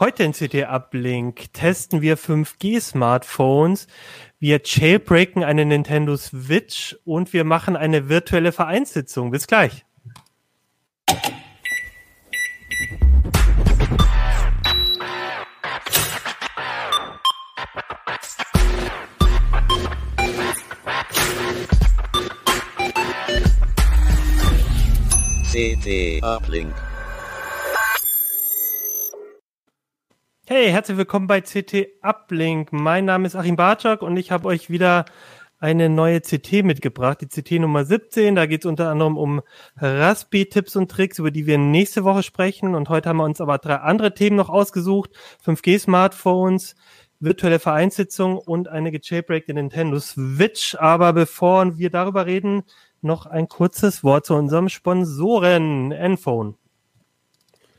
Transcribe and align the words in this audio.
Heute 0.00 0.22
in 0.22 0.30
CT 0.30 0.68
Uplink 0.68 1.52
testen 1.52 2.02
wir 2.02 2.16
5G-Smartphones, 2.16 3.88
wir 4.38 4.60
jailbreaken 4.64 5.42
eine 5.42 5.64
Nintendo 5.64 6.16
Switch 6.16 6.96
und 7.04 7.32
wir 7.32 7.42
machen 7.42 7.76
eine 7.76 8.08
virtuelle 8.08 8.52
Vereinssitzung. 8.52 9.32
Bis 9.32 9.48
gleich. 9.48 9.84
CT 25.50 26.22
Uplink. 26.22 26.87
Hey, 30.50 30.70
herzlich 30.70 30.96
willkommen 30.96 31.26
bei 31.26 31.42
CT 31.42 31.88
Uplink. 32.00 32.72
Mein 32.72 33.04
Name 33.04 33.26
ist 33.26 33.36
Achim 33.36 33.56
Bartschak 33.56 34.00
und 34.00 34.16
ich 34.16 34.30
habe 34.30 34.48
euch 34.48 34.70
wieder 34.70 35.04
eine 35.58 35.90
neue 35.90 36.22
CT 36.22 36.64
mitgebracht, 36.64 37.18
die 37.20 37.26
CT 37.26 37.60
Nummer 37.60 37.84
17. 37.84 38.34
Da 38.34 38.46
geht 38.46 38.64
es 38.64 38.66
unter 38.66 38.88
anderem 38.88 39.18
um 39.18 39.42
Raspi-Tipps 39.76 40.74
und 40.74 40.90
Tricks, 40.90 41.18
über 41.18 41.30
die 41.30 41.44
wir 41.44 41.58
nächste 41.58 42.02
Woche 42.02 42.22
sprechen. 42.22 42.74
Und 42.74 42.88
heute 42.88 43.10
haben 43.10 43.18
wir 43.18 43.24
uns 43.24 43.42
aber 43.42 43.58
drei 43.58 43.74
andere 43.74 44.14
Themen 44.14 44.36
noch 44.36 44.48
ausgesucht. 44.48 45.10
5G-Smartphones, 45.44 46.76
virtuelle 47.20 47.58
Vereinssitzung 47.58 48.38
und 48.38 48.68
eine 48.68 48.90
gejailbreakte 48.90 49.52
Nintendo 49.52 50.00
Switch. 50.00 50.76
Aber 50.76 51.12
bevor 51.12 51.76
wir 51.76 51.90
darüber 51.90 52.24
reden, 52.24 52.62
noch 53.02 53.26
ein 53.26 53.48
kurzes 53.48 54.02
Wort 54.02 54.24
zu 54.24 54.32
unserem 54.34 54.70
Sponsoren, 54.70 55.92
Enphone. 55.92 56.56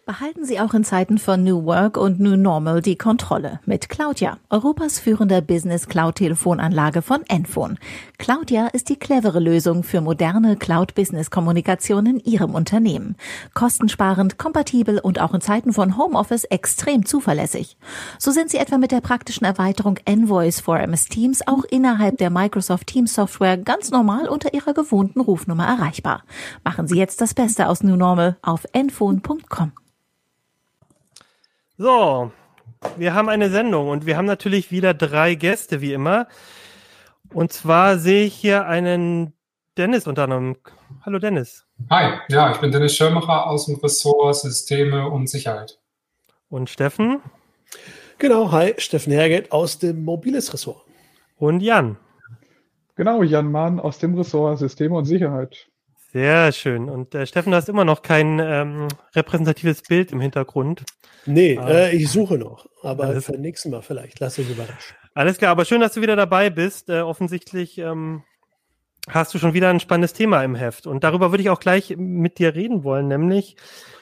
Behalten 0.09 0.43
Sie 0.43 0.59
auch 0.59 0.73
in 0.73 0.83
Zeiten 0.83 1.19
von 1.19 1.43
New 1.43 1.65
Work 1.65 1.95
und 1.95 2.19
New 2.19 2.35
Normal 2.35 2.81
die 2.81 2.95
Kontrolle 2.95 3.59
mit 3.67 3.89
Claudia, 3.89 4.39
Europas 4.49 4.97
führender 4.97 5.39
Business 5.39 5.87
Cloud 5.87 6.15
Telefonanlage 6.15 7.03
von 7.03 7.21
Enphone. 7.27 7.77
Claudia 8.17 8.65
ist 8.69 8.89
die 8.89 8.95
clevere 8.95 9.39
Lösung 9.39 9.83
für 9.83 10.01
moderne 10.01 10.57
Cloud 10.57 10.95
Business 10.95 11.29
Kommunikation 11.29 12.07
in 12.07 12.19
Ihrem 12.21 12.55
Unternehmen. 12.55 13.17
Kostensparend, 13.53 14.39
kompatibel 14.39 14.97
und 14.97 15.21
auch 15.21 15.35
in 15.35 15.41
Zeiten 15.41 15.73
von 15.73 15.95
Homeoffice 15.95 16.45
extrem 16.45 17.05
zuverlässig. 17.05 17.77
So 18.17 18.31
sind 18.31 18.49
Sie 18.49 18.57
etwa 18.57 18.79
mit 18.79 18.91
der 18.91 19.01
praktischen 19.01 19.45
Erweiterung 19.45 19.99
Envoice 20.05 20.59
for 20.59 20.79
MS 20.79 21.05
Teams 21.05 21.47
auch 21.47 21.65
innerhalb 21.65 22.17
der 22.17 22.31
Microsoft 22.31 22.87
Teams 22.87 23.13
Software 23.13 23.57
ganz 23.57 23.91
normal 23.91 24.27
unter 24.27 24.55
Ihrer 24.55 24.73
gewohnten 24.73 25.21
Rufnummer 25.21 25.67
erreichbar. 25.67 26.23
Machen 26.63 26.87
Sie 26.87 26.97
jetzt 26.97 27.21
das 27.21 27.35
Beste 27.35 27.67
aus 27.67 27.83
New 27.83 27.95
Normal 27.95 28.37
auf 28.41 28.65
enphone.com. 28.73 29.71
So, 31.81 32.33
wir 32.97 33.13
haben 33.13 33.29
eine 33.29 33.49
Sendung 33.49 33.87
und 33.87 34.05
wir 34.05 34.17
haben 34.17 34.25
natürlich 34.25 34.69
wieder 34.69 34.93
drei 34.93 35.35
Gäste, 35.35 35.79
wie 35.79 35.93
immer. 35.93 36.27
Und 37.33 37.53
zwar 37.53 37.97
sehe 37.97 38.25
ich 38.25 38.35
hier 38.35 38.65
einen 38.65 39.31
Dennis 39.77 40.05
unter 40.05 40.23
anderem. 40.23 40.57
Hallo 41.05 41.19
Dennis. 41.19 41.65
Hi, 41.89 42.19
ja, 42.27 42.51
ich 42.51 42.57
bin 42.57 42.73
Dennis 42.73 42.97
Schirmacher 42.97 43.47
aus 43.47 43.67
dem 43.67 43.75
Ressort 43.75 44.35
Systeme 44.35 45.09
und 45.09 45.29
Sicherheit. 45.29 45.79
Und 46.49 46.69
Steffen? 46.69 47.21
Genau, 48.17 48.51
hi, 48.51 48.73
Steffen 48.77 49.13
Herget 49.13 49.53
aus 49.53 49.79
dem 49.79 50.03
Mobiles 50.03 50.53
Ressort. 50.53 50.85
Und 51.37 51.61
Jan? 51.61 51.95
Genau, 52.95 53.23
Jan 53.23 53.49
Mahn 53.49 53.79
aus 53.79 53.99
dem 53.99 54.15
Ressort 54.15 54.59
Systeme 54.59 54.97
und 54.97 55.05
Sicherheit. 55.05 55.68
Sehr 56.11 56.51
schön. 56.51 56.89
Und 56.89 57.13
äh, 57.13 57.27
Steffen, 57.27 57.51
du 57.51 57.57
hast 57.57 57.69
immer 57.69 57.85
noch 57.85 58.01
kein 58.01 58.39
ähm, 58.39 58.87
repräsentatives 59.15 59.83
Bild 59.83 60.11
im 60.11 60.19
Hintergrund. 60.19 60.83
Nee, 61.25 61.57
ah. 61.57 61.69
äh, 61.69 61.95
ich 61.95 62.09
suche 62.09 62.37
noch. 62.37 62.65
Aber 62.81 63.21
für 63.21 63.33
nächsten 63.33 63.69
Mal 63.69 63.83
vielleicht. 63.83 64.19
Lass 64.19 64.35
dich 64.35 64.49
überraschen. 64.49 64.95
Alles 65.13 65.37
klar, 65.37 65.51
aber 65.51 65.65
schön, 65.65 65.81
dass 65.81 65.93
du 65.93 66.01
wieder 66.01 66.15
dabei 66.15 66.49
bist. 66.49 66.89
Äh, 66.89 67.01
offensichtlich 67.01 67.77
ähm, 67.77 68.23
hast 69.07 69.33
du 69.33 69.37
schon 69.37 69.53
wieder 69.53 69.69
ein 69.69 69.79
spannendes 69.79 70.13
Thema 70.13 70.43
im 70.43 70.55
Heft. 70.55 70.87
Und 70.87 71.03
darüber 71.03 71.31
würde 71.31 71.43
ich 71.43 71.49
auch 71.49 71.59
gleich 71.59 71.95
mit 71.97 72.39
dir 72.39 72.55
reden 72.55 72.83
wollen, 72.83 73.07
nämlich 73.07 73.55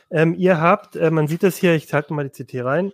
ähm, 0.10 0.34
ihr 0.36 0.62
habt, 0.62 0.96
äh, 0.96 1.12
man 1.12 1.28
sieht 1.28 1.44
das 1.44 1.58
hier, 1.58 1.76
ich 1.76 1.94
halte 1.94 2.14
mal 2.14 2.30
die 2.30 2.44
CT 2.44 2.64
rein. 2.64 2.94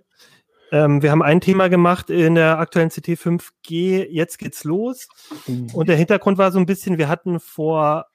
Ähm, 0.71 1.03
wir 1.03 1.11
haben 1.11 1.21
ein 1.21 1.41
Thema 1.41 1.69
gemacht 1.69 2.09
in 2.09 2.33
der 2.33 2.57
aktuellen 2.57 2.89
CT 2.89 3.09
5G, 3.09 4.07
jetzt 4.09 4.39
geht's 4.39 4.63
los. 4.63 5.07
Mhm. 5.45 5.67
Und 5.73 5.87
der 5.87 5.97
Hintergrund 5.97 6.39
war 6.39 6.51
so 6.51 6.57
ein 6.57 6.65
bisschen, 6.65 6.97
wir 6.97 7.09
hatten 7.09 7.39
vor 7.39 8.07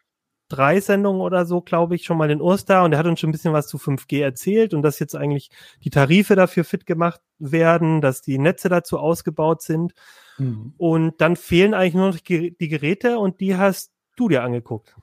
drei 0.49 0.81
Sendungen 0.81 1.21
oder 1.21 1.47
so, 1.47 1.61
glaube 1.61 1.95
ich, 1.95 2.05
schon 2.05 2.19
mal 2.19 2.29
den 2.29 2.41
Urs 2.41 2.65
da 2.65 2.85
und 2.85 2.93
er 2.93 2.99
hat 2.99 3.07
uns 3.07 3.21
schon 3.21 3.31
ein 3.31 3.33
bisschen 3.33 3.53
was 3.53 3.67
zu 3.67 3.79
5G 3.79 4.23
erzählt 4.23 4.75
und 4.75 4.83
dass 4.83 4.99
jetzt 4.99 5.15
eigentlich 5.15 5.51
die 5.85 5.91
Tarife 5.91 6.37
dafür 6.37 6.65
fit 6.65 6.87
gemacht 6.87 7.21
werden, 7.39 8.01
dass 8.01 8.23
die 8.23 8.39
Netze 8.39 8.69
dazu 8.69 8.99
ausgebaut 8.99 9.63
sind. 9.63 9.93
Mhm. 10.39 10.75
Und 10.77 11.21
dann 11.21 11.37
fehlen 11.37 11.75
eigentlich 11.75 11.95
nur 11.95 12.09
noch 12.09 12.19
die 12.19 12.69
Geräte 12.69 13.19
und 13.19 13.41
die 13.41 13.57
hast 13.57 13.93
du 14.17 14.29
dir 14.29 14.43
angeguckt. 14.43 14.97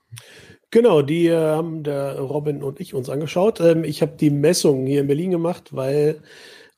Genau, 0.70 1.02
die 1.02 1.28
äh, 1.28 1.36
haben 1.36 1.84
der 1.84 2.18
Robin 2.18 2.62
und 2.62 2.80
ich 2.80 2.92
uns 2.92 3.08
angeschaut. 3.08 3.60
Ähm, 3.60 3.84
ich 3.84 4.02
habe 4.02 4.16
die 4.18 4.30
Messung 4.30 4.86
hier 4.86 5.00
in 5.00 5.06
Berlin 5.06 5.30
gemacht, 5.30 5.74
weil 5.74 6.22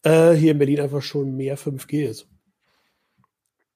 äh, 0.03 0.33
hier 0.33 0.53
in 0.53 0.59
Berlin 0.59 0.81
einfach 0.81 1.03
schon 1.03 1.37
mehr 1.37 1.56
5G 1.56 2.09
ist. 2.09 2.29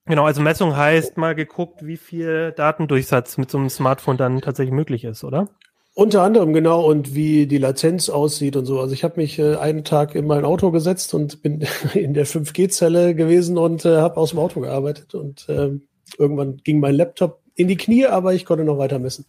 Genau, 0.06 0.24
also 0.24 0.40
Messung 0.42 0.76
heißt 0.76 1.16
mal 1.16 1.34
geguckt, 1.34 1.86
wie 1.86 1.96
viel 1.96 2.52
Datendurchsatz 2.56 3.38
mit 3.38 3.50
so 3.50 3.58
einem 3.58 3.70
Smartphone 3.70 4.16
dann 4.16 4.40
tatsächlich 4.40 4.74
möglich 4.74 5.04
ist, 5.04 5.22
oder? 5.22 5.48
Unter 5.94 6.22
anderem, 6.22 6.54
genau, 6.54 6.84
und 6.86 7.14
wie 7.14 7.46
die 7.46 7.58
Latenz 7.58 8.08
aussieht 8.08 8.56
und 8.56 8.64
so. 8.64 8.80
Also 8.80 8.94
ich 8.94 9.04
habe 9.04 9.20
mich 9.20 9.38
äh, 9.38 9.56
einen 9.56 9.84
Tag 9.84 10.14
in 10.14 10.26
mein 10.26 10.44
Auto 10.44 10.70
gesetzt 10.70 11.12
und 11.12 11.42
bin 11.42 11.66
in 11.94 12.14
der 12.14 12.26
5G-Zelle 12.26 13.14
gewesen 13.14 13.58
und 13.58 13.84
äh, 13.84 13.98
habe 13.98 14.16
aus 14.16 14.30
dem 14.30 14.38
Auto 14.38 14.60
gearbeitet. 14.60 15.14
Und 15.14 15.48
äh, 15.48 15.70
irgendwann 16.18 16.56
ging 16.64 16.80
mein 16.80 16.94
Laptop 16.94 17.40
in 17.54 17.68
die 17.68 17.76
Knie, 17.76 18.06
aber 18.06 18.32
ich 18.32 18.46
konnte 18.46 18.64
noch 18.64 18.78
weiter 18.78 18.98
messen. 18.98 19.26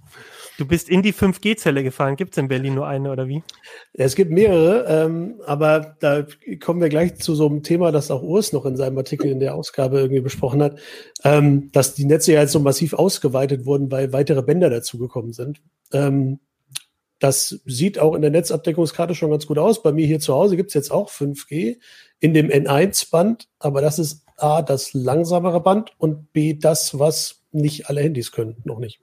Du 0.57 0.67
bist 0.67 0.87
in 0.87 1.01
die 1.01 1.13
5G-Zelle 1.13 1.83
gefahren. 1.83 2.15
Gibt 2.15 2.33
es 2.33 2.37
in 2.37 2.47
Berlin 2.47 2.75
nur 2.75 2.85
eine 2.85 3.11
oder 3.11 3.27
wie? 3.27 3.41
Es 3.93 4.15
gibt 4.15 4.31
mehrere, 4.31 4.85
ähm, 4.87 5.41
aber 5.45 5.95
da 5.99 6.25
kommen 6.59 6.79
wir 6.79 6.89
gleich 6.89 7.15
zu 7.15 7.33
so 7.33 7.47
einem 7.47 7.63
Thema, 7.63 7.91
das 7.91 8.11
auch 8.11 8.21
Urs 8.21 8.53
noch 8.53 8.65
in 8.65 8.77
seinem 8.77 8.97
Artikel 8.97 9.31
in 9.31 9.39
der 9.39 9.55
Ausgabe 9.55 9.99
irgendwie 9.99 10.21
besprochen 10.21 10.61
hat, 10.61 10.77
ähm, 11.23 11.71
dass 11.71 11.95
die 11.95 12.05
Netze 12.05 12.33
ja 12.33 12.41
jetzt 12.41 12.51
so 12.51 12.59
massiv 12.59 12.93
ausgeweitet 12.93 13.65
wurden, 13.65 13.91
weil 13.91 14.13
weitere 14.13 14.43
Bänder 14.43 14.69
dazugekommen 14.69 15.33
sind. 15.33 15.59
Ähm, 15.91 16.39
das 17.19 17.61
sieht 17.65 17.99
auch 17.99 18.15
in 18.15 18.21
der 18.21 18.31
Netzabdeckungskarte 18.31 19.15
schon 19.15 19.31
ganz 19.31 19.47
gut 19.47 19.57
aus. 19.57 19.81
Bei 19.81 19.91
mir 19.91 20.05
hier 20.05 20.19
zu 20.19 20.33
Hause 20.33 20.57
gibt 20.57 20.69
es 20.69 20.73
jetzt 20.73 20.91
auch 20.91 21.09
5G 21.09 21.77
in 22.19 22.33
dem 22.33 22.49
N1-Band, 22.49 23.47
aber 23.59 23.81
das 23.81 23.97
ist 23.97 24.23
A, 24.37 24.61
das 24.61 24.93
langsamere 24.93 25.61
Band 25.61 25.93
und 25.97 26.33
B, 26.33 26.53
das, 26.53 26.99
was 26.99 27.41
nicht 27.51 27.87
alle 27.89 28.01
Handys 28.01 28.31
können, 28.31 28.57
noch 28.65 28.79
nicht. 28.79 28.99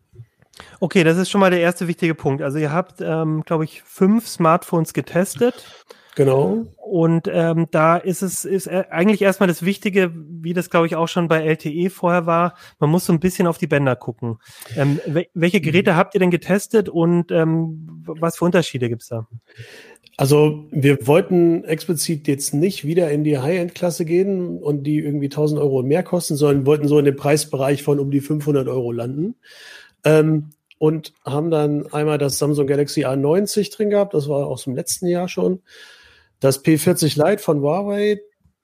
Okay, 0.81 1.05
das 1.05 1.17
ist 1.17 1.31
schon 1.31 1.41
mal 1.41 1.51
der 1.51 1.61
erste 1.61 1.89
wichtige 1.89 2.15
Punkt. 2.15 2.43
Also 2.43 2.59
ihr 2.59 2.73
habt, 2.73 3.01
ähm, 3.01 3.43
glaube 3.45 3.65
ich, 3.65 3.83
fünf 3.83 4.27
Smartphones 4.27 4.93
getestet. 4.93 5.87
Genau. 6.17 6.67
Und 6.77 7.29
ähm, 7.33 7.69
da 7.71 7.97
ist 7.97 8.23
es 8.23 8.45
ist 8.45 8.67
äh, 8.67 8.85
eigentlich 8.91 9.23
erstmal 9.23 9.47
das 9.47 9.65
Wichtige, 9.65 10.13
wie 10.15 10.53
das 10.53 10.69
glaube 10.69 10.87
ich 10.87 10.97
auch 10.97 11.07
schon 11.07 11.29
bei 11.29 11.41
LTE 11.41 11.89
vorher 11.89 12.27
war. 12.27 12.55
Man 12.79 12.91
muss 12.91 13.07
so 13.07 13.13
ein 13.13 13.21
bisschen 13.21 13.47
auf 13.47 13.59
die 13.59 13.69
Bänder 13.69 13.97
gucken. 13.97 14.39
Ähm, 14.77 15.01
welche 15.35 15.61
Geräte 15.61 15.97
habt 15.97 16.15
ihr 16.15 16.21
denn 16.21 16.31
getestet 16.31 16.89
und 16.89 17.31
ähm, 17.31 18.03
was 18.05 18.37
für 18.37 18.45
Unterschiede 18.45 18.89
gibt's 18.89 19.09
da? 19.09 19.29
Also 20.17 20.67
wir 20.71 21.07
wollten 21.07 21.65
explizit 21.65 22.29
jetzt 22.29 22.53
nicht 22.53 22.85
wieder 22.85 23.11
in 23.11 23.25
die 23.25 23.39
High-End-Klasse 23.39 24.05
gehen 24.05 24.59
und 24.59 24.83
die 24.83 24.99
irgendwie 24.99 25.29
1000 25.29 25.59
Euro 25.59 25.83
mehr 25.83 26.03
kosten, 26.03 26.37
sondern 26.37 26.67
wollten 26.67 26.89
so 26.89 26.99
in 26.99 27.07
dem 27.07 27.17
Preisbereich 27.17 27.83
von 27.83 27.99
um 27.99 28.11
die 28.11 28.21
500 28.21 28.69
Euro 28.69 28.93
landen. 28.93 29.37
Ähm, 30.05 30.51
und 30.79 31.13
haben 31.27 31.51
dann 31.51 31.93
einmal 31.93 32.17
das 32.17 32.39
Samsung 32.39 32.67
Galaxy 32.67 33.05
A90 33.05 33.75
drin 33.75 33.91
gehabt, 33.91 34.15
das 34.15 34.29
war 34.29 34.47
aus 34.47 34.65
dem 34.65 34.75
letzten 34.75 35.07
Jahr 35.07 35.29
schon. 35.29 35.61
Das 36.41 36.65
P40 36.65 37.23
Lite 37.23 37.43
von 37.43 37.61
Huawei, 37.61 38.19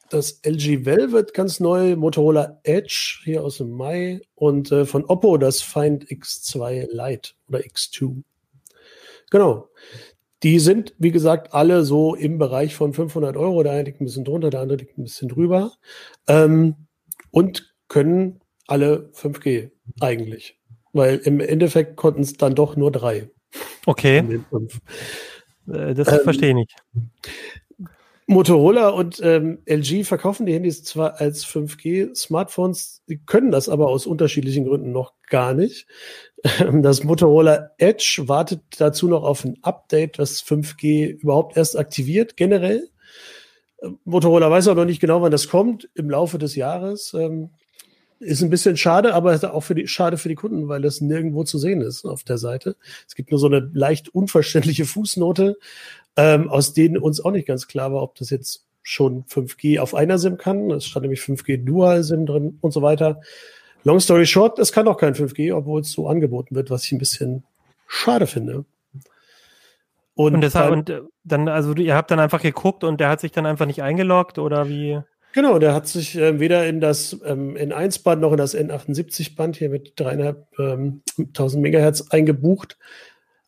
das 0.08 0.40
LG 0.43 0.87
Velvet 0.87 1.34
ganz 1.34 1.60
neu, 1.60 1.94
Motorola 1.96 2.60
Edge 2.62 3.20
hier 3.25 3.44
aus 3.44 3.58
dem 3.58 3.70
Mai 3.70 4.22
und 4.34 4.72
äh, 4.72 4.87
von 4.87 5.05
Oppo 5.05 5.37
das 5.37 5.60
Find 5.60 6.05
X2 6.05 6.88
Lite 6.90 7.32
oder 7.49 7.58
X2. 7.58 8.22
Genau. 9.31 9.69
Die 10.43 10.58
sind, 10.58 10.94
wie 10.99 11.10
gesagt, 11.10 11.55
alle 11.55 11.82
so 11.84 12.14
im 12.14 12.38
Bereich 12.38 12.75
von 12.75 12.93
500 12.93 13.37
Euro. 13.37 13.62
Der 13.62 13.72
eine 13.72 13.82
liegt 13.82 14.00
ein 14.00 14.05
bisschen 14.05 14.25
drunter, 14.25 14.50
der 14.50 14.60
andere 14.60 14.78
liegt 14.78 14.96
ein 14.96 15.05
bisschen 15.05 15.28
drüber. 15.28 15.72
Ähm, 16.28 16.76
und 17.31 17.75
können 17.88 18.40
alle 18.66 19.10
5G 19.14 19.70
eigentlich. 20.00 20.58
Weil 20.96 21.19
im 21.19 21.40
Endeffekt 21.40 21.96
konnten 21.96 22.22
es 22.22 22.38
dann 22.38 22.54
doch 22.54 22.75
nur 22.75 22.90
drei. 22.90 23.28
Okay. 23.84 24.19
Äh, 25.69 25.94
das 25.94 26.10
ähm, 26.10 26.20
verstehe 26.25 26.48
ich 26.50 26.54
nicht. 26.54 26.76
Motorola 28.26 28.88
und 28.88 29.20
ähm, 29.22 29.58
LG 29.66 30.04
verkaufen 30.04 30.46
die 30.46 30.54
Handys 30.54 30.82
zwar 30.82 31.20
als 31.20 31.46
5G-Smartphones, 31.46 33.02
die 33.08 33.19
können 33.19 33.52
das 33.52 33.69
aber 33.69 33.88
aus 33.88 34.06
unterschiedlichen 34.06 34.64
Gründen 34.64 34.90
noch 34.90 35.12
gar 35.28 35.54
nicht. 35.54 35.87
Das 36.70 37.02
Motorola 37.02 37.70
Edge 37.78 38.25
wartet 38.26 38.62
dazu 38.78 39.08
noch 39.08 39.25
auf 39.25 39.44
ein 39.44 39.58
Update, 39.62 40.19
das 40.19 40.43
5G 40.44 41.08
überhaupt 41.08 41.56
erst 41.56 41.76
aktiviert, 41.76 42.37
generell. 42.37 42.88
Motorola 44.04 44.50
weiß 44.50 44.69
auch 44.69 44.76
noch 44.76 44.84
nicht 44.84 45.00
genau, 45.00 45.22
wann 45.22 45.32
das 45.32 45.48
kommt, 45.48 45.88
im 45.94 46.08
Laufe 46.08 46.38
des 46.38 46.54
Jahres. 46.54 47.14
Ähm, 47.14 47.50
ist 48.18 48.42
ein 48.42 48.50
bisschen 48.50 48.76
schade, 48.76 49.14
aber 49.14 49.38
auch 49.52 49.60
für 49.60 49.74
die, 49.74 49.86
schade 49.86 50.16
für 50.16 50.28
die 50.28 50.34
Kunden, 50.34 50.68
weil 50.68 50.82
das 50.82 51.00
nirgendwo 51.00 51.44
zu 51.44 51.58
sehen 51.58 51.80
ist 51.80 52.04
auf 52.04 52.24
der 52.24 52.38
Seite. 52.38 52.76
Es 53.06 53.14
gibt 53.14 53.30
nur 53.30 53.38
so 53.38 53.46
eine 53.46 53.70
leicht 53.74 54.08
unverständliche 54.08 54.86
Fußnote, 54.86 55.58
ähm, 56.16 56.48
aus 56.48 56.72
denen 56.72 56.96
uns 56.96 57.24
auch 57.24 57.30
nicht 57.30 57.46
ganz 57.46 57.68
klar 57.68 57.92
war, 57.92 58.02
ob 58.02 58.14
das 58.14 58.30
jetzt 58.30 58.64
schon 58.82 59.24
5G 59.24 59.80
auf 59.80 59.94
einer 59.94 60.18
SIM 60.18 60.38
kann. 60.38 60.70
Es 60.70 60.86
stand 60.86 61.02
nämlich 61.02 61.20
5G 61.20 61.64
Dual 61.64 62.02
SIM 62.02 62.24
drin 62.24 62.58
und 62.60 62.72
so 62.72 62.82
weiter. 62.82 63.20
Long 63.84 64.00
story 64.00 64.26
short, 64.26 64.58
es 64.58 64.72
kann 64.72 64.88
auch 64.88 64.96
kein 64.96 65.14
5G, 65.14 65.54
obwohl 65.54 65.80
es 65.80 65.92
so 65.92 66.08
angeboten 66.08 66.54
wird, 66.54 66.70
was 66.70 66.84
ich 66.84 66.92
ein 66.92 66.98
bisschen 66.98 67.44
schade 67.86 68.26
finde. 68.26 68.64
Und, 70.14 70.34
und, 70.34 70.40
deshalb, 70.40 70.72
und 70.72 70.88
äh, 70.88 71.02
dann, 71.24 71.48
also 71.48 71.74
ihr 71.74 71.94
habt 71.94 72.10
dann 72.10 72.19
einfach 72.19 72.40
geguckt 72.40 72.84
und 72.84 73.00
der 73.00 73.10
hat 73.10 73.20
sich 73.20 73.32
dann 73.32 73.44
einfach 73.44 73.66
nicht 73.66 73.82
eingeloggt 73.82 74.38
oder 74.38 74.69
wie? 74.69 75.00
Genau, 75.36 75.58
der 75.58 75.74
hat 75.74 75.86
sich 75.86 76.16
äh, 76.16 76.40
weder 76.40 76.66
in 76.66 76.80
das 76.80 77.14
ähm, 77.26 77.58
N1-Band 77.58 78.22
noch 78.22 78.32
in 78.32 78.38
das 78.38 78.56
N78-Band 78.56 79.56
hier 79.56 79.68
mit 79.68 79.92
dreieinhalbtausend 80.00 81.02
ähm, 81.56 81.60
Megahertz 81.60 82.08
eingebucht. 82.08 82.78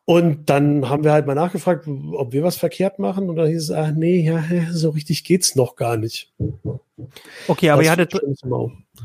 Und 0.05 0.51
dann 0.51 0.87
haben 0.87 1.03
wir 1.03 1.11
halt 1.11 1.25
mal 1.25 1.33
nachgefragt, 1.33 1.87
ob 1.87 2.31
wir 2.31 2.43
was 2.43 2.57
verkehrt 2.57 2.99
machen. 2.99 3.27
Und 3.27 3.37
dann 3.37 3.47
hieß 3.47 3.63
es, 3.63 3.71
ach 3.71 3.89
nee, 3.89 4.21
ja, 4.21 4.43
so 4.71 4.91
richtig 4.91 5.23
geht's 5.23 5.55
noch 5.55 5.75
gar 5.75 5.97
nicht. 5.97 6.31
Okay, 7.47 7.71
aber 7.71 7.81
ihr 7.81 7.89
hattet, 7.89 8.13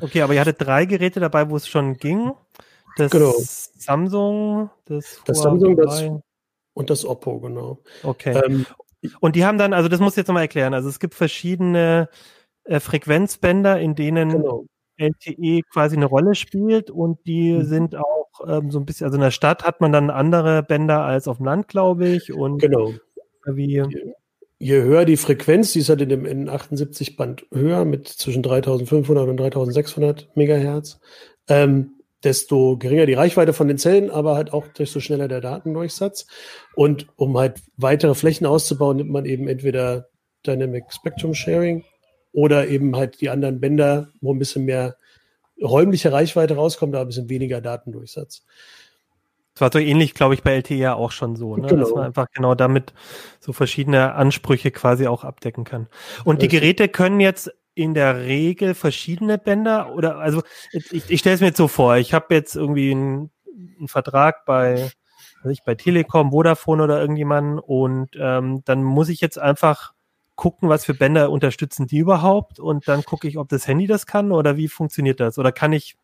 okay, 0.03 0.21
aber 0.21 0.35
ihr 0.35 0.41
hattet 0.43 0.61
drei 0.61 0.85
Geräte 0.85 1.21
dabei, 1.21 1.49
wo 1.49 1.57
es 1.57 1.67
schon 1.67 1.97
ging. 1.97 2.33
Das 2.99 3.11
genau. 3.11 3.33
Samsung, 3.39 4.69
das, 4.85 5.23
das 5.25 5.39
Samsung, 5.39 5.75
das 5.79 6.05
und 6.75 6.91
das 6.91 7.07
Oppo, 7.07 7.41
genau. 7.41 7.79
Okay. 8.03 8.39
Ähm, 8.45 8.67
und 9.21 9.37
die 9.37 9.47
haben 9.47 9.57
dann, 9.57 9.73
also 9.73 9.89
das 9.89 10.01
muss 10.01 10.13
ich 10.13 10.19
jetzt 10.19 10.29
nochmal 10.29 10.43
erklären. 10.43 10.75
Also 10.75 10.91
es 10.91 11.01
gibt 11.01 11.15
verschiedene 11.15 12.11
äh, 12.65 12.81
Frequenzbänder, 12.81 13.81
in 13.81 13.95
denen 13.95 14.31
genau. 14.31 14.65
LTE 14.97 15.63
quasi 15.73 15.97
eine 15.97 16.07
Rolle 16.07 16.35
spielt 16.35 16.91
und 16.91 17.19
die 17.27 17.53
mhm. 17.53 17.65
sind 17.65 17.97
auch 17.97 18.25
ähm, 18.47 18.71
so 18.71 18.79
ein 18.79 18.87
bisschen, 18.87 19.07
also 19.07 19.17
in 19.17 19.23
der 19.23 19.31
Stadt 19.31 19.65
hat 19.65 19.81
man 19.81 19.93
dann 19.93 20.11
andere 20.11 20.63
Bänder 20.63 21.03
als 21.03 21.29
auf 21.29 21.39
dem 21.39 21.47
Land, 21.47 21.69
glaube 21.69 22.09
ich. 22.09 22.33
Und 22.33 22.59
genau. 22.59 22.93
Wie, 23.47 23.83
je, 24.59 24.83
höher 24.83 25.05
die 25.05 25.17
Frequenz, 25.17 25.73
die 25.73 25.81
ist 25.81 25.91
halt 25.91 26.01
in 26.01 26.09
dem 26.09 26.25
N78-Band 26.25 27.47
höher 27.53 27.85
mit 27.85 28.09
zwischen 28.09 28.43
3500 28.43 29.29
und 29.29 29.37
3600 29.37 30.35
Megahertz, 30.35 31.01
ähm, 31.49 32.01
desto 32.23 32.79
geringer 32.79 33.05
die 33.05 33.13
Reichweite 33.13 33.53
von 33.53 33.69
den 33.69 33.77
Zellen, 33.77 34.11
aber 34.11 34.35
halt 34.35 34.55
auch 34.55 34.67
desto 34.69 35.01
schneller 35.01 35.29
der 35.29 35.43
Datendurchsatz. 35.43 36.27
Und 36.75 37.07
um 37.17 37.37
halt 37.37 37.61
weitere 37.77 38.15
Flächen 38.15 38.47
auszubauen, 38.47 38.97
nimmt 38.97 39.11
man 39.11 39.27
eben 39.27 39.47
entweder 39.47 40.09
Dynamic 40.47 40.85
Spectrum 40.91 41.35
Sharing 41.35 41.85
oder 42.35 42.69
eben 42.69 42.97
halt 42.97 43.21
die 43.21 43.31
anderen 43.31 43.61
Bänder, 43.61 44.11
wo 44.21 44.35
ein 44.35 44.39
bisschen 44.39 44.65
mehr 44.65 44.97
räumliche 45.63 46.13
Reichweite 46.13 46.57
rauskommt, 46.57 46.95
aber 46.95 47.05
ein 47.05 47.09
bisschen 47.09 47.31
weniger 47.31 47.61
Datendurchsatz. 47.61 48.45
Das 49.55 49.61
war 49.61 49.71
so 49.73 49.79
ähnlich, 49.79 50.15
glaube 50.15 50.35
ich, 50.35 50.43
bei 50.43 50.53
LTE 50.57 50.97
auch 50.97 51.13
schon 51.13 51.37
so, 51.37 51.57
ne? 51.57 51.69
genau. 51.69 51.81
dass 51.81 51.95
man 51.95 52.03
einfach 52.03 52.27
genau 52.35 52.57
damit 52.57 52.93
so 53.39 53.53
verschiedene 53.53 54.15
Ansprüche 54.15 54.73
quasi 54.73 55.07
auch 55.07 55.23
abdecken 55.23 55.63
kann. 55.63 55.87
Und 56.25 56.43
die 56.43 56.49
Geräte 56.49 56.89
können 56.89 57.21
jetzt 57.21 57.55
in 57.77 57.95
der 57.95 58.23
Regel 58.23 58.75
verschiedene 58.75 59.39
Bänder 59.39 59.95
oder 59.95 60.19
also 60.19 60.43
ich, 60.73 61.09
ich 61.09 61.21
stelle 61.21 61.37
es 61.37 61.41
mir 61.41 61.49
jetzt 61.49 61.57
so 61.57 61.69
vor, 61.69 61.97
ich 61.97 62.13
habe 62.15 62.35
jetzt 62.35 62.57
irgendwie 62.57 62.91
einen, 62.91 63.31
einen 63.79 63.89
Vertrag 63.89 64.45
bei 64.45 64.91
weiß 65.45 65.53
ich, 65.53 65.63
bei 65.65 65.75
Telekom, 65.75 66.31
Vodafone 66.31 66.83
oder 66.83 67.01
irgendjemanden 67.01 67.59
und 67.59 68.11
ähm, 68.19 68.63
dann 68.65 68.83
muss 68.83 69.09
ich 69.09 69.21
jetzt 69.21 69.39
einfach 69.39 69.94
gucken, 70.37 70.69
was 70.69 70.85
für 70.85 70.95
Bänder 70.95 71.31
unterstützen 71.31 71.87
die 71.87 71.99
überhaupt 71.99 72.59
und 72.59 72.89
dann 72.89 73.05
gucke 73.05 73.29
ich, 73.29 73.39
ob 73.39 73.49
das 73.49 73.69
Handy 73.69 73.87
das 73.87 74.07
kann 74.07 74.33
oder 74.33 74.57
wie 74.57 74.69
funktioniert 74.69 75.21
das 75.21 75.39
oder 75.39 75.53
kann 75.53 75.73
ich, 75.73 75.97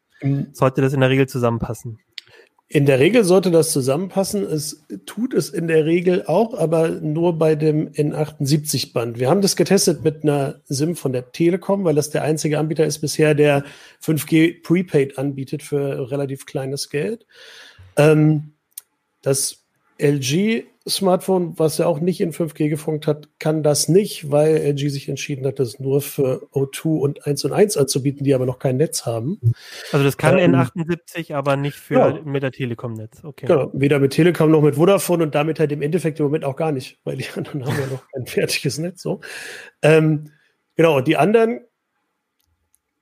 sollte 0.52 0.80
das 0.80 0.92
in 0.92 1.00
der 1.00 1.10
Regel 1.10 1.28
zusammenpassen? 1.28 1.98
In 2.72 2.86
der 2.86 3.00
Regel 3.00 3.24
sollte 3.24 3.50
das 3.50 3.72
zusammenpassen. 3.72 4.44
Es 4.44 4.86
tut 5.04 5.34
es 5.34 5.50
in 5.50 5.66
der 5.66 5.86
Regel 5.86 6.26
auch, 6.26 6.56
aber 6.56 6.88
nur 6.88 7.36
bei 7.36 7.56
dem 7.56 7.88
N78-Band. 7.90 9.18
Wir 9.18 9.28
haben 9.28 9.42
das 9.42 9.56
getestet 9.56 10.04
mit 10.04 10.22
einer 10.22 10.60
SIM 10.66 10.94
von 10.94 11.12
der 11.12 11.32
Telekom, 11.32 11.82
weil 11.82 11.96
das 11.96 12.10
der 12.10 12.22
einzige 12.22 12.60
Anbieter 12.60 12.86
ist 12.86 13.00
bisher, 13.00 13.34
der 13.34 13.64
5G 14.00 14.62
Prepaid 14.62 15.18
anbietet 15.18 15.64
für 15.64 16.12
relativ 16.12 16.46
kleines 16.46 16.90
Geld. 16.90 17.26
Ähm, 17.96 18.52
das 19.20 19.64
LG 19.98 20.69
Smartphone, 20.88 21.58
was 21.58 21.76
ja 21.76 21.86
auch 21.86 22.00
nicht 22.00 22.22
in 22.22 22.32
5G 22.32 22.70
gefunkt 22.70 23.06
hat, 23.06 23.28
kann 23.38 23.62
das 23.62 23.88
nicht, 23.88 24.30
weil 24.30 24.56
LG 24.56 24.88
sich 24.88 25.08
entschieden 25.10 25.46
hat, 25.46 25.58
das 25.58 25.78
nur 25.78 26.00
für 26.00 26.48
O2 26.52 26.98
und 26.98 27.26
1 27.26 27.44
und 27.44 27.52
1 27.52 27.76
anzubieten, 27.76 28.24
die 28.24 28.34
aber 28.34 28.46
noch 28.46 28.58
kein 28.58 28.78
Netz 28.78 29.04
haben. 29.04 29.38
Also 29.92 30.04
das 30.04 30.16
kann 30.16 30.38
ähm, 30.38 30.54
N78, 30.54 31.34
aber 31.34 31.56
nicht 31.56 31.76
für 31.76 31.94
ja. 31.94 32.20
mit 32.24 32.42
der 32.42 32.52
Telekom-Netz. 32.52 33.22
Okay. 33.24 33.46
Genau, 33.46 33.70
weder 33.74 33.98
mit 33.98 34.12
Telekom 34.12 34.50
noch 34.50 34.62
mit 34.62 34.76
Vodafone 34.76 35.22
und 35.22 35.34
damit 35.34 35.60
halt 35.60 35.70
im 35.70 35.82
Endeffekt 35.82 36.18
im 36.18 36.24
Moment 36.24 36.44
auch 36.44 36.56
gar 36.56 36.72
nicht, 36.72 36.98
weil 37.04 37.16
die 37.16 37.26
anderen 37.36 37.66
haben 37.66 37.78
ja 37.78 37.86
noch 37.86 38.04
kein 38.14 38.24
fertiges 38.24 38.78
Netz. 38.78 39.02
So. 39.02 39.20
Ähm, 39.82 40.32
genau, 40.76 40.96
und 40.96 41.08
die 41.08 41.18
anderen, 41.18 41.60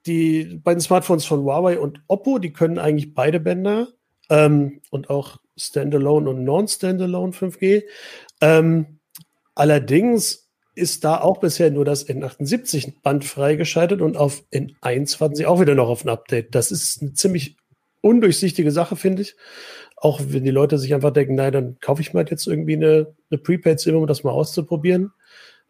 die 0.07 0.61
beiden 0.65 0.81
Smartphones 0.81 1.25
von 1.25 1.45
Huawei 1.45 1.79
und 1.79 2.03
Oppo, 2.09 2.41
die 2.41 2.53
können 2.53 2.79
eigentlich 2.79 3.15
beide 3.15 3.39
Bänder 3.39 3.89
ähm, 4.31 4.81
und 4.91 5.11
auch 5.11 5.39
Standalone 5.59 6.31
und 6.31 6.45
Non-Standalone 6.45 7.33
5G. 7.33 7.83
Ähm, 8.41 8.99
allerdings 9.55 10.49
ist 10.75 11.05
da 11.05 11.21
auch 11.21 11.39
bisher 11.39 11.71
nur 11.71 11.85
das 11.85 12.09
N78-Band 12.09 13.25
freigeschaltet 13.25 14.01
und 14.01 14.17
auf 14.17 14.45
N1 14.53 15.21
warten 15.21 15.35
sie 15.35 15.47
auch 15.47 15.61
wieder 15.61 15.75
noch 15.75 15.89
auf 15.89 16.05
ein 16.05 16.09
Update. 16.09 16.55
Das 16.55 16.71
ist 16.71 17.03
eine 17.03 17.13
ziemlich 17.15 17.57
undurchsichtige 18.01 18.71
Sache, 18.71 18.97
finde 18.97 19.23
ich. 19.23 19.35
Auch 19.97 20.21
wenn 20.29 20.45
die 20.45 20.53
Leute 20.53 20.79
sich 20.79 20.95
einfach 20.95 21.13
denken, 21.13 21.35
nein, 21.35 21.53
dann 21.53 21.79
kaufe 21.81 22.01
ich 22.01 22.15
mal 22.15 22.25
jetzt 22.29 22.47
irgendwie 22.47 22.77
eine, 22.77 23.15
eine 23.31 23.39
Prepaid-SIM, 23.39 23.97
um 23.97 24.07
das 24.07 24.23
mal 24.23 24.31
auszuprobieren. 24.31 25.13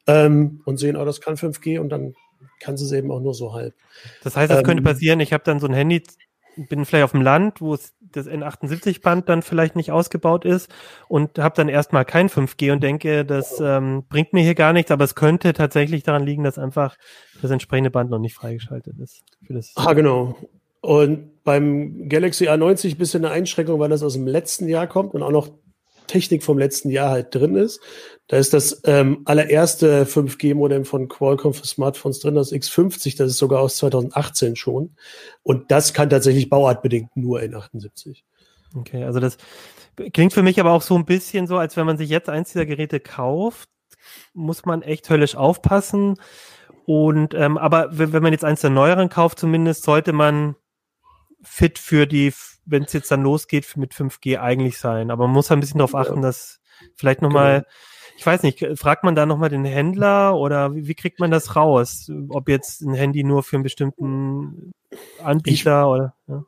Ähm, 0.07 0.61
und 0.67 0.79
sehen, 0.79 0.97
oh, 0.97 1.05
das 1.05 1.21
kann 1.21 1.37
5G 1.37 1.81
und 1.81 1.89
dann 1.89 2.15
kann 2.61 2.77
sie 2.77 2.85
es 2.85 2.93
eben 2.93 3.11
auch 3.11 3.21
nur 3.21 3.35
so 3.35 3.55
halb. 3.55 3.75
Das 4.23 4.37
heißt, 4.37 4.53
es 4.53 4.59
ähm, 4.59 4.65
könnte 4.65 4.83
passieren, 4.83 5.21
ich 5.21 5.33
habe 5.33 5.45
dann 5.45 5.61
so 5.61 5.67
ein 5.67 5.75
Handy 5.75 6.03
bin 6.69 6.85
vielleicht 6.85 7.05
auf 7.05 7.13
dem 7.13 7.23
Land, 7.23 7.61
wo 7.61 7.75
es 7.75 7.95
das 8.13 8.27
N78-Band 8.27 9.29
dann 9.29 9.43
vielleicht 9.43 9.77
nicht 9.77 9.93
ausgebaut 9.93 10.45
ist 10.45 10.71
und 11.09 11.39
habe 11.39 11.55
dann 11.57 11.69
erstmal 11.69 12.05
kein 12.05 12.29
5G 12.29 12.73
und 12.73 12.83
denke, 12.83 13.25
das 13.25 13.61
ähm, 13.61 14.05
bringt 14.09 14.33
mir 14.33 14.43
hier 14.43 14.55
gar 14.55 14.73
nichts, 14.73 14.91
aber 14.91 15.05
es 15.05 15.15
könnte 15.15 15.53
tatsächlich 15.53 16.03
daran 16.03 16.25
liegen, 16.25 16.45
dass 16.45 16.59
einfach 16.59 16.97
das 17.43 17.51
entsprechende 17.51 17.91
Band 17.91 18.11
noch 18.11 18.19
nicht 18.19 18.35
freigeschaltet 18.35 18.99
ist. 18.99 19.23
Für 19.47 19.55
das 19.55 19.73
ah, 19.77 19.93
genau. 19.93 20.37
Und 20.81 21.43
beim 21.45 22.09
Galaxy 22.09 22.49
A90 22.49 22.93
ein 22.93 22.99
bisschen 22.99 23.25
eine 23.25 23.35
Einschränkung, 23.35 23.81
weil 23.81 23.89
das 23.89 24.03
aus 24.03 24.15
dem 24.15 24.27
letzten 24.27 24.69
Jahr 24.69 24.87
kommt 24.87 25.15
und 25.15 25.23
auch 25.23 25.33
noch 25.33 25.49
Technik 26.09 26.43
vom 26.43 26.59
letzten 26.59 26.91
Jahr 26.91 27.11
halt 27.11 27.35
drin 27.35 27.55
ist. 27.55 27.81
Da 28.27 28.37
ist 28.37 28.53
das 28.53 28.83
ähm, 28.85 29.23
allererste 29.25 30.05
5G-Modem 30.05 30.85
von 30.85 31.09
Qualcomm 31.09 31.55
für 31.55 31.67
Smartphones 31.67 32.21
drin, 32.21 32.35
das 32.35 32.53
X50, 32.53 33.17
das 33.17 33.31
ist 33.31 33.39
sogar 33.39 33.61
aus 33.61 33.77
2018 33.77 34.57
schon. 34.57 34.97
Und 35.43 35.71
das 35.71 35.95
kann 35.95 36.11
tatsächlich 36.11 36.51
bauartbedingt 36.51 37.17
nur 37.17 37.41
N78. 37.41 38.23
Okay, 38.75 39.05
also 39.05 39.21
das 39.21 39.39
klingt 40.13 40.33
für 40.33 40.43
mich 40.43 40.61
aber 40.61 40.73
auch 40.73 40.83
so 40.83 40.95
ein 40.97 41.07
bisschen 41.07 41.47
so, 41.47 41.57
als 41.57 41.77
wenn 41.77 41.87
man 41.87 41.97
sich 41.97 42.11
jetzt 42.11 42.29
eins 42.29 42.53
dieser 42.53 42.67
Geräte 42.67 43.01
kauft, 43.01 43.69
muss 44.35 44.65
man 44.65 44.83
echt 44.83 45.09
höllisch 45.09 45.37
aufpassen. 45.37 46.17
Und 46.85 47.35
ähm, 47.35 47.59
aber 47.59 47.89
wenn 47.99 48.23
man 48.23 48.33
jetzt 48.33 48.45
eins 48.45 48.61
der 48.61 48.71
neueren 48.71 49.09
kauft, 49.09 49.39
zumindest 49.39 49.85
sollte 49.85 50.13
man 50.13 50.57
fit 51.43 51.79
für 51.79 52.07
die, 52.07 52.33
wenn 52.69 52.85
es 52.85 52.93
jetzt 52.93 53.11
dann 53.11 53.23
losgeht 53.23 53.77
mit 53.77 53.93
5G 53.93 54.39
eigentlich 54.39 54.79
sein. 54.79 55.11
Aber 55.11 55.27
man 55.27 55.35
muss 55.35 55.51
ein 55.51 55.61
bisschen 55.61 55.79
darauf 55.79 55.95
achten, 55.95 56.23
dass 56.23 56.61
vielleicht 56.95 57.23
nochmal 57.23 57.61
genau 57.61 57.69
ich 58.19 58.27
weiß 58.27 58.43
nicht, 58.43 58.67
fragt 58.75 59.05
man 59.05 59.15
da 59.15 59.27
nochmal 59.27 59.49
den 59.49 59.65
Händler 59.65 60.37
oder 60.37 60.75
wie, 60.75 60.89
wie, 60.89 60.97
kriegt 60.97 61.21
man 61.21 61.31
das 61.31 61.55
raus? 61.55 62.11
Ob 62.31 62.49
jetzt 62.49 62.83
ein 62.83 62.95
Handy 62.95 63.23
nur 63.23 63.45
für 63.45 63.57
einen 63.57 63.63
bestimmten 63.63 64.73
Anbieter 65.23 65.83
ich, 65.83 65.87
oder? 65.87 66.15
Ja. 66.27 66.45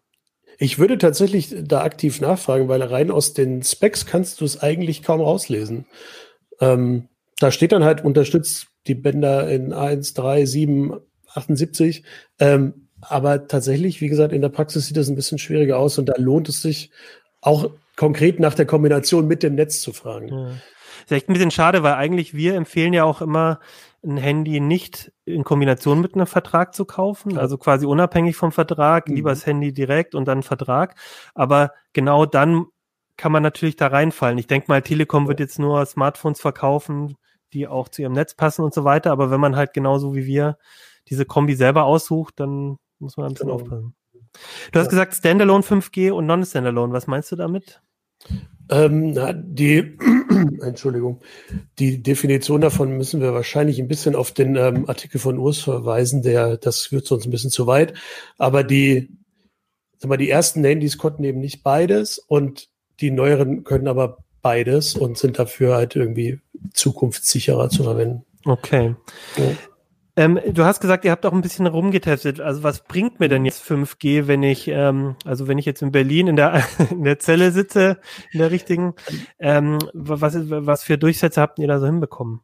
Ich 0.59 0.81
würde 0.81 0.99
tatsächlich 0.99 1.55
da 1.63 1.83
aktiv 1.83 2.21
nachfragen, 2.21 2.69
weil 2.69 2.83
rein 2.83 3.13
aus 3.13 3.35
den 3.35 3.63
Specs 3.63 4.05
kannst 4.05 4.41
du 4.41 4.45
es 4.45 4.61
eigentlich 4.61 5.05
kaum 5.05 5.21
rauslesen. 5.21 5.87
Ähm, 6.61 7.09
da 7.39 7.53
steht 7.53 7.71
dann 7.71 7.85
halt 7.85 8.05
unterstützt 8.05 8.67
die 8.89 8.97
Bänder 8.97 9.49
in 9.49 9.73
1, 9.73 10.15
3, 10.15 10.47
7, 10.47 10.99
78. 11.35 12.03
Ähm, 12.41 12.89
aber 13.03 13.47
tatsächlich, 13.47 14.01
wie 14.01 14.09
gesagt, 14.09 14.33
in 14.33 14.43
der 14.43 14.49
Praxis 14.49 14.87
sieht 14.87 14.97
das 14.97 15.09
ein 15.09 15.17
bisschen 15.17 15.39
schwieriger 15.39 15.79
aus 15.79 15.99
und 15.99 16.07
da 16.07 16.15
lohnt 16.17 16.49
es 16.49 16.63
sich 16.63 16.91
auch 17.41 17.71
konkret 17.97 18.41
nach 18.41 18.55
der 18.55 18.67
Kombination 18.67 19.27
mit 19.27 19.43
dem 19.43 19.55
Netz 19.55 19.81
zu 19.81 19.93
fragen. 19.93 20.29
Ja. 20.29 20.51
Ist 21.05 21.13
echt 21.13 21.29
ein 21.29 21.33
bisschen 21.33 21.51
schade, 21.51 21.83
weil 21.83 21.95
eigentlich 21.95 22.35
wir 22.35 22.55
empfehlen 22.55 22.93
ja 22.93 23.05
auch 23.05 23.21
immer, 23.23 23.61
ein 24.03 24.17
Handy 24.17 24.61
nicht 24.61 25.13
in 25.27 25.45
Kombination 25.45 26.01
mit 26.01 26.15
einem 26.15 26.27
Vertrag 26.27 26.75
zu 26.75 26.87
kaufen, 26.87 27.37
also 27.37 27.59
quasi 27.59 27.85
unabhängig 27.85 28.35
vom 28.35 28.51
Vertrag, 28.51 29.09
mhm. 29.09 29.17
lieber 29.17 29.31
das 29.31 29.45
Handy 29.45 29.75
direkt 29.75 30.15
und 30.15 30.27
dann 30.27 30.43
Vertrag. 30.43 30.95
Aber 31.35 31.73
genau 31.93 32.25
dann 32.25 32.67
kann 33.19 33.33
man 33.33 33.43
natürlich 33.43 33.77
da 33.77 33.89
reinfallen. 33.89 34.39
Ich 34.39 34.47
denke 34.47 34.67
mal, 34.69 34.81
Telekom 34.81 35.29
wird 35.29 35.41
jetzt 35.41 35.59
nur 35.59 35.85
Smartphones 35.85 36.41
verkaufen 36.41 37.17
die 37.53 37.67
auch 37.67 37.89
zu 37.89 38.03
ihrem 38.03 38.13
Netz 38.13 38.35
passen 38.35 38.63
und 38.63 38.75
so 38.75 38.85
weiter. 38.85 39.11
Aber 39.13 39.31
wenn 39.31 39.41
man 39.41 39.57
halt 39.57 39.73
genauso 39.73 40.15
wie 40.15 40.27
wir 40.27 40.59
diese 41.09 41.25
Kombi 41.25 41.55
selber 41.55 41.85
aussucht, 41.85 42.35
dann 42.39 42.79
muss 43.01 43.17
man 43.17 43.27
ein 43.27 43.35
bisschen 43.35 43.49
genau. 43.49 43.61
aufpassen. 43.61 43.95
Du 44.73 44.79
hast 44.79 44.87
ja. 44.87 44.91
gesagt 44.91 45.15
Standalone 45.15 45.65
5G 45.65 46.13
und 46.13 46.27
Non-Standalone. 46.27 46.93
Was 46.93 47.07
meinst 47.07 47.33
du 47.33 47.37
damit? 47.37 47.81
Ähm, 48.69 49.13
na, 49.13 49.33
die, 49.33 49.99
Entschuldigung, 50.63 51.21
die 51.79 52.03
Definition 52.03 52.61
davon 52.61 52.97
müssen 52.97 53.21
wir 53.21 53.35
wahrscheinlich 53.35 53.81
ein 53.81 53.89
bisschen 53.89 54.15
auf 54.15 54.31
den 54.31 54.55
ähm, 54.57 54.89
Artikel 54.89 55.19
von 55.19 55.39
Urs 55.39 55.59
verweisen, 55.59 56.23
der, 56.23 56.57
das 56.57 56.83
führt 56.83 57.07
sonst 57.07 57.27
ein 57.27 57.31
bisschen 57.31 57.51
zu 57.51 57.67
weit. 57.67 57.95
Aber 58.39 58.63
die, 58.63 59.11
sag 59.99 60.09
mal, 60.09 60.17
die 60.17 60.31
ersten 60.31 60.63
Handys 60.63 60.99
konnten 60.99 61.25
eben 61.25 61.41
nicht 61.41 61.65
beides 61.65 62.19
und 62.19 62.69
die 63.01 63.11
neueren 63.11 63.65
können 63.65 63.89
aber 63.89 64.19
beides 64.43 64.95
und 64.95 65.19
sind 65.19 65.39
dafür 65.39 65.75
halt 65.75 65.97
irgendwie 65.97 66.41
zukunftssicherer 66.73 67.71
zu 67.71 67.83
verwenden. 67.83 68.25
Okay. 68.45 68.95
Ja. 69.37 69.45
Ähm, 70.21 70.39
du 70.53 70.67
hast 70.67 70.81
gesagt, 70.81 71.07
ihr 71.07 71.13
habt 71.13 71.25
auch 71.25 71.33
ein 71.33 71.41
bisschen 71.41 71.67
rumgetestet. 71.67 72.41
Also 72.41 72.63
was 72.63 72.85
bringt 72.85 73.21
mir 73.21 73.31
denn 73.31 73.47
jetzt 73.47 73.65
5G, 73.65 74.27
wenn 74.27 74.43
ich, 74.43 74.69
ähm, 74.69 75.17
also 75.25 75.49
wenn 75.49 75.57
ich 75.57 75.65
jetzt 75.65 75.81
in 75.81 75.93
Berlin 75.93 76.27
in 76.27 76.37
der, 76.37 76.63
in 76.91 77.05
der 77.05 77.19
Zelle 77.19 77.53
sitze, 77.53 77.97
in 78.31 78.41
der 78.41 78.51
richtigen, 78.51 78.93
ähm, 79.39 79.79
was, 79.95 80.35
was 80.37 80.85
für 80.85 80.99
Durchsätze 80.99 81.41
habt 81.41 81.59
ihr 81.59 81.69
da 81.69 81.81
so 81.81 81.87
hinbekommen? 81.87 82.41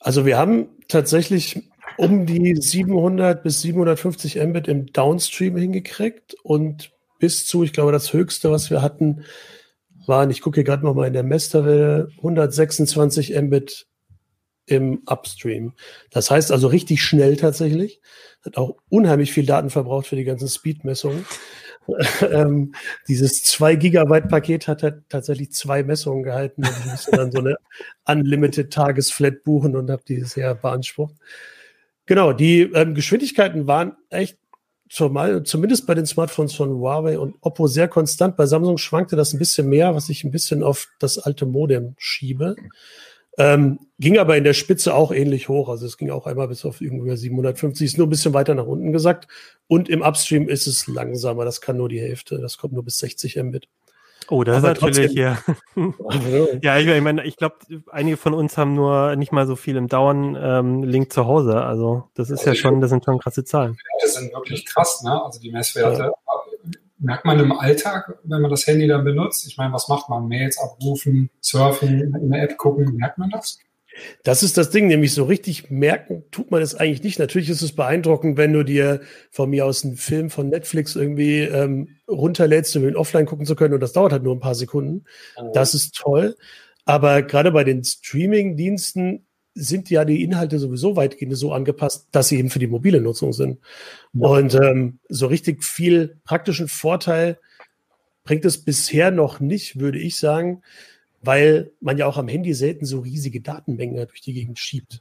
Also 0.00 0.24
wir 0.24 0.38
haben 0.38 0.70
tatsächlich 0.88 1.68
um 1.98 2.24
die 2.24 2.56
700 2.56 3.42
bis 3.42 3.60
750 3.60 4.36
Mbit 4.36 4.66
im 4.66 4.86
Downstream 4.86 5.58
hingekriegt 5.58 6.34
und 6.44 6.92
bis 7.18 7.46
zu, 7.46 7.62
ich 7.62 7.74
glaube, 7.74 7.92
das 7.92 8.14
höchste, 8.14 8.50
was 8.50 8.70
wir 8.70 8.80
hatten, 8.80 9.22
waren, 10.06 10.30
ich 10.30 10.40
gucke 10.40 10.64
gerade 10.64 10.82
mal 10.82 11.06
in 11.06 11.12
der 11.12 11.24
Mesterwelle, 11.24 12.08
126 12.16 13.38
Mbit 13.38 13.86
im 14.66 15.02
Upstream. 15.06 15.72
Das 16.10 16.30
heißt 16.30 16.52
also 16.52 16.68
richtig 16.68 17.02
schnell 17.02 17.36
tatsächlich. 17.36 18.00
Hat 18.44 18.56
auch 18.56 18.76
unheimlich 18.88 19.32
viel 19.32 19.46
Daten 19.46 19.70
verbraucht 19.70 20.06
für 20.06 20.16
die 20.16 20.24
ganzen 20.24 20.48
Speed-Messungen. 20.48 21.24
ähm, 22.30 22.74
dieses 23.08 23.42
2 23.44 23.76
Gigabyte 23.76 24.28
Paket 24.28 24.66
hat 24.68 24.82
halt 24.82 25.04
tatsächlich 25.08 25.52
zwei 25.52 25.84
Messungen 25.84 26.24
gehalten 26.24 26.62
ich 26.62 26.90
musste 26.90 27.12
dann 27.12 27.30
so 27.30 27.38
eine 27.38 27.56
Unlimited 28.06 28.72
Tagesflat 28.72 29.44
buchen 29.44 29.76
und 29.76 29.90
habe 29.90 30.02
die 30.06 30.22
sehr 30.22 30.54
beansprucht. 30.56 31.14
Genau, 32.06 32.32
die 32.32 32.62
ähm, 32.62 32.94
Geschwindigkeiten 32.94 33.66
waren 33.66 33.96
echt 34.10 34.38
zumal, 34.88 35.42
zumindest 35.42 35.86
bei 35.86 35.94
den 35.94 36.06
Smartphones 36.06 36.54
von 36.54 36.70
Huawei 36.70 37.18
und 37.18 37.36
Oppo 37.40 37.66
sehr 37.66 37.88
konstant. 37.88 38.36
Bei 38.36 38.46
Samsung 38.46 38.78
schwankte 38.78 39.16
das 39.16 39.32
ein 39.32 39.38
bisschen 39.38 39.68
mehr, 39.68 39.94
was 39.94 40.08
ich 40.08 40.24
ein 40.24 40.30
bisschen 40.30 40.62
auf 40.62 40.88
das 41.00 41.18
alte 41.18 41.46
Modem 41.46 41.94
schiebe. 41.98 42.54
Ähm, 43.38 43.78
ging 43.98 44.18
aber 44.18 44.36
in 44.36 44.44
der 44.44 44.54
Spitze 44.54 44.94
auch 44.94 45.12
ähnlich 45.12 45.48
hoch. 45.48 45.68
Also 45.68 45.86
es 45.86 45.98
ging 45.98 46.10
auch 46.10 46.26
einmal 46.26 46.48
bis 46.48 46.64
auf 46.64 46.80
irgendwie 46.80 47.16
750, 47.16 47.84
ist 47.84 47.98
nur 47.98 48.06
ein 48.06 48.10
bisschen 48.10 48.34
weiter 48.34 48.54
nach 48.54 48.66
unten 48.66 48.92
gesagt. 48.92 49.28
Und 49.68 49.88
im 49.88 50.02
Upstream 50.02 50.48
ist 50.48 50.66
es 50.66 50.86
langsamer. 50.86 51.44
Das 51.44 51.60
kann 51.60 51.76
nur 51.76 51.88
die 51.88 52.00
Hälfte. 52.00 52.38
Das 52.38 52.56
kommt 52.58 52.72
nur 52.72 52.84
bis 52.84 52.98
60 52.98 53.36
Mbit. 53.36 53.68
Oh, 54.28 54.42
das 54.42 54.56
aber 54.56 54.72
ist 54.72 54.82
natürlich, 54.82 55.12
ja. 55.14 55.38
ja, 56.60 56.78
ich, 56.78 56.86
ich 56.88 57.02
meine, 57.02 57.24
ich 57.24 57.36
glaube, 57.36 57.56
einige 57.92 58.16
von 58.16 58.34
uns 58.34 58.58
haben 58.58 58.74
nur 58.74 59.14
nicht 59.16 59.32
mal 59.32 59.46
so 59.46 59.54
viel 59.54 59.76
im 59.76 59.86
Dauern-Link 59.86 61.06
ähm, 61.06 61.10
zu 61.10 61.26
Hause. 61.26 61.62
Also 61.62 62.04
das 62.14 62.30
ist 62.30 62.40
also 62.40 62.50
ja 62.50 62.54
schon, 62.56 62.80
das 62.80 62.90
sind 62.90 63.04
schon 63.04 63.18
krasse 63.18 63.44
Zahlen. 63.44 63.76
Das 64.02 64.14
sind 64.14 64.32
wirklich 64.32 64.66
krass, 64.66 65.02
ne? 65.04 65.22
Also 65.22 65.38
die 65.38 65.52
Messwerte. 65.52 66.02
Ja 66.02 66.12
merkt 66.98 67.24
man 67.24 67.38
im 67.38 67.52
Alltag, 67.52 68.18
wenn 68.24 68.40
man 68.40 68.50
das 68.50 68.66
Handy 68.66 68.86
dann 68.86 69.04
benutzt? 69.04 69.46
Ich 69.46 69.56
meine, 69.56 69.72
was 69.72 69.88
macht 69.88 70.08
man? 70.08 70.28
Mails 70.28 70.58
abrufen, 70.58 71.30
surfen, 71.40 72.14
in 72.14 72.30
der 72.30 72.42
App 72.42 72.56
gucken, 72.56 72.96
merkt 72.96 73.18
man 73.18 73.30
das? 73.30 73.58
Das 74.24 74.42
ist 74.42 74.58
das 74.58 74.70
Ding, 74.70 74.88
nämlich 74.88 75.14
so 75.14 75.24
richtig 75.24 75.70
merken 75.70 76.24
tut 76.30 76.50
man 76.50 76.60
es 76.60 76.74
eigentlich 76.74 77.02
nicht. 77.02 77.18
Natürlich 77.18 77.48
ist 77.48 77.62
es 77.62 77.74
beeindruckend, 77.74 78.36
wenn 78.36 78.52
du 78.52 78.62
dir 78.62 79.00
von 79.30 79.50
mir 79.50 79.64
aus 79.64 79.84
einen 79.84 79.96
Film 79.96 80.30
von 80.30 80.48
Netflix 80.48 80.96
irgendwie 80.96 81.40
ähm, 81.40 81.96
runterlädst, 82.08 82.76
um 82.76 82.86
ihn 82.86 82.96
offline 82.96 83.26
gucken 83.26 83.46
zu 83.46 83.56
können 83.56 83.74
und 83.74 83.80
das 83.80 83.92
dauert 83.92 84.12
halt 84.12 84.22
nur 84.22 84.34
ein 84.34 84.40
paar 84.40 84.54
Sekunden. 84.54 85.04
Oh. 85.36 85.50
Das 85.54 85.74
ist 85.74 85.94
toll. 85.94 86.36
Aber 86.84 87.22
gerade 87.22 87.52
bei 87.52 87.64
den 87.64 87.82
Streaming-Diensten 87.82 89.26
sind 89.56 89.88
ja 89.90 90.04
die 90.04 90.22
Inhalte 90.22 90.58
sowieso 90.58 90.96
weitgehend 90.96 91.36
so 91.36 91.52
angepasst, 91.52 92.08
dass 92.12 92.28
sie 92.28 92.38
eben 92.38 92.50
für 92.50 92.58
die 92.58 92.66
mobile 92.66 93.00
Nutzung 93.00 93.32
sind. 93.32 93.58
Ja. 94.12 94.28
Und 94.28 94.54
ähm, 94.54 94.98
so 95.08 95.26
richtig 95.26 95.64
viel 95.64 96.18
praktischen 96.24 96.68
Vorteil 96.68 97.38
bringt 98.24 98.44
es 98.44 98.58
bisher 98.58 99.10
noch 99.10 99.40
nicht, 99.40 99.80
würde 99.80 99.98
ich 99.98 100.18
sagen, 100.18 100.62
weil 101.22 101.72
man 101.80 101.96
ja 101.96 102.06
auch 102.06 102.18
am 102.18 102.28
Handy 102.28 102.52
selten 102.52 102.84
so 102.84 103.00
riesige 103.00 103.40
Datenmengen 103.40 104.06
durch 104.06 104.20
die 104.20 104.34
Gegend 104.34 104.58
schiebt. 104.58 105.00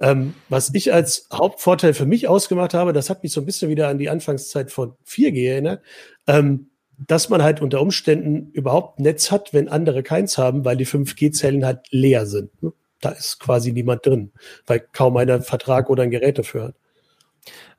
Ähm, 0.00 0.34
was 0.48 0.72
ich 0.74 0.92
als 0.92 1.26
Hauptvorteil 1.32 1.92
für 1.94 2.06
mich 2.06 2.28
ausgemacht 2.28 2.74
habe, 2.74 2.92
das 2.92 3.10
hat 3.10 3.24
mich 3.24 3.32
so 3.32 3.40
ein 3.40 3.46
bisschen 3.46 3.68
wieder 3.68 3.88
an 3.88 3.98
die 3.98 4.08
Anfangszeit 4.08 4.70
von 4.70 4.94
4G 5.04 5.48
erinnert, 5.48 5.82
ähm, 6.28 6.70
dass 7.06 7.28
man 7.28 7.42
halt 7.42 7.60
unter 7.60 7.80
Umständen 7.80 8.50
überhaupt 8.52 9.00
Netz 9.00 9.32
hat, 9.32 9.52
wenn 9.52 9.68
andere 9.68 10.04
keins 10.04 10.38
haben, 10.38 10.64
weil 10.64 10.76
die 10.76 10.86
5G-Zellen 10.86 11.64
halt 11.64 11.86
leer 11.90 12.26
sind. 12.26 12.62
Ne? 12.62 12.72
Da 13.00 13.10
ist 13.10 13.38
quasi 13.38 13.72
niemand 13.72 14.04
drin, 14.06 14.32
weil 14.66 14.80
kaum 14.92 15.16
einer 15.16 15.34
einen 15.34 15.42
Vertrag 15.42 15.90
oder 15.90 16.02
ein 16.02 16.10
Gerät 16.10 16.38
dafür 16.38 16.64
hat. 16.64 16.74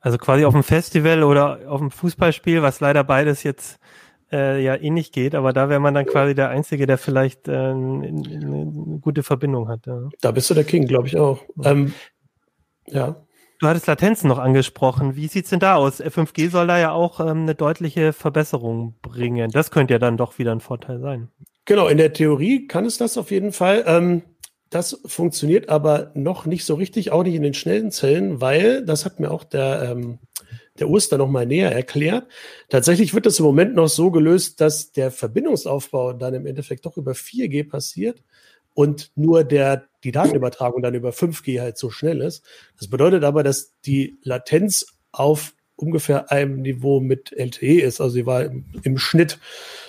Also 0.00 0.18
quasi 0.18 0.44
auf 0.44 0.54
dem 0.54 0.62
Festival 0.62 1.22
oder 1.22 1.60
auf 1.68 1.80
dem 1.80 1.90
Fußballspiel, 1.90 2.62
was 2.62 2.80
leider 2.80 3.04
beides 3.04 3.42
jetzt 3.42 3.78
äh, 4.32 4.62
ja 4.62 4.76
eh 4.76 4.90
nicht 4.90 5.12
geht, 5.12 5.34
aber 5.34 5.52
da 5.52 5.68
wäre 5.68 5.80
man 5.80 5.94
dann 5.94 6.06
quasi 6.06 6.34
der 6.34 6.48
Einzige, 6.48 6.86
der 6.86 6.98
vielleicht 6.98 7.48
äh, 7.48 7.52
eine, 7.52 8.98
gute 9.00 9.22
Verbindung 9.22 9.68
hat. 9.68 9.86
Ja. 9.86 10.08
Da 10.20 10.30
bist 10.30 10.48
du 10.50 10.54
der 10.54 10.64
King, 10.64 10.86
glaube 10.86 11.08
ich 11.08 11.16
auch. 11.16 11.42
Ähm, 11.64 11.92
ja. 12.86 13.16
Du 13.60 13.66
hattest 13.66 13.86
Latenzen 13.86 14.28
noch 14.28 14.38
angesprochen. 14.38 15.16
Wie 15.16 15.26
sieht's 15.26 15.50
denn 15.50 15.60
da 15.60 15.74
aus? 15.74 16.00
5G 16.00 16.48
soll 16.48 16.66
da 16.66 16.78
ja 16.78 16.92
auch 16.92 17.20
ähm, 17.20 17.42
eine 17.42 17.54
deutliche 17.54 18.14
Verbesserung 18.14 18.94
bringen. 19.02 19.50
Das 19.50 19.70
könnte 19.70 19.92
ja 19.94 19.98
dann 19.98 20.16
doch 20.16 20.38
wieder 20.38 20.52
ein 20.52 20.60
Vorteil 20.60 20.98
sein. 21.00 21.28
Genau, 21.66 21.88
in 21.88 21.98
der 21.98 22.14
Theorie 22.14 22.66
kann 22.66 22.86
es 22.86 22.96
das 22.96 23.18
auf 23.18 23.30
jeden 23.30 23.52
Fall. 23.52 23.84
Ähm, 23.86 24.22
das 24.70 25.00
funktioniert 25.04 25.68
aber 25.68 26.12
noch 26.14 26.46
nicht 26.46 26.64
so 26.64 26.74
richtig, 26.74 27.10
auch 27.10 27.24
nicht 27.24 27.34
in 27.34 27.42
den 27.42 27.54
schnellen 27.54 27.90
Zellen, 27.90 28.40
weil, 28.40 28.84
das 28.84 29.04
hat 29.04 29.18
mir 29.18 29.30
auch 29.30 29.42
der, 29.42 29.90
ähm, 29.90 30.20
der 30.78 30.88
Oster 30.88 31.18
noch 31.18 31.28
mal 31.28 31.44
näher 31.44 31.72
erklärt. 31.72 32.26
Tatsächlich 32.68 33.12
wird 33.12 33.26
das 33.26 33.40
im 33.40 33.44
Moment 33.44 33.74
noch 33.74 33.88
so 33.88 34.12
gelöst, 34.12 34.60
dass 34.60 34.92
der 34.92 35.10
Verbindungsaufbau 35.10 36.12
dann 36.12 36.34
im 36.34 36.46
Endeffekt 36.46 36.86
doch 36.86 36.96
über 36.96 37.12
4G 37.12 37.68
passiert 37.68 38.22
und 38.72 39.10
nur 39.16 39.42
der, 39.42 39.88
die 40.04 40.12
Datenübertragung 40.12 40.82
dann 40.82 40.94
über 40.94 41.10
5G 41.10 41.60
halt 41.60 41.76
so 41.76 41.90
schnell 41.90 42.20
ist. 42.20 42.44
Das 42.78 42.88
bedeutet 42.88 43.24
aber, 43.24 43.42
dass 43.42 43.74
die 43.80 44.18
Latenz 44.22 44.86
auf 45.10 45.52
ungefähr 45.74 46.30
einem 46.30 46.62
Niveau 46.62 47.00
mit 47.00 47.32
LTE 47.32 47.80
ist. 47.80 48.00
Also 48.00 48.14
sie 48.14 48.26
war 48.26 48.44
im, 48.44 48.66
im 48.82 48.98
Schnitt 48.98 49.38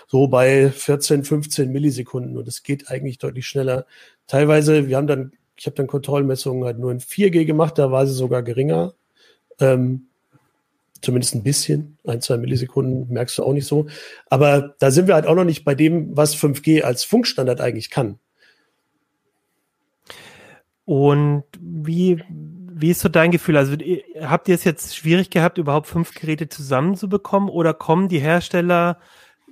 so 0.08 0.28
bei 0.28 0.70
14, 0.70 1.24
15 1.24 1.72
Millisekunden 1.72 2.38
und 2.38 2.48
es 2.48 2.64
geht 2.64 2.90
eigentlich 2.90 3.18
deutlich 3.18 3.48
schneller 3.48 3.86
teilweise, 4.32 4.88
wir 4.88 4.96
haben 4.96 5.08
dann, 5.08 5.34
ich 5.58 5.66
habe 5.66 5.76
dann 5.76 5.88
Kontrollmessungen 5.88 6.64
halt 6.64 6.80
nur 6.80 6.92
in 6.92 7.02
4G 7.02 7.44
gemacht, 7.44 7.78
da 7.78 7.92
war 7.92 8.08
sie 8.08 8.14
sogar 8.14 8.44
geringer. 8.44 8.94
Ähm, 9.60 10.08
zumindest 11.02 11.36
ein 11.36 11.44
bisschen, 11.44 11.98
ein, 12.08 12.22
zwei 12.22 12.38
Millisekunden 12.38 13.12
merkst 13.14 13.38
du 13.38 13.44
auch 13.44 13.52
nicht 13.52 13.68
so. 13.68 13.88
Aber 14.30 14.74
da 14.80 14.90
sind 14.90 15.08
wir 15.08 15.16
halt 15.16 15.26
auch 15.28 15.36
noch 15.36 15.44
nicht 15.44 15.66
bei 15.66 15.76
dem, 15.76 16.16
was 16.16 16.36
5G 16.36 16.84
als 16.84 17.04
Funkstandard 17.04 17.60
eigentlich 17.60 17.90
kann. 17.90 18.20
Und 20.86 21.44
wie, 21.60 22.24
wie 22.30 22.92
ist 22.92 23.02
so 23.02 23.10
dein 23.10 23.32
Gefühl? 23.32 23.58
Also 23.58 23.76
habt 24.22 24.48
ihr 24.48 24.56
es 24.56 24.64
jetzt 24.64 24.96
schwierig 24.96 25.30
gehabt, 25.30 25.58
überhaupt 25.58 25.88
fünf 25.88 26.14
Geräte 26.14 26.48
zusammenzubekommen 26.48 27.50
oder 27.50 27.74
kommen 27.74 28.08
die 28.08 28.20
Hersteller 28.20 28.98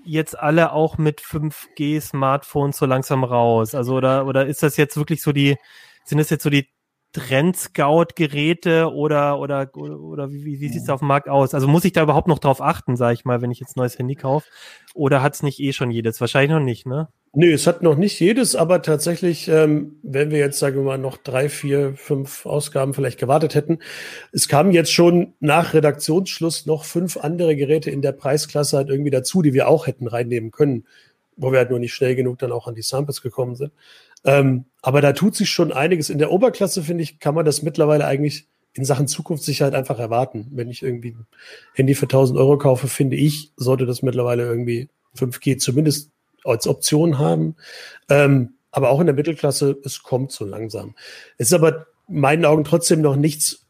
jetzt 0.06 0.38
alle 0.40 0.72
auch 0.74 0.98
mit 0.98 1.22
5G-Smartphones 1.22 2.78
so 2.78 2.86
langsam 2.86 3.24
raus? 3.24 3.76
Also 3.76 3.96
oder, 3.96 4.26
oder 4.26 4.46
ist 4.46 4.64
das 4.64 4.78
jetzt 4.78 4.98
wirklich 4.98 5.22
so 5.22 5.32
die, 5.32 5.58
sind 6.06 6.18
das 6.18 6.30
jetzt 6.30 6.44
so 6.44 6.50
die 6.50 6.70
Trend-Scout-Geräte 7.14 8.94
oder, 8.94 9.40
oder, 9.40 9.70
oder, 9.76 10.00
oder 10.00 10.32
wie, 10.32 10.60
wie 10.60 10.70
sieht 10.70 10.84
es 10.84 10.90
auf 10.90 11.00
dem 11.00 11.08
Markt 11.08 11.28
aus? 11.28 11.54
Also 11.54 11.68
muss 11.68 11.86
ich 11.86 11.94
da 11.94 12.04
überhaupt 12.04 12.28
noch 12.28 12.40
drauf 12.40 12.62
achten, 12.62 12.96
sage 12.96 13.14
ich 13.16 13.26
mal, 13.26 13.42
wenn 13.42 13.52
ich 13.52 13.60
jetzt 13.60 13.78
neues 13.78 13.98
Handy 13.98 14.16
kaufe? 14.16 14.48
Oder 14.94 15.22
hat 15.22 15.34
es 15.34 15.44
nicht 15.44 15.60
eh 15.60 15.74
schon 15.74 15.92
jedes? 15.92 16.22
Wahrscheinlich 16.22 16.52
noch 16.52 16.60
nicht, 16.60 16.86
ne? 16.86 17.10
Nö, 17.34 17.54
es 17.54 17.68
hat 17.68 17.84
noch 17.84 17.96
nicht 17.96 18.20
jedes, 18.20 18.56
aber 18.56 18.82
tatsächlich, 18.82 19.48
ähm, 19.48 20.00
wenn 20.02 20.32
wir 20.32 20.40
jetzt, 20.40 20.58
sagen 20.58 20.78
wir 20.78 20.84
mal, 20.84 20.98
noch 20.98 21.18
drei, 21.18 21.48
vier, 21.48 21.94
fünf 21.96 22.48
Ausgaben 22.48 22.96
vielleicht 22.96 23.20
gewartet 23.20 23.54
hätten, 23.54 23.80
es 24.32 24.48
kamen 24.48 24.72
jetzt 24.72 24.92
schon 24.92 25.34
nach 25.40 25.76
Redaktionsschluss 25.76 26.66
noch 26.66 26.86
fünf 26.86 27.18
andere 27.18 27.56
Geräte 27.56 27.92
in 27.92 28.02
der 28.02 28.14
Preisklasse 28.14 28.78
halt 28.78 28.90
irgendwie 28.90 29.12
dazu, 29.12 29.44
die 29.44 29.54
wir 29.54 29.68
auch 29.68 29.86
hätten 29.86 30.08
reinnehmen 30.08 30.50
können, 30.50 30.86
wo 31.40 31.52
wir 31.52 31.60
halt 31.60 31.70
nur 31.70 31.80
nicht 31.80 31.94
schnell 31.94 32.16
genug 32.16 32.38
dann 32.40 32.52
auch 32.52 32.68
an 32.68 32.76
die 32.76 32.82
Samples 32.82 33.22
gekommen 33.22 33.56
sind. 33.56 33.72
Ähm, 34.26 34.66
aber 34.82 35.02
da 35.02 35.14
tut 35.14 35.36
sich 35.36 35.50
schon 35.50 35.72
einiges. 35.72 36.10
In 36.10 36.20
der 36.20 36.32
Oberklasse, 36.32 36.84
finde 36.84 37.04
ich, 37.04 37.20
kann 37.20 37.36
man 37.36 37.46
das 37.46 37.62
mittlerweile 37.62 38.06
eigentlich 38.06 38.48
in 38.74 38.86
Sachen 38.86 39.08
Zukunftssicherheit 39.08 39.74
einfach 39.74 40.00
erwarten. 40.00 40.48
Wenn 40.52 40.70
ich 40.70 40.84
irgendwie 40.84 41.12
ein 41.12 41.28
Handy 41.74 41.96
für 41.96 42.06
1000 42.06 42.38
Euro 42.38 42.58
kaufe, 42.58 42.88
finde 42.88 43.16
ich, 43.16 43.52
sollte 43.56 43.86
das 43.86 44.02
mittlerweile 44.02 44.44
irgendwie 44.44 44.90
5G 45.18 45.58
zumindest 45.58 46.12
als 46.44 46.68
Option 46.68 47.18
haben. 47.18 47.56
Ähm, 48.10 48.56
aber 48.72 48.90
auch 48.90 49.00
in 49.00 49.08
der 49.08 49.16
Mittelklasse, 49.16 49.78
es 49.84 50.04
kommt 50.04 50.32
so 50.32 50.46
langsam. 50.46 50.96
Es 51.38 51.48
ist 51.48 51.54
aber 51.54 51.88
in 52.08 52.20
meinen 52.20 52.46
Augen 52.46 52.64
trotzdem 52.64 53.02
noch 53.02 53.16
nichts, 53.16 53.66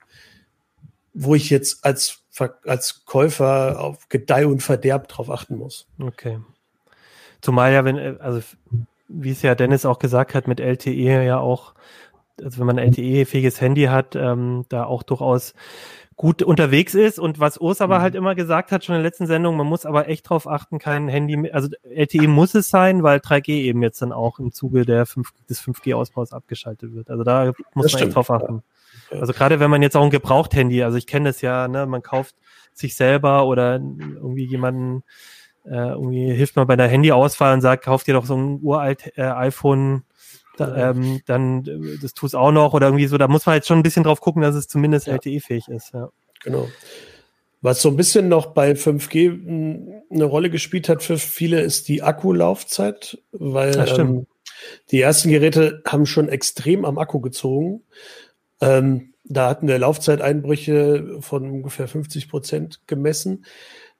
wo 1.13 1.35
ich 1.35 1.49
jetzt 1.49 1.85
als, 1.85 2.23
als 2.65 3.05
Käufer 3.05 3.79
auf 3.79 4.09
Gedeih 4.09 4.47
und 4.47 4.61
Verderb 4.61 5.07
drauf 5.07 5.29
achten 5.29 5.57
muss. 5.57 5.87
Okay. 5.99 6.39
Zumal 7.41 7.71
ja, 7.73 7.85
wenn, 7.85 8.19
also 8.19 8.41
wie 9.07 9.31
es 9.31 9.41
ja 9.41 9.55
Dennis 9.55 9.85
auch 9.85 9.99
gesagt 9.99 10.35
hat, 10.35 10.47
mit 10.47 10.59
LTE 10.59 11.23
ja 11.23 11.39
auch, 11.39 11.73
also 12.41 12.59
wenn 12.59 12.67
man 12.67 12.79
ein 12.79 12.93
LTE-fähiges 12.93 13.59
Handy 13.59 13.85
hat, 13.85 14.15
ähm, 14.15 14.65
da 14.69 14.85
auch 14.85 15.03
durchaus 15.03 15.53
gut 16.19 16.43
unterwegs 16.43 16.95
ist 16.95 17.17
und 17.17 17.39
was 17.39 17.57
Urs 17.57 17.79
aber 17.79 17.99
mhm. 17.99 18.01
halt 18.01 18.15
immer 18.15 18.35
gesagt 18.35 18.73
hat, 18.73 18.83
schon 18.83 18.95
in 18.95 19.01
der 19.01 19.09
letzten 19.09 19.25
Sendung, 19.25 19.55
man 19.55 19.65
muss 19.65 19.85
aber 19.85 20.09
echt 20.09 20.29
drauf 20.29 20.49
achten, 20.49 20.77
kein 20.77 21.07
Handy, 21.07 21.49
also 21.51 21.69
LTE 21.83 22.27
muss 22.27 22.55
es 22.55 22.69
sein, 22.69 23.03
weil 23.03 23.19
3G 23.19 23.51
eben 23.51 23.81
jetzt 23.81 24.01
dann 24.01 24.11
auch 24.11 24.37
im 24.37 24.51
Zuge 24.51 24.85
der 24.85 25.05
5, 25.05 25.31
des 25.49 25.61
5G-Ausbaus 25.61 26.33
abgeschaltet 26.33 26.93
wird. 26.93 27.09
Also 27.09 27.23
da 27.23 27.45
muss 27.45 27.55
das 27.55 27.75
man 27.75 27.87
stimmt. 27.87 28.03
echt 28.03 28.15
drauf 28.15 28.31
achten. 28.31 28.63
Ja. 29.11 29.19
Also 29.21 29.31
gerade 29.31 29.61
wenn 29.61 29.71
man 29.71 29.81
jetzt 29.81 29.95
auch 29.95 30.03
ein 30.03 30.09
Gebraucht-Handy, 30.09 30.83
also 30.83 30.97
ich 30.97 31.07
kenne 31.07 31.29
das 31.29 31.39
ja, 31.39 31.69
ne, 31.69 31.85
man 31.85 32.03
kauft 32.03 32.35
sich 32.73 32.95
selber 32.95 33.45
oder 33.45 33.75
irgendwie 33.75 34.45
jemanden, 34.45 35.03
äh, 35.69 35.89
irgendwie 35.91 36.33
hilft 36.33 36.55
man 36.55 36.67
bei 36.67 36.75
der 36.75 36.87
Handyauswahl 36.87 37.53
und 37.53 37.61
sagt, 37.61 37.85
kauft 37.85 38.07
dir 38.07 38.13
doch 38.13 38.25
so 38.25 38.35
ein 38.35 38.59
uralt 38.61 39.17
äh, 39.17 39.23
iPhone 39.23 40.03
da, 40.57 40.89
ähm, 40.89 41.21
dann 41.25 41.65
äh, 41.65 41.97
das 42.01 42.13
tut 42.13 42.29
es 42.29 42.35
auch 42.35 42.51
noch 42.51 42.73
oder 42.73 42.87
irgendwie 42.87 43.07
so, 43.07 43.17
da 43.17 43.27
muss 43.27 43.45
man 43.45 43.55
jetzt 43.55 43.67
schon 43.67 43.79
ein 43.79 43.83
bisschen 43.83 44.03
drauf 44.03 44.19
gucken, 44.19 44.41
dass 44.41 44.55
es 44.55 44.67
zumindest 44.67 45.07
ja. 45.07 45.13
LTE-fähig 45.13 45.69
ist. 45.69 45.93
Ja. 45.93 46.09
Genau. 46.43 46.67
Was 47.61 47.81
so 47.81 47.89
ein 47.89 47.97
bisschen 47.97 48.29
noch 48.29 48.47
bei 48.47 48.71
5G 48.71 49.31
hm, 49.31 50.01
eine 50.09 50.25
Rolle 50.25 50.49
gespielt 50.49 50.89
hat 50.89 51.03
für 51.03 51.17
viele, 51.17 51.61
ist 51.61 51.87
die 51.87 52.03
Akkulaufzeit, 52.03 53.17
weil 53.31 53.77
ähm, 53.97 54.27
die 54.91 55.01
ersten 55.01 55.29
Geräte 55.29 55.81
haben 55.85 56.05
schon 56.05 56.29
extrem 56.29 56.85
am 56.85 56.97
Akku 56.97 57.19
gezogen. 57.19 57.83
Ähm, 58.61 59.13
da 59.23 59.49
hatten 59.49 59.67
wir 59.67 59.77
Laufzeiteinbrüche 59.77 61.17
von 61.21 61.49
ungefähr 61.49 61.87
50 61.87 62.29
Prozent 62.29 62.81
gemessen. 62.87 63.45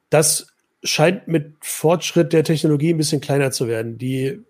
Das 0.09 0.48
scheint 0.83 1.27
mit 1.27 1.55
Fortschritt 1.61 2.33
der 2.33 2.43
Technologie 2.43 2.93
ein 2.93 2.97
bisschen 2.97 3.21
kleiner 3.21 3.51
zu 3.51 3.67
werden. 3.67 3.97
Die 3.97 4.43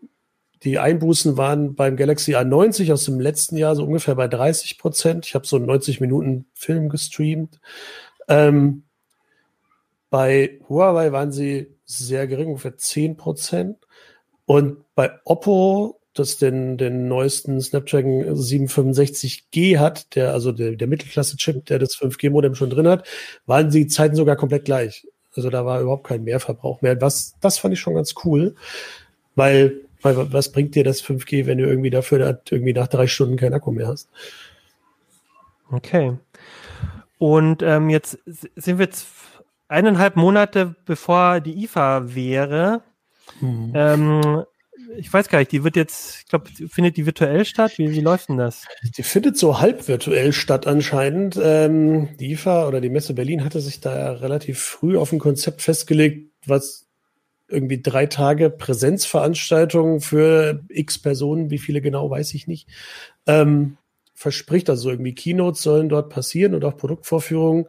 die 0.63 0.77
Einbußen 0.77 1.37
waren 1.37 1.75
beim 1.75 1.95
Galaxy 1.95 2.35
A90 2.35 2.91
aus 2.91 3.05
dem 3.05 3.19
letzten 3.19 3.55
Jahr 3.55 3.75
so 3.75 3.85
ungefähr 3.85 4.15
bei 4.15 4.27
30 4.27 4.77
Prozent. 4.77 5.25
Ich 5.25 5.35
habe 5.35 5.47
so 5.47 5.55
einen 5.55 5.65
90 5.65 6.01
Minuten 6.01 6.47
Film 6.53 6.89
gestreamt. 6.89 7.59
Ähm, 8.27 8.83
bei 10.09 10.59
Huawei 10.67 11.11
waren 11.11 11.31
sie 11.31 11.77
sehr 11.85 12.27
gering, 12.27 12.49
ungefähr 12.49 12.75
10 12.75 13.15
Prozent. 13.15 13.77
Und 14.45 14.83
bei 14.95 15.11
Oppo, 15.23 16.01
das 16.13 16.37
den, 16.37 16.77
den 16.77 17.07
neuesten 17.07 17.61
Snapdragon 17.61 18.23
765G 18.35 19.77
hat, 19.77 20.13
der, 20.15 20.33
also 20.33 20.51
der, 20.51 20.75
der 20.75 20.87
Mittelklasse-Chip, 20.87 21.67
der 21.67 21.79
das 21.79 21.95
5G-Modem 21.95 22.55
schon 22.55 22.69
drin 22.69 22.87
hat, 22.87 23.07
waren 23.45 23.69
die 23.69 23.87
Zeiten 23.87 24.15
sogar 24.15 24.35
komplett 24.35 24.65
gleich. 24.65 25.07
Also 25.39 25.49
da 25.49 25.65
war 25.65 25.79
überhaupt 25.79 26.05
kein 26.05 26.25
Mehrverbrauch 26.25 26.81
mehr. 26.81 26.99
Was, 27.01 27.35
das 27.39 27.57
fand 27.57 27.73
ich 27.73 27.79
schon 27.79 27.95
ganz 27.95 28.13
cool, 28.25 28.55
weil 29.35 29.81
weil 30.01 30.31
was 30.33 30.51
bringt 30.51 30.75
dir 30.75 30.83
das 30.83 31.03
5G, 31.03 31.45
wenn 31.45 31.57
du 31.57 31.65
irgendwie 31.65 31.89
dafür 31.89 32.41
irgendwie 32.49 32.73
nach 32.73 32.87
drei 32.87 33.07
Stunden 33.07 33.37
keinen 33.37 33.53
Akku 33.53 33.71
mehr 33.71 33.87
hast? 33.87 34.09
Okay. 35.71 36.17
Und 37.17 37.61
ähm, 37.61 37.89
jetzt 37.89 38.19
sind 38.25 38.79
wir 38.79 38.85
jetzt 38.85 39.07
eineinhalb 39.67 40.15
Monate 40.15 40.75
bevor 40.85 41.39
die 41.39 41.63
IFA 41.63 42.15
wäre. 42.15 42.81
Hm. 43.39 43.71
Ähm, 43.75 44.43
ich 44.97 45.11
weiß 45.11 45.29
gar 45.29 45.39
nicht, 45.39 45.51
die 45.51 45.63
wird 45.63 45.75
jetzt, 45.75 46.19
ich 46.19 46.25
glaube, 46.27 46.49
findet 46.69 46.97
die 46.97 47.05
virtuell 47.05 47.45
statt? 47.45 47.77
Wie, 47.77 47.91
wie 47.91 48.01
läuft 48.01 48.29
denn 48.29 48.37
das? 48.37 48.65
Die 48.97 49.03
findet 49.03 49.37
so 49.37 49.59
halb 49.59 49.87
virtuell 49.87 50.33
statt 50.33 50.67
anscheinend. 50.67 51.39
Ähm, 51.41 52.09
die 52.17 52.31
IFA 52.31 52.67
oder 52.67 52.81
die 52.81 52.89
Messe 52.89 53.13
Berlin 53.13 53.43
hatte 53.43 53.59
sich 53.59 53.79
da 53.79 54.13
relativ 54.13 54.59
früh 54.59 54.97
auf 54.97 55.11
ein 55.11 55.19
Konzept 55.19 55.61
festgelegt, 55.61 56.31
was 56.45 56.87
irgendwie 57.47 57.81
drei 57.81 58.05
Tage 58.05 58.49
Präsenzveranstaltungen 58.49 60.01
für 60.01 60.63
x 60.69 60.99
Personen, 60.99 61.49
wie 61.49 61.57
viele 61.57 61.81
genau, 61.81 62.09
weiß 62.09 62.33
ich 62.33 62.47
nicht, 62.47 62.67
ähm, 63.25 63.77
verspricht. 64.13 64.69
Also 64.69 64.89
irgendwie 64.89 65.15
Keynotes 65.15 65.61
sollen 65.61 65.89
dort 65.89 66.09
passieren 66.09 66.53
und 66.53 66.63
auch 66.63 66.77
Produktvorführungen. 66.77 67.65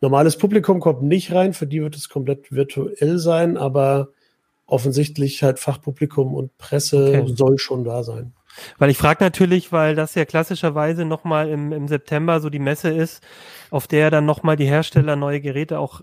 Normales 0.00 0.36
Publikum 0.36 0.80
kommt 0.80 1.02
nicht 1.02 1.32
rein, 1.32 1.52
für 1.52 1.66
die 1.66 1.80
wird 1.80 1.94
es 1.94 2.08
komplett 2.08 2.50
virtuell 2.50 3.18
sein, 3.18 3.56
aber 3.56 4.08
offensichtlich 4.66 5.42
halt 5.42 5.58
Fachpublikum 5.58 6.34
und 6.34 6.56
Presse 6.58 7.20
okay. 7.22 7.34
soll 7.34 7.58
schon 7.58 7.84
da 7.84 8.02
sein. 8.02 8.32
Weil 8.78 8.90
ich 8.90 8.98
frage 8.98 9.24
natürlich, 9.24 9.72
weil 9.72 9.94
das 9.94 10.14
ja 10.14 10.24
klassischerweise 10.24 11.04
nochmal 11.04 11.48
im, 11.48 11.72
im 11.72 11.88
September 11.88 12.40
so 12.40 12.50
die 12.50 12.58
Messe 12.58 12.90
ist, 12.90 13.22
auf 13.70 13.86
der 13.86 14.10
dann 14.10 14.26
nochmal 14.26 14.56
die 14.56 14.66
Hersteller 14.66 15.16
neue 15.16 15.40
Geräte 15.40 15.78
auch 15.78 16.02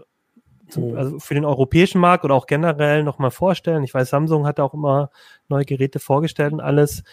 zum, 0.70 0.96
also 0.96 1.20
für 1.20 1.34
den 1.34 1.46
europäischen 1.46 2.00
Markt 2.00 2.24
oder 2.26 2.36
auch 2.36 2.46
generell 2.46 3.04
nochmal 3.04 3.32
vorstellen. 3.32 3.84
Ich 3.84 3.94
weiß, 3.94 4.10
Samsung 4.10 4.46
hat 4.46 4.60
auch 4.60 4.74
immer 4.74 5.10
neue 5.48 5.66
Geräte 5.66 6.00
vorgestellt 6.00 6.54
und 6.54 6.62
alles. 6.62 7.04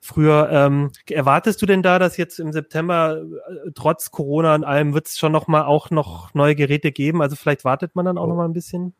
Früher, 0.00 0.48
ähm, 0.50 0.90
erwartest 1.08 1.60
du 1.62 1.66
denn 1.66 1.82
da, 1.82 1.98
dass 1.98 2.16
jetzt 2.16 2.38
im 2.38 2.52
September 2.52 3.18
äh, 3.18 3.70
trotz 3.74 4.10
Corona 4.10 4.54
und 4.54 4.64
allem 4.64 4.94
wird 4.94 5.06
es 5.06 5.18
schon 5.18 5.32
nochmal 5.32 5.64
auch 5.64 5.90
noch 5.90 6.34
neue 6.34 6.54
Geräte 6.54 6.92
geben? 6.92 7.22
Also 7.22 7.36
vielleicht 7.36 7.64
wartet 7.64 7.94
man 7.94 8.06
dann 8.06 8.18
auch 8.18 8.24
oh. 8.24 8.28
nochmal 8.28 8.48
ein 8.48 8.54
bisschen? 8.54 8.94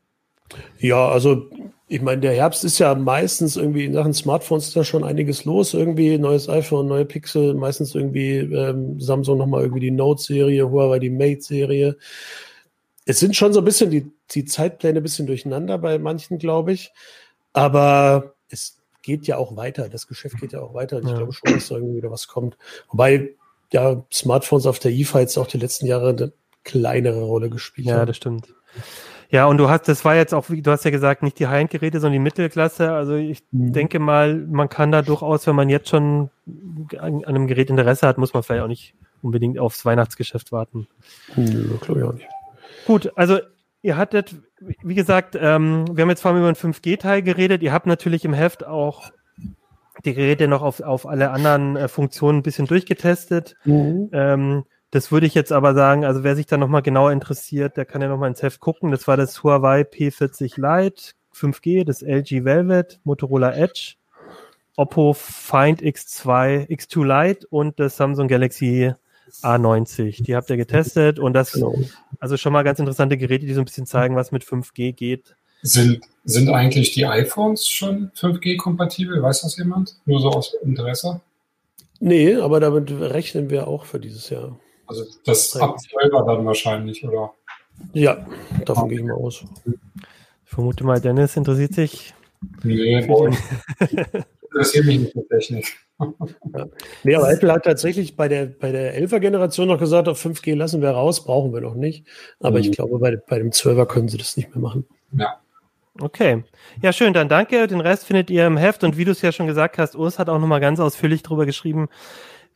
Ja, 0.79 1.09
also 1.09 1.49
ich 1.93 2.03
meine, 2.03 2.21
der 2.21 2.33
Herbst 2.33 2.65
ist 2.65 2.79
ja 2.79 2.95
meistens 2.95 3.57
irgendwie 3.57 3.85
in 3.85 3.93
Sachen 3.93 4.15
Smartphones 4.15 4.69
ist 4.69 4.77
da 4.77 4.85
schon 4.85 5.05
einiges 5.05 5.45
los. 5.45 5.75
Irgendwie 5.75 6.19
neues 6.19 6.49
iPhone, 6.49 6.87
neue 6.87 7.05
Pixel, 7.05 7.55
meistens 7.55 7.95
irgendwie 7.95 8.37
ähm, 8.39 9.01
Samsung 9.01 9.39
nochmal 9.39 9.63
irgendwie 9.63 9.81
die 9.81 9.91
Note-Serie, 9.91 10.71
Huawei 10.71 10.99
die 10.99 11.11
Mate-Serie 11.11 11.97
es 13.05 13.19
sind 13.19 13.37
schon 13.37 13.53
so 13.53 13.61
ein 13.61 13.65
bisschen 13.65 13.91
die, 13.91 14.11
die 14.31 14.45
Zeitpläne 14.45 15.01
ein 15.01 15.03
bisschen 15.03 15.27
durcheinander 15.27 15.79
bei 15.79 15.99
manchen, 15.99 16.39
glaube 16.39 16.73
ich. 16.73 16.93
Aber 17.53 18.35
es 18.49 18.79
geht 19.03 19.27
ja 19.27 19.37
auch 19.37 19.57
weiter. 19.57 19.89
Das 19.89 20.07
Geschäft 20.07 20.39
geht 20.41 20.53
ja 20.53 20.61
auch 20.61 20.75
weiter. 20.75 20.99
Und 20.99 21.05
ja. 21.05 21.11
ich 21.11 21.17
glaube 21.17 21.33
schon, 21.33 21.53
dass 21.53 21.69
da 21.69 21.77
irgendwie 21.77 21.97
wieder 21.97 22.11
was 22.11 22.29
kommt. 22.29 22.57
Wobei 22.91 23.35
ja 23.73 24.05
Smartphones 24.13 24.67
auf 24.67 24.79
der 24.79 24.93
IFA 24.93 25.21
jetzt 25.21 25.37
auch 25.37 25.47
die 25.47 25.59
letzten 25.59 25.87
Jahre 25.87 26.11
eine 26.11 26.33
kleinere 26.65 27.23
Rolle 27.23 27.51
gespielt 27.51 27.89
ja, 27.89 27.95
haben. 27.95 28.01
Ja, 28.01 28.07
das 28.07 28.17
stimmt. 28.17 28.55
Ja, 29.33 29.47
und 29.47 29.57
du 29.57 29.71
hast, 29.71 29.89
das 29.89 30.05
war 30.05 30.15
jetzt 30.15 30.35
auch, 30.35 30.45
du 30.47 30.71
hast 30.71 30.85
ja 30.85 30.91
gesagt, 30.91 31.23
nicht 31.23 31.39
die 31.39 31.47
High-End-Geräte, 31.47 32.01
sondern 32.01 32.13
die 32.13 32.19
Mittelklasse. 32.19 32.93
Also 32.93 33.15
ich 33.15 33.43
mhm. 33.51 33.73
denke 33.73 33.99
mal, 33.99 34.37
man 34.37 34.69
kann 34.69 34.93
da 34.93 35.01
durchaus, 35.01 35.47
wenn 35.47 35.57
man 35.57 35.71
jetzt 35.71 35.89
schon 35.89 36.29
an, 36.99 37.25
an, 37.25 37.25
einem 37.25 37.47
Gerät 37.47 37.71
Interesse 37.71 38.07
hat, 38.07 38.19
muss 38.19 38.35
man 38.35 38.43
vielleicht 38.43 38.63
auch 38.63 38.69
nicht 38.69 38.95
unbedingt 39.23 39.59
aufs 39.59 39.87
Weihnachtsgeschäft 39.87 40.53
warten. 40.53 40.87
Nö, 41.35 41.79
glaube 41.81 42.01
ich 42.01 42.07
auch 42.07 42.13
nicht. 42.13 42.29
Gut, 42.87 43.11
also 43.17 43.39
ihr 43.81 43.97
hattet, 43.97 44.35
wie 44.61 44.95
gesagt, 44.95 45.35
ähm, 45.41 45.87
wir 45.91 46.03
haben 46.03 46.11
jetzt 46.11 46.21
vor 46.21 46.31
allem 46.31 46.41
über 46.41 46.53
den 46.53 46.75
5G-Teil 46.75 47.23
geredet. 47.23 47.63
Ihr 47.63 47.73
habt 47.73 47.87
natürlich 47.87 48.27
im 48.27 48.35
Heft 48.35 48.67
auch 48.67 49.13
die 50.05 50.13
Geräte 50.13 50.47
noch 50.47 50.61
auf, 50.61 50.81
auf 50.81 51.07
alle 51.07 51.31
anderen 51.31 51.77
äh, 51.77 51.89
Funktionen 51.89 52.41
ein 52.41 52.43
bisschen 52.43 52.67
durchgetestet. 52.67 53.57
Mhm. 53.65 54.11
Ähm, 54.13 54.65
das 54.93 55.11
würde 55.11 55.27
ich 55.27 55.35
jetzt 55.35 55.53
aber 55.53 55.75
sagen, 55.75 56.05
also 56.05 56.23
wer 56.23 56.37
sich 56.37 56.45
da 56.45 56.59
nochmal 56.59 56.83
genauer 56.83 57.13
interessiert, 57.13 57.79
der 57.79 57.87
kann 57.87 58.03
ja 58.03 58.09
nochmal 58.09 58.29
ins 58.29 58.43
Heft 58.43 58.61
gucken. 58.61 58.91
Das 58.91 59.09
war 59.09 59.17
das 59.17 59.43
Huawei 59.43 59.81
P40 59.83 60.61
Lite 60.61 61.15
5G, 61.35 61.85
das 61.85 62.03
LG 62.03 62.45
Velvet, 62.45 63.01
Motorola 63.03 63.55
Edge, 63.57 63.95
Oppo 64.77 65.15
Find 65.15 65.81
X2, 65.81 66.69
X2 66.69 67.07
Lite 67.07 67.47
und 67.49 67.81
das 67.81 67.97
Samsung 67.97 68.29
Galaxy 68.29 68.93
A90. 69.41 70.25
Die 70.25 70.37
habt 70.37 70.51
ihr 70.51 70.59
getestet 70.59 71.19
und 71.19 71.33
das, 71.33 71.53
genau. 71.53 71.75
also 72.21 72.37
schon 72.37 72.53
mal 72.53 72.63
ganz 72.63 72.79
interessante 72.79 73.17
Geräte, 73.17 73.47
die 73.47 73.55
so 73.55 73.63
ein 73.63 73.65
bisschen 73.65 73.87
zeigen, 73.87 74.15
was 74.15 74.31
mit 74.31 74.45
5G 74.45 74.93
geht. 74.93 75.35
Sind, 75.63 76.03
sind 76.25 76.51
eigentlich 76.51 76.93
die 76.93 77.07
iPhones 77.07 77.67
schon 77.67 78.11
5G-kompatibel? 78.11 79.23
Weiß 79.23 79.41
das 79.41 79.57
jemand? 79.57 79.97
Nur 80.05 80.21
so 80.21 80.29
aus 80.29 80.53
Interesse? 80.63 81.23
Nee, 81.99 82.35
aber 82.35 82.61
damit 82.61 82.91
rechnen 82.91 83.49
wir 83.49 83.69
auch 83.69 83.87
für 83.87 83.99
dieses 83.99 84.29
Jahr. 84.29 84.59
Also 84.87 85.05
das 85.25 85.57
ab 85.57 85.79
12 85.79 86.11
dann 86.27 86.47
wahrscheinlich, 86.47 87.05
oder? 87.05 87.33
Ja, 87.93 88.27
davon 88.65 88.89
gehe 88.89 88.99
ich 88.99 89.05
mal 89.05 89.15
aus. 89.15 89.45
Ich 89.65 89.75
vermute 90.45 90.85
mal, 90.85 91.01
Dennis 91.01 91.37
interessiert 91.37 91.75
sich. 91.75 92.15
Nee, 92.63 93.07
boy. 93.07 93.33
interessiert 94.53 94.87
mich 94.87 95.01
nicht 95.01 95.13
für 95.13 95.27
Technik. 95.29 95.67
Ja. 96.53 96.67
Nee, 97.05 97.15
aber 97.15 97.31
Apple 97.31 97.53
hat 97.53 97.65
tatsächlich 97.65 98.17
bei 98.17 98.27
der, 98.27 98.47
bei 98.47 98.73
der 98.73 99.01
11er 99.01 99.21
Generation 99.21 99.69
noch 99.69 99.79
gesagt, 99.79 100.09
auf 100.09 100.25
5G 100.25 100.57
lassen 100.57 100.83
wir 100.83 100.91
raus, 100.91 101.25
brauchen 101.25 101.53
wir 101.53 101.61
noch 101.61 101.77
nicht. 101.77 102.09
Aber 102.41 102.59
mhm. 102.59 102.65
ich 102.65 102.73
glaube, 102.73 102.99
bei, 102.99 103.17
bei 103.17 103.39
dem 103.39 103.51
12er 103.51 103.87
können 103.87 104.09
sie 104.09 104.19
das 104.19 104.37
nicht 104.37 104.53
mehr 104.53 104.59
machen. 104.59 104.85
Ja. 105.17 105.41
Okay. 106.01 106.43
Ja, 106.81 106.93
schön, 106.93 107.13
dann 107.13 107.29
danke. 107.29 107.69
Den 107.69 107.81
Rest 107.81 108.07
findet 108.07 108.31
ihr 108.31 108.47
im 108.47 108.57
Heft 108.57 108.83
und 108.83 108.97
wie 108.97 109.05
du 109.05 109.13
es 109.13 109.23
ja 109.23 109.31
schon 109.31 109.47
gesagt 109.47 109.79
hast, 109.79 109.95
Urs 109.95 110.19
hat 110.19 110.29
auch 110.29 110.41
nochmal 110.41 110.61
ganz 110.61 110.81
ausführlich 110.81 111.23
darüber 111.23 111.47
geschrieben, 111.47 111.89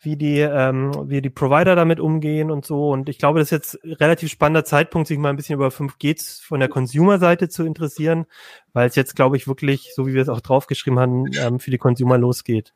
wie 0.01 0.17
die, 0.17 0.41
ähm, 0.41 0.93
wie 1.09 1.23
die 1.23 1.31
Provider 1.31 1.75
damit 1.75 2.01
umgehen 2.01 2.51
und 2.51 2.65
so. 2.65 2.91
Und 2.91 3.09
ich 3.09 3.19
glaube, 3.19 3.39
das 3.39 3.49
ist 3.49 3.51
jetzt 3.53 4.01
relativ 4.01 4.31
spannender 4.31 4.65
Zeitpunkt, 4.65 5.09
sich 5.09 5.19
mal 5.19 5.31
ein 5.31 5.37
bisschen 5.37 5.57
über 5.57 5.71
5G 5.71 6.43
von 6.43 6.61
der 6.61 6.69
Consumer-Seite 6.69 7.49
zu 7.49 7.65
interessieren, 7.65 8.27
weil 8.73 8.89
es 8.89 8.97
jetzt, 8.97 9.17
glaube 9.17 9.37
ich, 9.37 9.49
wirklich, 9.49 9.93
so 9.95 10.07
wie 10.07 10.15
wir 10.15 10.23
es 10.23 10.29
auch 10.29 10.41
draufgeschrieben 10.41 10.99
haben, 10.99 11.25
ähm, 11.41 11.59
für 11.59 11.71
die 11.71 11.79
Consumer 11.79 12.19
losgeht. 12.19 12.73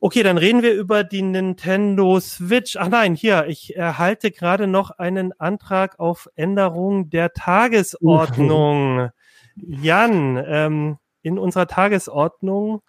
Okay, 0.00 0.22
dann 0.22 0.36
reden 0.36 0.62
wir 0.62 0.74
über 0.74 1.02
die 1.02 1.22
Nintendo 1.22 2.20
Switch. 2.20 2.76
Ach 2.76 2.88
nein, 2.88 3.14
hier, 3.14 3.46
ich 3.46 3.74
erhalte 3.74 4.30
gerade 4.30 4.66
noch 4.66 4.90
einen 4.90 5.32
Antrag 5.40 5.98
auf 5.98 6.28
Änderung 6.34 7.08
der 7.08 7.32
Tagesordnung. 7.32 9.08
Jan, 9.56 10.42
ähm, 10.46 10.98
in 11.22 11.38
unserer 11.38 11.66
Tagesordnung 11.66 12.82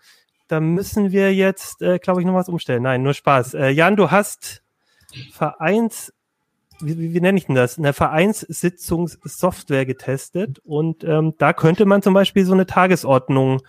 da 0.47 0.59
müssen 0.59 1.11
wir 1.11 1.33
jetzt, 1.33 1.81
äh, 1.81 1.99
glaube 1.99 2.21
ich, 2.21 2.27
noch 2.27 2.33
was 2.33 2.49
umstellen. 2.49 2.83
Nein, 2.83 3.03
nur 3.03 3.13
Spaß. 3.13 3.55
Äh, 3.55 3.69
Jan, 3.69 3.95
du 3.95 4.11
hast 4.11 4.63
Vereins, 5.31 6.13
wie, 6.81 6.99
wie, 6.99 7.13
wie 7.13 7.21
nenne 7.21 7.37
ich 7.37 7.45
denn 7.45 7.55
das? 7.55 7.77
Eine 7.77 7.93
Vereinssitzungssoftware 7.93 9.85
getestet 9.85 10.59
und 10.59 11.03
ähm, 11.03 11.33
da 11.37 11.53
könnte 11.53 11.85
man 11.85 12.01
zum 12.01 12.13
Beispiel 12.13 12.45
so 12.45 12.53
eine 12.53 12.65
Tagesordnung 12.65 13.61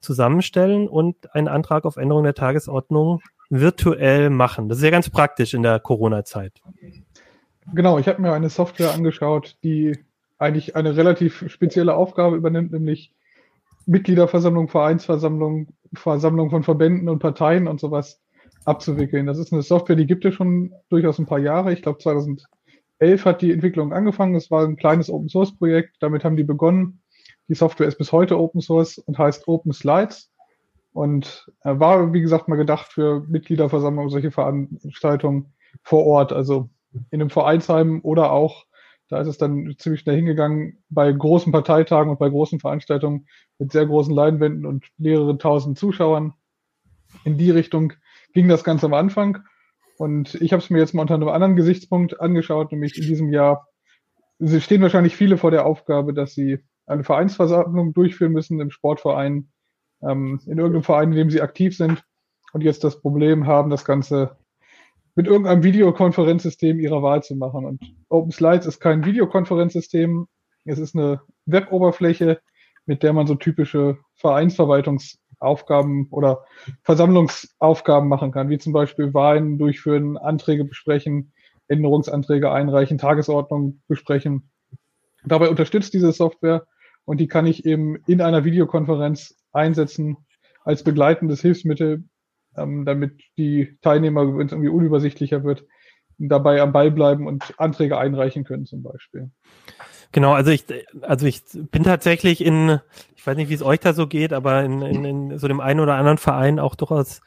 zusammenstellen 0.00 0.88
und 0.88 1.34
einen 1.34 1.48
Antrag 1.48 1.84
auf 1.84 1.96
Änderung 1.96 2.24
der 2.24 2.34
Tagesordnung 2.34 3.20
virtuell 3.50 4.30
machen. 4.30 4.68
Das 4.68 4.78
ist 4.78 4.84
ja 4.84 4.90
ganz 4.90 5.10
praktisch 5.10 5.54
in 5.54 5.62
der 5.62 5.78
Corona-Zeit. 5.78 6.60
Genau, 7.74 7.98
ich 7.98 8.08
habe 8.08 8.20
mir 8.20 8.32
eine 8.32 8.48
Software 8.48 8.92
angeschaut, 8.92 9.56
die 9.62 9.98
eigentlich 10.38 10.74
eine 10.74 10.96
relativ 10.96 11.44
spezielle 11.48 11.94
Aufgabe 11.94 12.36
übernimmt, 12.36 12.72
nämlich 12.72 13.12
Mitgliederversammlung, 13.86 14.68
Vereinsversammlung, 14.68 15.68
Versammlung 15.94 16.50
von 16.50 16.62
Verbänden 16.62 17.08
und 17.08 17.18
Parteien 17.18 17.68
und 17.68 17.80
sowas 17.80 18.20
abzuwickeln. 18.64 19.26
Das 19.26 19.38
ist 19.38 19.52
eine 19.52 19.62
Software, 19.62 19.96
die 19.96 20.06
gibt 20.06 20.24
es 20.24 20.34
schon 20.34 20.72
durchaus 20.88 21.18
ein 21.18 21.26
paar 21.26 21.38
Jahre. 21.38 21.72
Ich 21.72 21.82
glaube 21.82 21.98
2011 21.98 22.46
hat 23.24 23.42
die 23.42 23.52
Entwicklung 23.52 23.92
angefangen. 23.92 24.34
Es 24.34 24.50
war 24.50 24.64
ein 24.64 24.76
kleines 24.76 25.10
Open 25.10 25.28
Source 25.28 25.56
Projekt. 25.56 25.96
Damit 26.00 26.24
haben 26.24 26.36
die 26.36 26.44
begonnen. 26.44 27.02
Die 27.48 27.54
Software 27.54 27.88
ist 27.88 27.98
bis 27.98 28.12
heute 28.12 28.38
Open 28.38 28.60
Source 28.60 28.98
und 28.98 29.18
heißt 29.18 29.48
Open 29.48 29.72
Slides 29.72 30.30
und 30.92 31.50
war, 31.62 32.12
wie 32.12 32.20
gesagt, 32.20 32.48
mal 32.48 32.56
gedacht 32.56 32.92
für 32.92 33.24
Mitgliederversammlungen, 33.28 34.10
solche 34.10 34.30
Veranstaltungen 34.30 35.52
vor 35.82 36.06
Ort, 36.06 36.32
also 36.32 36.70
in 37.10 37.20
einem 37.20 37.30
Vereinsheim 37.30 38.00
oder 38.02 38.32
auch 38.32 38.64
da 39.12 39.20
ist 39.20 39.28
es 39.28 39.36
dann 39.36 39.74
ziemlich 39.76 40.00
schnell 40.00 40.16
hingegangen 40.16 40.82
bei 40.88 41.12
großen 41.12 41.52
Parteitagen 41.52 42.10
und 42.10 42.18
bei 42.18 42.30
großen 42.30 42.60
Veranstaltungen 42.60 43.26
mit 43.58 43.70
sehr 43.70 43.84
großen 43.84 44.14
Leinwänden 44.14 44.64
und 44.64 44.86
mehreren 44.96 45.38
tausend 45.38 45.78
Zuschauern. 45.78 46.32
In 47.22 47.36
die 47.36 47.50
Richtung 47.50 47.92
ging 48.32 48.48
das 48.48 48.64
Ganze 48.64 48.86
am 48.86 48.94
Anfang. 48.94 49.40
Und 49.98 50.36
ich 50.36 50.54
habe 50.54 50.62
es 50.62 50.70
mir 50.70 50.78
jetzt 50.78 50.94
mal 50.94 51.02
unter 51.02 51.12
einem 51.16 51.28
anderen 51.28 51.56
Gesichtspunkt 51.56 52.22
angeschaut, 52.22 52.72
nämlich 52.72 52.96
in 52.96 53.02
diesem 53.02 53.30
Jahr. 53.30 53.68
Sie 54.38 54.62
stehen 54.62 54.80
wahrscheinlich 54.80 55.14
viele 55.14 55.36
vor 55.36 55.50
der 55.50 55.66
Aufgabe, 55.66 56.14
dass 56.14 56.32
sie 56.32 56.60
eine 56.86 57.04
Vereinsversammlung 57.04 57.92
durchführen 57.92 58.32
müssen 58.32 58.60
im 58.60 58.70
Sportverein, 58.70 59.52
ähm, 60.00 60.40
in 60.46 60.56
irgendeinem 60.56 60.84
Verein, 60.84 61.10
in 61.10 61.18
dem 61.18 61.30
sie 61.30 61.42
aktiv 61.42 61.76
sind 61.76 62.02
und 62.54 62.62
jetzt 62.62 62.82
das 62.82 63.02
Problem 63.02 63.46
haben, 63.46 63.68
das 63.68 63.84
Ganze 63.84 64.38
mit 65.14 65.26
irgendeinem 65.26 65.62
Videokonferenzsystem 65.62 66.80
ihrer 66.80 67.02
Wahl 67.02 67.22
zu 67.22 67.36
machen. 67.36 67.64
Und 67.64 67.82
Open 68.08 68.32
Slides 68.32 68.66
ist 68.66 68.80
kein 68.80 69.04
Videokonferenzsystem. 69.04 70.26
Es 70.64 70.78
ist 70.78 70.94
eine 70.94 71.20
Web-Oberfläche, 71.46 72.40
mit 72.86 73.02
der 73.02 73.12
man 73.12 73.26
so 73.26 73.34
typische 73.34 73.98
Vereinsverwaltungsaufgaben 74.14 76.08
oder 76.10 76.44
Versammlungsaufgaben 76.82 78.08
machen 78.08 78.32
kann, 78.32 78.48
wie 78.48 78.58
zum 78.58 78.72
Beispiel 78.72 79.12
Wahlen 79.14 79.58
durchführen, 79.58 80.16
Anträge 80.16 80.64
besprechen, 80.64 81.32
Änderungsanträge 81.68 82.50
einreichen, 82.50 82.98
Tagesordnung 82.98 83.82
besprechen. 83.88 84.50
Dabei 85.24 85.48
unterstützt 85.48 85.94
diese 85.94 86.12
Software 86.12 86.66
und 87.04 87.18
die 87.18 87.28
kann 87.28 87.46
ich 87.46 87.64
eben 87.66 87.96
in 88.06 88.20
einer 88.20 88.44
Videokonferenz 88.44 89.36
einsetzen 89.52 90.16
als 90.64 90.84
begleitendes 90.84 91.40
Hilfsmittel 91.40 92.04
ähm, 92.56 92.84
damit 92.84 93.20
die 93.36 93.78
Teilnehmer, 93.82 94.36
wenn 94.36 94.46
es 94.46 94.52
irgendwie 94.52 94.70
unübersichtlicher 94.70 95.44
wird, 95.44 95.64
dabei 96.18 96.60
am 96.60 96.72
Ball 96.72 96.90
bleiben 96.90 97.26
und 97.26 97.54
Anträge 97.58 97.98
einreichen 97.98 98.44
können 98.44 98.66
zum 98.66 98.82
Beispiel. 98.82 99.30
Genau, 100.12 100.32
also 100.34 100.50
ich, 100.50 100.64
also 101.00 101.26
ich 101.26 101.42
bin 101.70 101.84
tatsächlich 101.84 102.44
in, 102.44 102.80
ich 103.16 103.26
weiß 103.26 103.36
nicht, 103.36 103.48
wie 103.48 103.54
es 103.54 103.62
euch 103.62 103.80
da 103.80 103.94
so 103.94 104.06
geht, 104.06 104.34
aber 104.34 104.62
in, 104.62 104.82
in, 104.82 105.04
in 105.04 105.38
so 105.38 105.48
dem 105.48 105.60
einen 105.60 105.80
oder 105.80 105.94
anderen 105.94 106.18
Verein 106.18 106.58
auch 106.58 106.74
durchaus 106.74 107.22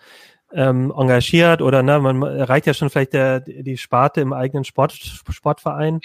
ähm, 0.53 0.93
engagiert 0.95 1.61
oder 1.61 1.83
ne, 1.83 1.99
man 1.99 2.21
erreicht 2.21 2.67
ja 2.67 2.73
schon 2.73 2.89
vielleicht 2.89 3.13
der, 3.13 3.39
die 3.39 3.77
Sparte 3.77 4.21
im 4.21 4.33
eigenen 4.33 4.63
Sport, 4.63 4.93
Sportverein. 4.93 5.99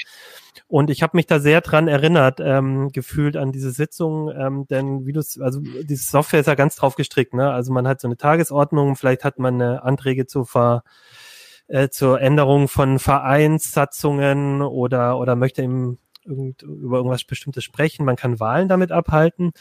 Und 0.67 0.91
ich 0.91 1.03
habe 1.03 1.17
mich 1.17 1.27
da 1.27 1.41
sehr 1.41 1.61
dran 1.61 1.89
erinnert, 1.89 2.41
ähm, 2.41 2.91
gefühlt 2.93 3.37
an 3.37 3.53
diese 3.53 3.71
Sitzung, 3.71 4.31
ähm, 4.31 4.67
denn 4.69 5.07
wie 5.07 5.13
du 5.13 5.21
also 5.41 5.61
diese 5.61 6.05
Software 6.05 6.41
ist 6.41 6.47
ja 6.47 6.55
ganz 6.55 6.77
drauf 6.77 6.95
gestrickt, 6.95 7.35
ne? 7.35 7.51
Also 7.53 7.73
man 7.73 7.89
hat 7.89 8.01
so 8.01 8.09
eine 8.09 8.17
Tagesordnung, 8.17 8.97
vielleicht 8.97 9.25
hat 9.25 9.39
man 9.39 9.55
eine 9.55 9.83
Anträge 9.83 10.27
zu 10.27 10.45
ver 10.45 10.83
äh, 11.69 11.89
zur 11.89 12.21
Änderung 12.21 12.69
von 12.69 12.99
Vereinssatzungen 12.99 14.63
oder 14.63 15.19
oder 15.19 15.37
möchte 15.37 15.63
eben 15.63 15.99
irgend, 16.25 16.63
über 16.63 16.99
irgendwas 16.99 17.25
Bestimmtes 17.25 17.65
sprechen. 17.65 18.05
Man 18.05 18.17
kann 18.17 18.41
Wahlen 18.41 18.69
damit 18.69 18.93
abhalten. 18.93 19.53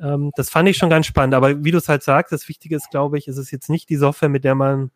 Ähm, 0.00 0.30
das 0.36 0.50
fand 0.50 0.68
ich 0.68 0.76
schon 0.76 0.90
ganz 0.90 1.06
spannend. 1.06 1.34
Aber 1.34 1.64
wie 1.64 1.70
du 1.70 1.78
es 1.78 1.88
halt 1.88 2.02
sagst, 2.02 2.32
das 2.32 2.48
Wichtige 2.48 2.76
ist, 2.76 2.90
glaube 2.90 3.18
ich, 3.18 3.28
ist 3.28 3.36
es 3.36 3.50
jetzt 3.50 3.70
nicht 3.70 3.88
die 3.88 3.96
Software, 3.96 4.28
mit 4.28 4.44
der 4.44 4.54
man 4.54 4.90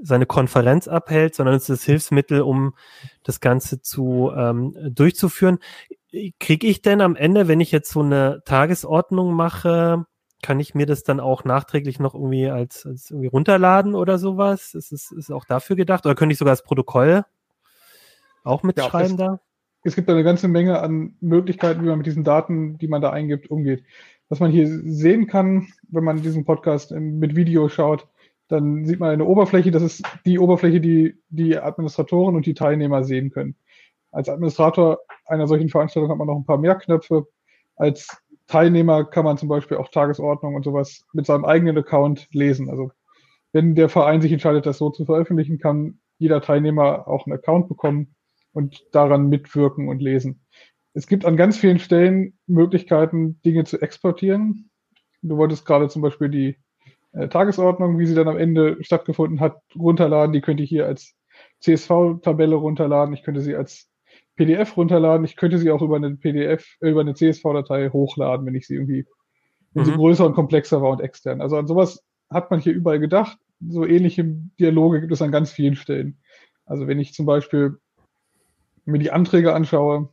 seine 0.00 0.26
Konferenz 0.26 0.88
abhält, 0.88 1.34
sondern 1.34 1.54
es 1.54 1.68
ist 1.68 1.80
das 1.80 1.84
Hilfsmittel, 1.84 2.42
um 2.42 2.74
das 3.22 3.40
Ganze 3.40 3.80
zu 3.80 4.30
ähm, 4.36 4.76
durchzuführen. 4.94 5.58
Kriege 6.38 6.66
ich 6.66 6.82
denn 6.82 7.00
am 7.00 7.16
Ende, 7.16 7.48
wenn 7.48 7.60
ich 7.60 7.72
jetzt 7.72 7.90
so 7.90 8.00
eine 8.00 8.42
Tagesordnung 8.44 9.32
mache, 9.32 10.04
kann 10.42 10.60
ich 10.60 10.74
mir 10.74 10.86
das 10.86 11.02
dann 11.02 11.18
auch 11.18 11.44
nachträglich 11.44 11.98
noch 11.98 12.14
irgendwie 12.14 12.48
als, 12.48 12.84
als 12.86 13.10
irgendwie 13.10 13.28
runterladen 13.28 13.94
oder 13.94 14.18
sowas? 14.18 14.74
Ist 14.74 14.92
es 14.92 15.10
ist 15.10 15.32
auch 15.32 15.46
dafür 15.46 15.76
gedacht? 15.76 16.04
Oder 16.04 16.14
könnte 16.14 16.34
ich 16.34 16.38
sogar 16.38 16.52
das 16.52 16.62
Protokoll 16.62 17.24
auch 18.44 18.62
mitschreiben 18.62 19.18
ja, 19.18 19.26
da? 19.26 19.40
Es 19.86 19.94
gibt 19.94 20.10
eine 20.10 20.24
ganze 20.24 20.48
Menge 20.48 20.80
an 20.80 21.14
Möglichkeiten, 21.20 21.82
wie 21.82 21.88
man 21.88 21.98
mit 21.98 22.06
diesen 22.06 22.24
Daten, 22.24 22.76
die 22.78 22.88
man 22.88 23.00
da 23.00 23.10
eingibt, 23.10 23.50
umgeht. 23.50 23.84
Was 24.28 24.40
man 24.40 24.50
hier 24.50 24.66
sehen 24.66 25.28
kann, 25.28 25.68
wenn 25.88 26.02
man 26.02 26.22
diesen 26.22 26.44
Podcast 26.44 26.90
mit 26.90 27.36
Video 27.36 27.68
schaut, 27.68 28.08
dann 28.48 28.84
sieht 28.84 28.98
man 28.98 29.10
eine 29.10 29.24
Oberfläche, 29.24 29.70
das 29.70 29.84
ist 29.84 30.02
die 30.24 30.40
Oberfläche, 30.40 30.80
die 30.80 31.16
die 31.28 31.56
Administratoren 31.56 32.34
und 32.34 32.46
die 32.46 32.54
Teilnehmer 32.54 33.04
sehen 33.04 33.30
können. 33.30 33.54
Als 34.10 34.28
Administrator 34.28 34.98
einer 35.24 35.46
solchen 35.46 35.68
Veranstaltung 35.68 36.10
hat 36.10 36.18
man 36.18 36.26
noch 36.26 36.36
ein 36.36 36.46
paar 36.46 36.58
mehr 36.58 36.74
Knöpfe. 36.74 37.26
Als 37.76 38.08
Teilnehmer 38.48 39.04
kann 39.04 39.24
man 39.24 39.38
zum 39.38 39.48
Beispiel 39.48 39.76
auch 39.76 39.88
Tagesordnung 39.88 40.56
und 40.56 40.64
sowas 40.64 41.04
mit 41.12 41.26
seinem 41.26 41.44
eigenen 41.44 41.78
Account 41.78 42.26
lesen. 42.32 42.70
Also 42.70 42.90
wenn 43.52 43.76
der 43.76 43.88
Verein 43.88 44.20
sich 44.20 44.32
entscheidet, 44.32 44.66
das 44.66 44.78
so 44.78 44.90
zu 44.90 45.04
veröffentlichen, 45.04 45.58
kann 45.58 46.00
jeder 46.18 46.40
Teilnehmer 46.40 47.06
auch 47.06 47.26
einen 47.26 47.36
Account 47.36 47.68
bekommen 47.68 48.15
und 48.56 48.86
daran 48.92 49.28
mitwirken 49.28 49.88
und 49.88 50.00
lesen. 50.00 50.40
Es 50.94 51.06
gibt 51.06 51.26
an 51.26 51.36
ganz 51.36 51.58
vielen 51.58 51.78
Stellen 51.78 52.38
Möglichkeiten, 52.46 53.38
Dinge 53.44 53.64
zu 53.64 53.80
exportieren. 53.82 54.70
Du 55.20 55.36
wolltest 55.36 55.66
gerade 55.66 55.88
zum 55.88 56.00
Beispiel 56.00 56.30
die 56.30 56.56
äh, 57.12 57.28
Tagesordnung, 57.28 57.98
wie 57.98 58.06
sie 58.06 58.14
dann 58.14 58.28
am 58.28 58.38
Ende 58.38 58.78
stattgefunden 58.80 59.40
hat, 59.40 59.58
runterladen. 59.78 60.32
Die 60.32 60.40
könnte 60.40 60.62
ich 60.62 60.70
hier 60.70 60.86
als 60.86 61.14
CSV-Tabelle 61.60 62.56
runterladen. 62.56 63.12
Ich 63.12 63.24
könnte 63.24 63.42
sie 63.42 63.54
als 63.54 63.90
PDF 64.36 64.74
runterladen. 64.78 65.26
Ich 65.26 65.36
könnte 65.36 65.58
sie 65.58 65.70
auch 65.70 65.82
über 65.82 65.96
eine 65.96 66.16
PDF, 66.16 66.66
äh, 66.80 66.88
über 66.88 67.02
eine 67.02 67.12
CSV-Datei 67.12 67.90
hochladen, 67.90 68.46
wenn 68.46 68.54
ich 68.54 68.66
sie 68.66 68.76
irgendwie, 68.76 69.04
wenn 69.74 69.82
mhm. 69.82 69.86
sie 69.86 69.96
größer 69.96 70.24
und 70.24 70.34
komplexer 70.34 70.80
war 70.80 70.92
und 70.92 71.02
extern. 71.02 71.42
Also 71.42 71.58
an 71.58 71.66
sowas 71.66 72.02
hat 72.30 72.50
man 72.50 72.60
hier 72.60 72.72
überall 72.72 73.00
gedacht. 73.00 73.36
So 73.60 73.84
ähnliche 73.84 74.24
Dialoge 74.58 75.00
gibt 75.00 75.12
es 75.12 75.20
an 75.20 75.30
ganz 75.30 75.52
vielen 75.52 75.76
Stellen. 75.76 76.22
Also 76.64 76.86
wenn 76.86 76.98
ich 76.98 77.12
zum 77.12 77.26
Beispiel 77.26 77.78
mir 78.86 78.98
die 78.98 79.12
Anträge 79.12 79.54
anschaue, 79.54 80.08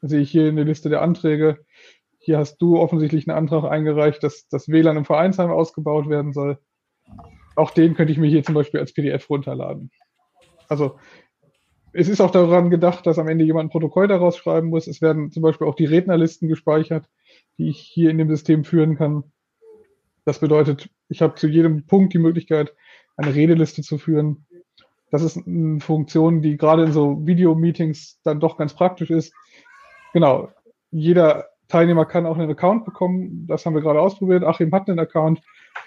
sehe 0.00 0.20
ich 0.20 0.30
hier 0.30 0.48
in 0.48 0.56
der 0.56 0.64
Liste 0.64 0.88
der 0.88 1.02
Anträge, 1.02 1.64
hier 2.18 2.38
hast 2.38 2.58
du 2.58 2.78
offensichtlich 2.78 3.28
einen 3.28 3.38
Antrag 3.38 3.64
eingereicht, 3.70 4.22
dass 4.22 4.48
das 4.48 4.68
WLAN 4.68 4.98
im 4.98 5.04
Vereinsheim 5.04 5.50
ausgebaut 5.50 6.08
werden 6.08 6.32
soll. 6.32 6.58
Auch 7.56 7.70
den 7.70 7.94
könnte 7.94 8.12
ich 8.12 8.18
mir 8.18 8.28
hier 8.28 8.42
zum 8.42 8.54
Beispiel 8.54 8.80
als 8.80 8.92
PDF 8.92 9.30
runterladen. 9.30 9.90
Also 10.68 10.98
es 11.92 12.08
ist 12.08 12.20
auch 12.20 12.30
daran 12.30 12.70
gedacht, 12.70 13.06
dass 13.06 13.18
am 13.18 13.28
Ende 13.28 13.44
jemand 13.44 13.68
ein 13.68 13.70
Protokoll 13.70 14.08
daraus 14.08 14.36
schreiben 14.36 14.68
muss. 14.68 14.86
Es 14.86 15.00
werden 15.00 15.32
zum 15.32 15.42
Beispiel 15.42 15.66
auch 15.66 15.74
die 15.74 15.86
Rednerlisten 15.86 16.48
gespeichert, 16.48 17.08
die 17.56 17.70
ich 17.70 17.80
hier 17.80 18.10
in 18.10 18.18
dem 18.18 18.28
System 18.28 18.64
führen 18.64 18.96
kann. 18.96 19.24
Das 20.24 20.40
bedeutet, 20.40 20.90
ich 21.08 21.22
habe 21.22 21.36
zu 21.36 21.48
jedem 21.48 21.86
Punkt 21.86 22.12
die 22.12 22.18
Möglichkeit, 22.18 22.74
eine 23.16 23.34
Redeliste 23.34 23.82
zu 23.82 23.96
führen 23.96 24.46
das 25.10 25.22
ist 25.22 25.46
eine 25.46 25.80
Funktion, 25.80 26.42
die 26.42 26.56
gerade 26.56 26.84
in 26.84 26.92
so 26.92 27.26
Video-Meetings 27.26 28.20
dann 28.24 28.40
doch 28.40 28.56
ganz 28.56 28.74
praktisch 28.74 29.10
ist. 29.10 29.32
Genau. 30.12 30.50
Jeder 30.90 31.46
Teilnehmer 31.68 32.06
kann 32.06 32.26
auch 32.26 32.38
einen 32.38 32.50
Account 32.50 32.84
bekommen. 32.84 33.46
Das 33.46 33.64
haben 33.64 33.74
wir 33.74 33.82
gerade 33.82 34.00
ausprobiert. 34.00 34.44
Achim 34.44 34.72
hat 34.72 34.88
einen 34.88 34.98
Account 34.98 35.40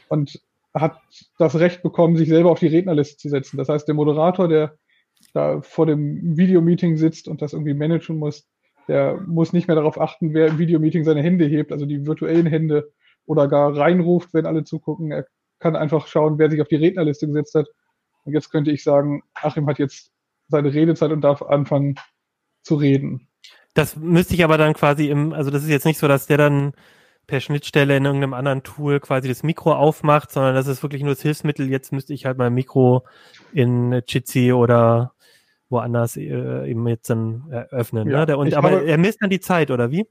und 0.10 0.40
hat 0.74 0.98
das 1.38 1.60
Recht 1.60 1.84
bekommen, 1.84 2.16
sich 2.16 2.30
selber 2.30 2.52
auf 2.52 2.60
die 2.60 2.68
Rednerliste 2.68 3.18
zu 3.18 3.30
setzen. 3.30 3.58
Das 3.58 3.70
heißt, 3.70 3.88
der 3.88 3.96
Moderator, 3.96 4.48
der 4.48 4.76
da 5.34 5.62
vor 5.62 5.86
dem 5.86 6.38
Videomeeting 6.38 6.98
sitzt 6.98 7.28
und 7.28 7.42
das 7.42 7.54
irgendwie 7.54 7.74
managen 7.74 8.18
muss, 8.18 8.48
der 8.88 9.20
muss 9.28 9.54
nicht 9.54 9.68
mehr 9.68 9.76
darauf 9.76 10.00
achten, 10.00 10.34
wer 10.34 10.48
im 10.48 10.58
Videomeeting 10.58 11.04
seine 11.04 11.22
Hände 11.22 11.46
hebt, 11.46 11.72
also 11.72 11.86
die 11.86 12.06
virtuellen 12.06 12.48
Hände, 12.48 12.92
oder 13.26 13.48
gar 13.48 13.76
reinruft, 13.76 14.34
wenn 14.34 14.46
alle 14.46 14.64
zugucken. 14.64 15.12
Er 15.12 15.26
kann 15.60 15.76
einfach 15.76 16.08
schauen, 16.08 16.40
wer 16.40 16.50
sich 16.50 16.62
auf 16.62 16.68
die 16.68 16.76
Rednerliste 16.76 17.28
gesetzt 17.28 17.54
hat. 17.56 17.68
Und 18.24 18.34
jetzt 18.34 18.52
könnte 18.52 18.72
ich 18.72 18.84
sagen, 18.84 19.24
Achim 19.34 19.68
hat 19.68 19.80
jetzt 19.80 20.12
seine 20.48 20.74
Redezeit 20.74 21.12
und 21.12 21.22
darf 21.22 21.42
anfangen 21.42 21.96
zu 22.64 22.76
reden. 22.76 23.28
Das 23.74 23.96
müsste 23.96 24.34
ich 24.34 24.44
aber 24.44 24.58
dann 24.58 24.74
quasi 24.74 25.10
im, 25.10 25.34
also 25.34 25.50
das 25.50 25.64
ist 25.64 25.70
jetzt 25.70 25.86
nicht 25.86 25.98
so, 26.00 26.08
dass 26.08 26.28
der 26.28 26.38
dann 26.38 26.74
per 27.28 27.40
Schnittstelle 27.40 27.96
in 27.96 28.06
irgendeinem 28.06 28.34
anderen 28.34 28.64
Tool 28.64 29.00
quasi 29.00 29.30
das 29.30 29.44
Mikro 29.44 29.74
aufmacht, 29.74 30.32
sondern 30.32 30.54
das 30.54 30.68
ist 30.68 30.84
wirklich 30.84 31.02
nur 31.02 31.14
das 31.14 31.22
Hilfsmittel. 31.22 31.70
Jetzt 31.70 31.94
müsste 31.94 32.14
ich 32.14 32.26
halt 32.26 32.38
mein 32.38 32.54
Mikro 32.54 33.06
in 33.54 34.02
Jitsi 34.08 34.52
oder 34.52 35.14
woanders 35.70 36.18
äh, 36.18 36.70
eben 36.70 36.86
jetzt 36.88 37.10
dann 37.10 37.50
öffnen. 37.72 38.10
Ja, 38.10 38.26
ne? 38.26 38.38
Und, 38.38 38.54
aber 38.54 38.72
habe, 38.72 38.86
er 38.86 38.98
misst 38.98 39.22
dann 39.22 39.30
die 39.30 39.40
Zeit, 39.40 39.72
oder 39.72 39.92
wie? 39.92 40.06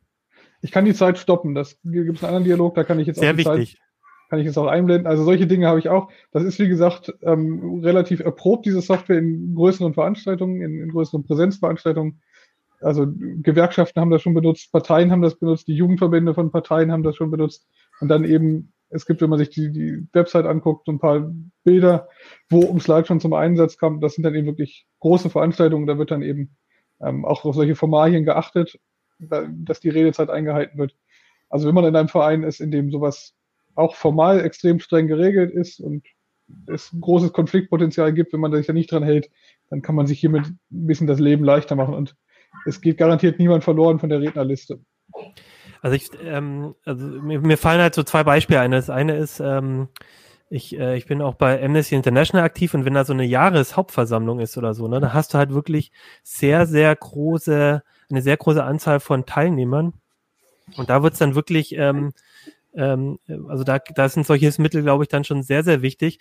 Ich 0.63 0.73
kann 0.73 0.87
die 0.87 0.95
Zeit 0.95 1.19
stoppen. 1.19 1.55
Das 1.55 1.79
gibt 1.85 2.17
es 2.17 2.25
einen 2.25 2.29
anderen 2.29 2.45
Dialog, 2.45 2.75
da 2.75 2.85
kann 2.85 2.99
ich 2.99 3.07
jetzt 3.07 3.21
Sehr 3.21 3.33
auch 3.33 3.37
die 3.37 3.45
wichtig. 3.45 3.77
Zeit, 3.77 3.90
kann 4.31 4.39
ich 4.39 4.47
jetzt 4.47 4.57
auch 4.57 4.69
einblenden. 4.69 5.07
Also 5.07 5.25
solche 5.25 5.47
Dinge 5.47 5.67
habe 5.67 5.81
ich 5.81 5.89
auch. 5.89 6.09
Das 6.33 6.45
ist, 6.45 6.59
wie 6.59 6.69
gesagt, 6.69 7.13
ähm, 7.23 7.81
relativ 7.83 8.21
erprobt, 8.21 8.65
diese 8.65 8.81
Software 8.81 9.19
in 9.19 9.55
größeren 9.55 9.93
Veranstaltungen, 9.93 10.63
in, 10.63 10.81
in 10.81 10.89
größeren 10.91 11.25
Präsenzveranstaltungen 11.25 12.21
also 12.83 13.07
Gewerkschaften 13.09 14.01
haben 14.01 14.11
das 14.11 14.23
schon 14.23 14.35
benutzt, 14.35 14.73
Parteien 14.73 15.11
haben 15.11 15.23
das 15.23 15.39
benutzt, 15.39 15.69
die 15.69 15.75
Jugendverbände 15.75 16.35
von 16.35 16.51
Parteien 16.51 16.91
haben 16.91 17.03
das 17.03 17.17
schon 17.17 17.31
benutzt. 17.31 17.67
Und 18.01 18.09
dann 18.09 18.25
eben, 18.25 18.73
es 18.89 19.07
gibt, 19.07 19.21
wenn 19.21 19.31
man 19.31 19.39
sich 19.39 19.51
die, 19.51 19.71
die 19.71 20.07
Website 20.13 20.47
anguckt, 20.47 20.87
so 20.87 20.93
ein 20.93 20.99
paar 20.99 21.31
Bilder, 21.63 22.09
wo 22.49 22.61
um 22.61 22.81
Slide 22.81 23.07
schon 23.07 23.21
zum 23.21 23.35
Einsatz 23.35 23.77
kam. 23.77 24.01
Das 24.01 24.15
sind 24.15 24.25
dann 24.25 24.35
eben 24.35 24.47
wirklich 24.47 24.87
große 25.01 25.31
Veranstaltungen. 25.31 25.87
Da 25.87 25.99
wird 25.99 26.11
dann 26.11 26.23
eben 26.23 26.57
ähm, 27.01 27.25
auch 27.25 27.45
auf 27.45 27.55
solche 27.55 27.77
Formalien 27.77 28.25
geachtet, 28.25 28.79
dass 29.19 29.81
die 29.81 29.91
Redezeit 29.91 30.31
eingehalten 30.31 30.79
wird. 30.79 30.97
Also 31.51 31.69
wenn 31.69 31.75
man 31.75 31.85
in 31.85 31.97
einem 31.97 32.09
Verein 32.09 32.43
ist, 32.43 32.61
in 32.61 32.71
dem 32.71 32.91
sowas 32.91 33.35
auch 33.81 33.95
formal 33.95 34.41
extrem 34.41 34.81
streng 34.81 35.07
geregelt 35.09 35.53
ist 35.53 35.81
und 35.81 36.05
es 36.67 36.93
ein 36.93 37.01
großes 37.01 37.33
Konfliktpotenzial 37.33 38.13
gibt, 38.13 38.33
wenn 38.33 38.41
man 38.41 38.53
sich 38.53 38.67
da 38.67 38.73
nicht 38.73 38.91
dran 38.91 39.03
hält, 39.03 39.31
dann 39.71 39.83
kann 39.83 39.95
man 39.95 40.07
sich 40.07 40.21
hiermit 40.21 40.47
ein 40.47 40.59
bisschen 40.87 41.07
das 41.07 41.21
Leben 41.21 41.45
leichter 41.45 41.77
machen. 41.77 41.95
Und 41.95 42.17
es 42.67 42.81
geht 42.81 42.99
garantiert 42.99 43.39
niemand 43.39 43.65
verloren 43.65 43.99
von 43.99 44.09
der 44.09 44.21
Rednerliste. 44.21 44.81
Also 45.83 45.97
ich, 45.97 46.11
ähm, 46.23 46.75
also 46.85 47.07
mir, 47.07 47.41
mir, 47.41 47.57
fallen 47.57 47.81
halt 47.81 47.95
so 47.95 48.03
zwei 48.03 48.25
Beispiele 48.25 48.61
ein. 48.61 48.71
Das 48.71 48.91
eine 48.91 49.17
ist, 49.17 49.41
ähm, 49.41 49.89
ich, 50.51 50.79
äh, 50.79 50.97
ich 50.97 51.07
bin 51.07 51.23
auch 51.23 51.35
bei 51.35 51.63
Amnesty 51.63 51.95
International 51.95 52.45
aktiv 52.45 52.75
und 52.75 52.85
wenn 52.85 52.95
da 52.95 53.05
so 53.05 53.13
eine 53.13 53.25
Jahreshauptversammlung 53.25 54.41
ist 54.41 54.59
oder 54.59 54.75
so, 54.75 54.89
ne, 54.89 55.01
da 55.01 55.15
hast 55.15 55.33
du 55.33 55.39
halt 55.39 55.55
wirklich 55.55 55.93
sehr, 56.23 56.67
sehr 56.67 56.95
große, 56.95 57.83
eine 58.11 58.23
sehr 58.23 58.37
große 58.37 58.63
Anzahl 58.63 59.01
von 59.01 59.25
Teilnehmern. 59.25 59.95
Und 60.77 60.91
da 60.91 61.03
wird's 61.03 61.19
dann 61.19 61.35
wirklich, 61.35 61.77
ähm, 61.77 62.13
ähm, 62.75 63.19
also 63.49 63.65
da, 63.65 63.79
da 63.79 64.09
sind 64.09 64.27
solche 64.27 64.53
Mittel, 64.61 64.83
glaube 64.83 65.05
ich, 65.05 65.09
dann 65.09 65.25
schon 65.25 65.43
sehr, 65.43 65.65
sehr 65.65 65.83
wichtig. 65.83 66.21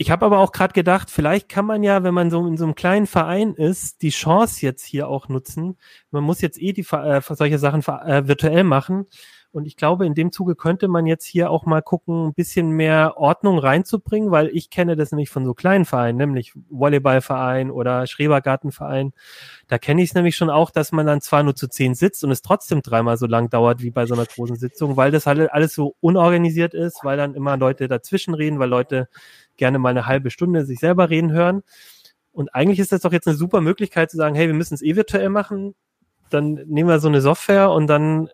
Ich 0.00 0.12
habe 0.12 0.24
aber 0.26 0.38
auch 0.38 0.52
gerade 0.52 0.74
gedacht, 0.74 1.10
vielleicht 1.10 1.48
kann 1.48 1.66
man 1.66 1.82
ja, 1.82 2.04
wenn 2.04 2.14
man 2.14 2.30
so 2.30 2.46
in 2.46 2.56
so 2.56 2.64
einem 2.64 2.76
kleinen 2.76 3.08
Verein 3.08 3.54
ist, 3.54 4.02
die 4.02 4.10
Chance 4.10 4.64
jetzt 4.64 4.84
hier 4.84 5.08
auch 5.08 5.28
nutzen. 5.28 5.76
Man 6.12 6.22
muss 6.22 6.40
jetzt 6.40 6.62
eh 6.62 6.72
die 6.72 6.86
äh, 6.92 7.20
solche 7.20 7.58
Sachen 7.58 7.82
äh, 7.82 8.28
virtuell 8.28 8.62
machen. 8.62 9.06
Und 9.50 9.66
ich 9.66 9.76
glaube, 9.76 10.04
in 10.04 10.14
dem 10.14 10.30
Zuge 10.30 10.54
könnte 10.54 10.88
man 10.88 11.06
jetzt 11.06 11.24
hier 11.24 11.50
auch 11.50 11.64
mal 11.64 11.80
gucken, 11.80 12.26
ein 12.26 12.34
bisschen 12.34 12.70
mehr 12.70 13.14
Ordnung 13.16 13.58
reinzubringen, 13.58 14.30
weil 14.30 14.48
ich 14.48 14.68
kenne 14.68 14.94
das 14.94 15.10
nämlich 15.10 15.30
von 15.30 15.46
so 15.46 15.54
kleinen 15.54 15.86
Vereinen, 15.86 16.18
nämlich 16.18 16.52
Volleyballverein 16.68 17.70
oder 17.70 18.06
Schrebergartenverein. 18.06 19.12
Da 19.66 19.78
kenne 19.78 20.02
ich 20.02 20.10
es 20.10 20.14
nämlich 20.14 20.36
schon 20.36 20.50
auch, 20.50 20.70
dass 20.70 20.92
man 20.92 21.06
dann 21.06 21.22
zwar 21.22 21.42
nur 21.42 21.54
zu 21.54 21.66
zehn 21.66 21.94
sitzt 21.94 22.24
und 22.24 22.30
es 22.30 22.42
trotzdem 22.42 22.82
dreimal 22.82 23.16
so 23.16 23.26
lang 23.26 23.48
dauert 23.48 23.82
wie 23.82 23.90
bei 23.90 24.04
so 24.04 24.14
einer 24.14 24.26
großen 24.26 24.56
Sitzung, 24.56 24.98
weil 24.98 25.10
das 25.10 25.24
halt 25.24 25.50
alles 25.50 25.74
so 25.74 25.96
unorganisiert 26.00 26.74
ist, 26.74 27.00
weil 27.02 27.16
dann 27.16 27.34
immer 27.34 27.56
Leute 27.56 27.88
dazwischen 27.88 28.34
reden, 28.34 28.58
weil 28.58 28.68
Leute 28.68 29.08
gerne 29.56 29.78
mal 29.78 29.90
eine 29.90 30.06
halbe 30.06 30.30
Stunde 30.30 30.66
sich 30.66 30.78
selber 30.78 31.08
reden 31.08 31.32
hören. 31.32 31.62
Und 32.32 32.54
eigentlich 32.54 32.78
ist 32.80 32.92
das 32.92 33.00
doch 33.00 33.12
jetzt 33.12 33.26
eine 33.26 33.36
super 33.36 33.62
Möglichkeit 33.62 34.10
zu 34.10 34.18
sagen, 34.18 34.34
hey, 34.34 34.46
wir 34.46 34.54
müssen 34.54 34.74
es 34.74 34.82
eh 34.82 34.94
virtuell 34.94 35.30
machen. 35.30 35.74
Dann 36.30 36.52
nehmen 36.66 36.88
wir 36.88 37.00
so 37.00 37.08
eine 37.08 37.22
Software 37.22 37.70
und 37.70 37.86
dann 37.86 38.28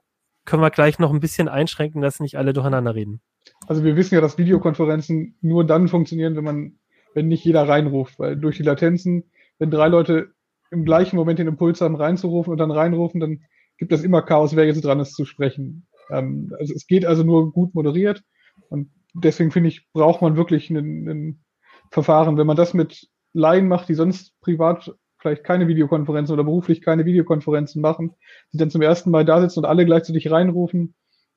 können 0.45 0.63
wir 0.63 0.71
gleich 0.71 0.99
noch 0.99 1.13
ein 1.13 1.21
bisschen 1.21 1.49
einschränken, 1.49 2.03
dass 2.03 2.21
nicht 2.21 2.37
alle 2.37 2.53
durcheinander 2.53 2.95
reden. 2.95 3.21
Also 3.67 3.85
wir 3.85 3.97
wissen 3.97 4.15
ja, 4.15 4.21
dass 4.21 4.39
Videokonferenzen 4.39 5.37
nur 5.41 5.65
dann 5.67 5.89
funktionieren, 5.89 6.37
wenn 6.37 6.45
man, 6.45 6.79
wenn 7.15 7.29
nicht 7.29 7.45
jeder 7.45 7.69
reinruft, 7.69 8.19
weil 8.19 8.37
durch 8.37 8.57
die 8.57 8.63
Latenzen, 8.63 9.25
wenn 9.59 9.71
drei 9.71 9.89
Leute 9.89 10.33
im 10.71 10.85
gleichen 10.85 11.17
Moment 11.17 11.39
den 11.39 11.49
Impuls 11.49 11.81
haben, 11.81 11.97
reinzurufen 11.97 12.51
und 12.51 12.59
dann 12.59 12.71
reinrufen, 12.71 13.21
dann 13.21 13.41
gibt 13.79 13.93
es 13.93 14.03
immer 14.03 14.23
Chaos, 14.23 14.57
wer 14.57 14.67
jetzt 14.67 14.85
dran 14.85 15.01
ist 15.01 15.15
zu 15.15 15.25
sprechen. 15.25 15.87
Ähm, 16.11 16.53
also 16.59 16.75
es 16.75 16.87
geht 16.87 17.07
also 17.07 17.23
nur 17.23 17.53
gut 17.53 17.75
moderiert 17.75 18.23
und 18.69 18.91
deswegen 19.15 19.51
finde 19.51 19.69
ich, 19.69 19.91
braucht 19.93 20.23
man 20.23 20.37
wirklich 20.37 20.71
ein 20.71 21.45
Verfahren. 21.91 22.37
Wenn 22.37 22.47
man 22.47 22.57
das 22.57 22.75
mit 22.75 23.09
Laien 23.33 23.69
macht, 23.69 23.89
die 23.89 23.95
sonst 23.95 24.39
privat 24.41 24.95
vielleicht 25.25 25.45
keine 25.45 25.69
Videokonferenzen 25.69 26.35
oder 26.35 26.45
beruflich 26.45 26.83
keine 26.83 27.07
Videokonferenzen 27.07 27.81
machen, 27.81 28.15
die 28.53 28.59
dann 28.59 28.69
zum 28.69 28.83
ersten 28.83 29.11
Mal 29.11 29.25
da 29.25 29.41
sitzen 29.41 29.61
und 29.61 29.65
alle 29.65 29.87
gleichzeitig 29.87 30.31
reinrufen, 30.31 30.95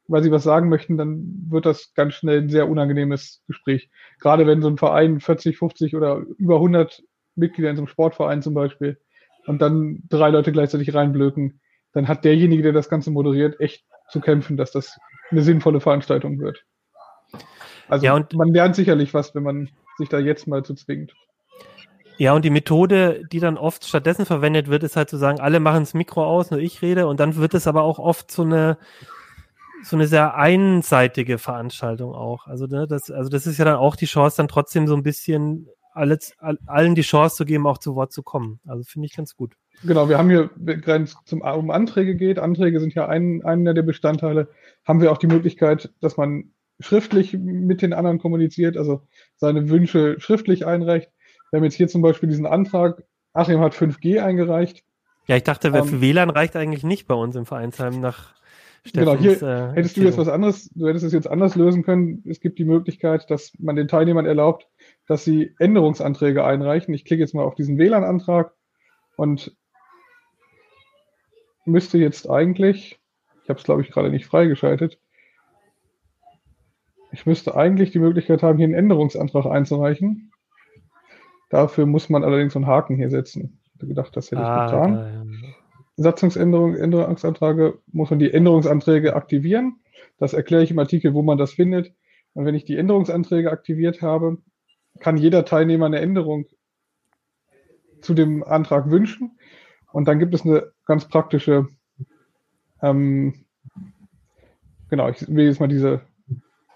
weil 0.10 0.22
sie 0.24 0.32
was 0.32 0.44
sagen 0.44 0.68
möchten, 0.68 0.98
dann 0.98 1.46
wird 1.50 1.66
das 1.66 1.94
ganz 1.94 2.16
schnell 2.16 2.42
ein 2.42 2.50
sehr 2.50 2.68
unangenehmes 2.68 3.42
Gespräch. 3.48 3.90
Gerade 4.20 4.46
wenn 4.46 4.62
so 4.62 4.68
ein 4.68 4.78
Verein 4.78 5.22
40, 5.22 5.58
50 5.58 5.96
oder 5.96 6.18
über 6.38 6.56
100 6.56 7.02
Mitglieder 7.36 7.70
in 7.70 7.78
so 7.78 7.82
einem 7.84 7.88
Sportverein 7.88 8.42
zum 8.42 8.54
Beispiel 8.54 9.00
und 9.46 9.62
dann 9.62 10.04
drei 10.10 10.32
Leute 10.32 10.52
gleichzeitig 10.52 10.94
reinblöken, 10.94 11.62
dann 11.94 12.10
hat 12.10 12.26
derjenige, 12.26 12.64
der 12.64 12.74
das 12.74 12.90
Ganze 12.90 13.10
moderiert, 13.10 13.62
echt 13.62 13.86
zu 14.10 14.20
kämpfen, 14.20 14.58
dass 14.58 14.74
das 14.74 15.00
eine 15.32 15.44
sinnvolle 15.44 15.80
Veranstaltung 15.80 16.40
wird. 16.40 16.66
Also 17.88 18.06
ja, 18.06 18.28
man 18.34 18.54
lernt 18.54 18.76
sicherlich 18.76 19.14
was, 19.14 19.34
wenn 19.34 19.44
man 19.44 19.70
sich 19.98 20.10
da 20.10 20.20
jetzt 20.20 20.46
mal 20.46 20.64
zu 20.64 20.74
zwingt. 20.76 21.14
Ja, 22.18 22.34
und 22.34 22.44
die 22.46 22.50
Methode, 22.50 23.24
die 23.32 23.40
dann 23.40 23.58
oft 23.58 23.86
stattdessen 23.86 24.26
verwendet 24.26 24.70
wird, 24.70 24.84
ist 24.84 24.96
halt 24.96 25.10
zu 25.10 25.18
sagen, 25.18 25.40
alle 25.40 25.60
machen 25.60 25.82
das 25.82 25.94
Mikro 25.94 26.26
aus, 26.26 26.52
nur 26.52 26.60
ich 26.60 26.82
rede. 26.82 27.08
Und 27.08 27.20
dann 27.20 27.36
wird 27.36 27.54
es 27.54 27.68
aber 27.68 27.84
auch 27.84 28.00
oft 28.00 28.32
so 28.32 28.44
eine, 28.44 28.78
so 29.84 29.96
eine 29.96 30.08
sehr 30.08 30.36
einseitige 30.36 31.38
Veranstaltung 31.38 32.14
auch. 32.14 32.48
Also, 32.48 32.66
ne, 32.66 32.88
das, 32.88 33.12
also 33.12 33.30
das 33.30 33.46
ist 33.46 33.58
ja 33.58 33.66
dann 33.66 33.76
auch 33.76 33.96
die 33.96 34.06
Chance, 34.06 34.38
dann 34.38 34.48
trotzdem 34.48 34.88
so 34.88 34.96
ein 34.96 35.04
bisschen 35.04 35.68
alles, 35.94 36.34
allen 36.66 36.96
die 36.96 37.02
Chance 37.02 37.38
zu 37.38 37.46
geben, 37.46 37.68
auch 37.68 37.78
zu 37.78 37.96
Wort 37.96 38.12
zu 38.12 38.24
kommen. 38.24 38.60
Also 38.68 38.84
finde 38.84 39.08
ich 39.08 39.16
ganz 39.16 39.36
gut. 39.36 39.54
Genau, 39.84 40.10
wir 40.10 40.18
haben 40.18 40.30
hier, 40.30 40.50
wenn 40.56 41.04
es 41.04 41.16
um 41.32 41.72
Anträge 41.72 42.16
geht, 42.16 42.40
Anträge 42.40 42.80
sind 42.80 42.96
ja 42.96 43.08
ein, 43.08 43.44
einer 43.44 43.74
der 43.74 43.84
Bestandteile, 43.84 44.48
haben 44.86 45.02
wir 45.02 45.12
auch 45.12 45.18
die 45.18 45.28
Möglichkeit, 45.28 45.92
dass 46.02 46.18
man 46.18 46.52
schriftlich 46.80 47.34
mit 47.34 47.82
den 47.82 47.94
anderen 47.94 48.20
kommuniziert, 48.20 48.78
also 48.78 49.02
seine 49.36 49.70
Wünsche 49.70 50.20
schriftlich 50.20 50.66
einreicht. 50.66 51.10
Wir 51.52 51.58
haben 51.58 51.64
jetzt 51.64 51.76
hier 51.76 51.88
zum 51.88 52.02
Beispiel 52.02 52.30
diesen 52.30 52.46
Antrag, 52.46 53.04
Achim 53.34 53.60
hat 53.60 53.74
5G 53.74 54.22
eingereicht. 54.22 54.84
Ja, 55.28 55.36
ich 55.36 55.44
dachte, 55.44 55.70
ähm, 55.70 55.86
für 55.86 56.02
WLAN 56.02 56.30
reicht 56.30 56.56
eigentlich 56.56 56.84
nicht 56.84 57.08
bei 57.08 57.16
uns 57.16 57.36
im 57.36 57.46
Vereinsheim 57.46 58.00
nach 58.00 58.36
Steffens, 58.86 59.12
Genau, 59.12 59.18
hier 59.18 59.42
äh, 59.42 59.74
hättest 59.74 59.98
du 59.98 60.02
jetzt 60.02 60.18
was 60.18 60.30
anderes, 60.30 60.70
du 60.74 60.88
hättest 60.88 61.06
es 61.06 61.14
jetzt 61.14 61.30
anders 61.30 61.56
lösen 61.56 61.84
können. 61.84 62.24
Es 62.26 62.40
gibt 62.40 62.58
die 62.60 62.66
Möglichkeit, 62.66 63.30
dass 63.30 63.52
man 63.60 63.76
den 63.76 63.88
Teilnehmern 63.88 64.26
erlaubt, 64.26 64.68
dass 65.08 65.26
sie 65.26 65.54
Änderungsanträge 65.60 66.46
einreichen. 66.46 66.94
Ich 66.94 67.04
klicke 67.04 67.22
jetzt 67.22 67.36
mal 67.36 67.44
auf 67.44 67.56
diesen 67.56 67.78
WLAN-Antrag 67.78 68.54
und 69.18 69.56
müsste 71.66 71.98
jetzt 71.98 72.30
eigentlich, 72.30 73.00
ich 73.44 73.50
habe 73.50 73.60
es 73.60 73.66
glaube 73.66 73.82
ich 73.82 73.92
gerade 73.92 74.10
nicht 74.10 74.26
freigeschaltet, 74.26 75.00
ich 77.12 77.26
müsste 77.26 77.56
eigentlich 77.56 77.92
die 77.92 78.00
Möglichkeit 78.00 78.44
haben, 78.44 78.58
hier 78.58 78.66
einen 78.66 78.74
Änderungsantrag 78.74 79.46
einzureichen. 79.46 80.32
Dafür 81.50 81.86
muss 81.86 82.10
man 82.10 82.24
allerdings 82.24 82.56
einen 82.56 82.68
Haken 82.68 82.96
hier 82.96 83.10
setzen. 83.10 83.60
Ich 83.64 83.74
hätte 83.76 83.88
gedacht, 83.88 84.16
das 84.16 84.32
hätte 84.32 84.42
ah, 84.42 84.66
ich 84.66 84.72
getan. 84.72 84.94
Da, 84.94 85.10
ja. 85.10 85.24
Satzungsänderung, 85.98 86.76
Änderungsanträge, 86.76 87.80
muss 87.88 88.10
man 88.10 88.20
die 88.20 88.32
Änderungsanträge 88.32 89.16
aktivieren. 89.16 89.80
Das 90.20 90.34
erkläre 90.34 90.64
ich 90.64 90.72
im 90.72 90.80
Artikel, 90.80 91.14
wo 91.14 91.24
man 91.24 91.38
das 91.38 91.54
findet. 91.54 91.94
Und 92.34 92.46
wenn 92.46 92.56
ich 92.56 92.66
die 92.66 92.78
Änderungsanträge 92.78 93.52
aktiviert 93.52 94.02
habe, 94.02 94.38
kann 95.00 95.18
jeder 95.18 95.46
Teilnehmer 95.46 95.88
eine 95.88 96.00
Änderung 96.00 96.46
zu 98.02 98.14
dem 98.14 98.44
Antrag 98.44 98.90
wünschen. 98.92 99.40
Und 99.92 100.08
dann 100.08 100.20
gibt 100.20 100.36
es 100.36 100.46
eine 100.46 100.72
ganz 100.86 101.08
praktische, 101.08 101.68
ähm, 102.82 103.46
genau, 104.90 105.10
ich 105.10 105.28
wähle 105.28 105.48
jetzt 105.48 105.60
mal 105.60 105.68
diese 105.68 106.02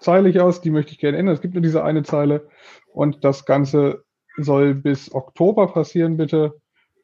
Zeile 0.00 0.30
hier 0.30 0.44
aus, 0.44 0.60
die 0.60 0.70
möchte 0.70 0.92
ich 0.92 0.98
gerne 0.98 1.18
ändern. 1.18 1.34
Es 1.34 1.40
gibt 1.40 1.54
nur 1.54 1.62
diese 1.62 1.84
eine 1.84 2.02
Zeile 2.02 2.48
und 2.92 3.24
das 3.24 3.44
Ganze 3.44 4.04
soll 4.38 4.74
bis 4.74 5.14
Oktober 5.14 5.68
passieren, 5.68 6.16
bitte. 6.16 6.60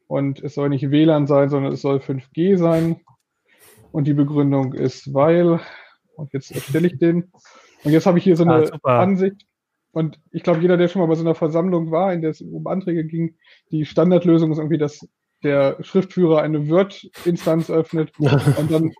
Und 0.06 0.42
es 0.42 0.54
soll 0.54 0.70
nicht 0.70 0.90
WLAN 0.90 1.26
sein, 1.26 1.50
sondern 1.50 1.72
es 1.72 1.82
soll 1.82 1.98
5G 1.98 2.56
sein. 2.56 3.00
Und 3.92 4.04
die 4.04 4.14
Begründung 4.14 4.74
ist, 4.74 5.12
weil, 5.12 5.60
und 6.16 6.32
jetzt 6.32 6.50
erstelle 6.50 6.88
ich 6.88 6.98
den. 6.98 7.30
Und 7.84 7.92
jetzt 7.92 8.06
habe 8.06 8.18
ich 8.18 8.24
hier 8.24 8.36
so 8.36 8.44
eine 8.44 8.70
ah, 8.82 9.00
Ansicht. 9.00 9.46
Und 9.92 10.20
ich 10.30 10.42
glaube, 10.42 10.60
jeder, 10.60 10.76
der 10.76 10.88
schon 10.88 11.00
mal 11.00 11.08
bei 11.08 11.14
so 11.14 11.24
einer 11.24 11.34
Versammlung 11.34 11.90
war, 11.90 12.12
in 12.12 12.20
der 12.20 12.30
es 12.30 12.40
um 12.40 12.66
Anträge 12.66 13.04
ging, 13.04 13.36
die 13.70 13.84
Standardlösung 13.84 14.52
ist 14.52 14.58
irgendwie, 14.58 14.78
dass 14.78 15.06
der 15.42 15.82
Schriftführer 15.82 16.42
eine 16.42 16.68
Word-Instanz 16.68 17.70
öffnet 17.70 18.12
und 18.18 18.70
dann 18.70 18.92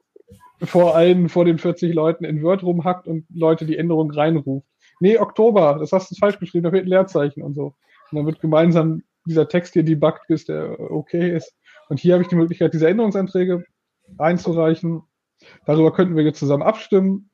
vor 0.63 0.97
allen, 0.97 1.29
vor 1.29 1.45
den 1.45 1.59
40 1.59 1.95
Leuten 1.95 2.25
in 2.25 2.43
Word 2.43 2.63
rumhackt 2.63 3.07
und 3.07 3.27
Leute 3.33 3.67
die 3.67 3.77
Änderung 3.77 4.11
reinruft. 4.11 4.67
Nee, 5.01 5.19
Oktober, 5.19 5.77
das 5.79 5.93
hast 5.93 6.11
du 6.11 6.17
falsch 6.17 6.39
geschrieben, 6.41 6.65
da 6.65 6.71
fehlt 6.71 6.85
ein 6.85 6.89
Leerzeichen 6.89 7.43
und 7.43 7.55
so. 7.55 7.75
Und 8.11 8.17
dann 8.19 8.27
wird 8.27 8.41
gemeinsam 8.41 9.03
dieser 9.27 9.49
Text 9.49 9.75
hier 9.75 9.83
debuggt, 9.83 10.27
bis 10.29 10.47
der 10.47 10.79
okay 10.91 11.35
ist. 11.37 11.55
Und 11.89 12.01
hier 12.01 12.15
habe 12.15 12.23
ich 12.23 12.29
die 12.29 12.37
Möglichkeit, 12.37 12.75
diese 12.75 12.89
Änderungsanträge 12.89 13.65
einzureichen. 14.17 15.03
Darüber 15.67 15.93
könnten 15.93 16.17
wir 16.17 16.25
jetzt 16.25 16.39
zusammen 16.39 16.63
abstimmen, 16.63 17.31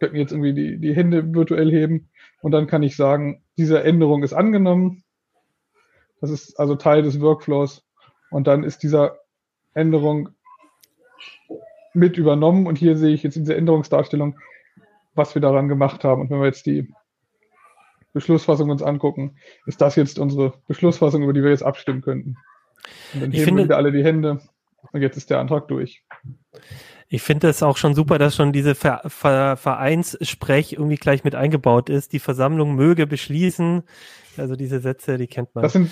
könnten 0.00 0.16
jetzt 0.16 0.32
irgendwie 0.32 0.54
die, 0.54 0.78
die 0.78 0.94
Hände 0.94 1.34
virtuell 1.34 1.70
heben 1.70 2.10
und 2.40 2.52
dann 2.52 2.66
kann 2.66 2.82
ich 2.82 2.96
sagen, 2.96 3.42
diese 3.56 3.82
Änderung 3.82 4.22
ist 4.22 4.32
angenommen. 4.32 5.04
Das 6.20 6.30
ist 6.30 6.58
also 6.58 6.76
Teil 6.76 7.02
des 7.02 7.20
Workflows 7.20 7.84
und 8.30 8.46
dann 8.46 8.64
ist 8.64 8.82
dieser 8.82 9.18
Änderung 9.74 10.30
mit 11.94 12.16
übernommen 12.16 12.66
und 12.66 12.78
hier 12.78 12.96
sehe 12.96 13.14
ich 13.14 13.22
jetzt 13.22 13.36
in 13.36 13.44
dieser 13.44 13.56
Änderungsdarstellung, 13.56 14.38
was 15.14 15.34
wir 15.34 15.42
daran 15.42 15.68
gemacht 15.68 16.04
haben. 16.04 16.22
Und 16.22 16.30
wenn 16.30 16.40
wir 16.40 16.46
jetzt 16.46 16.66
die 16.66 16.92
Beschlussfassung 18.12 18.70
uns 18.70 18.82
angucken, 18.82 19.36
ist 19.66 19.80
das 19.80 19.96
jetzt 19.96 20.18
unsere 20.18 20.54
Beschlussfassung, 20.68 21.22
über 21.22 21.32
die 21.32 21.42
wir 21.42 21.50
jetzt 21.50 21.62
abstimmen 21.62 22.02
könnten. 22.02 22.36
Und 23.14 23.22
dann 23.22 23.32
ich 23.32 23.38
heben 23.38 23.56
finde, 23.56 23.68
wir 23.68 23.76
alle 23.76 23.92
die 23.92 24.04
Hände 24.04 24.40
und 24.92 25.02
jetzt 25.02 25.16
ist 25.16 25.30
der 25.30 25.38
Antrag 25.38 25.68
durch. 25.68 26.02
Ich 27.08 27.22
finde 27.22 27.48
es 27.48 27.62
auch 27.62 27.76
schon 27.76 27.94
super, 27.94 28.18
dass 28.18 28.34
schon 28.34 28.52
diese 28.52 28.74
Ver 28.74 29.02
Ver 29.06 29.56
Vereinssprech 29.56 30.72
irgendwie 30.72 30.96
gleich 30.96 31.24
mit 31.24 31.34
eingebaut 31.34 31.90
ist. 31.90 32.12
Die 32.12 32.18
Versammlung 32.18 32.74
möge 32.74 33.06
beschließen. 33.06 33.82
Also 34.38 34.56
diese 34.56 34.80
Sätze, 34.80 35.18
die 35.18 35.26
kennt 35.26 35.54
man. 35.54 35.62
Das 35.62 35.74
sind, 35.74 35.90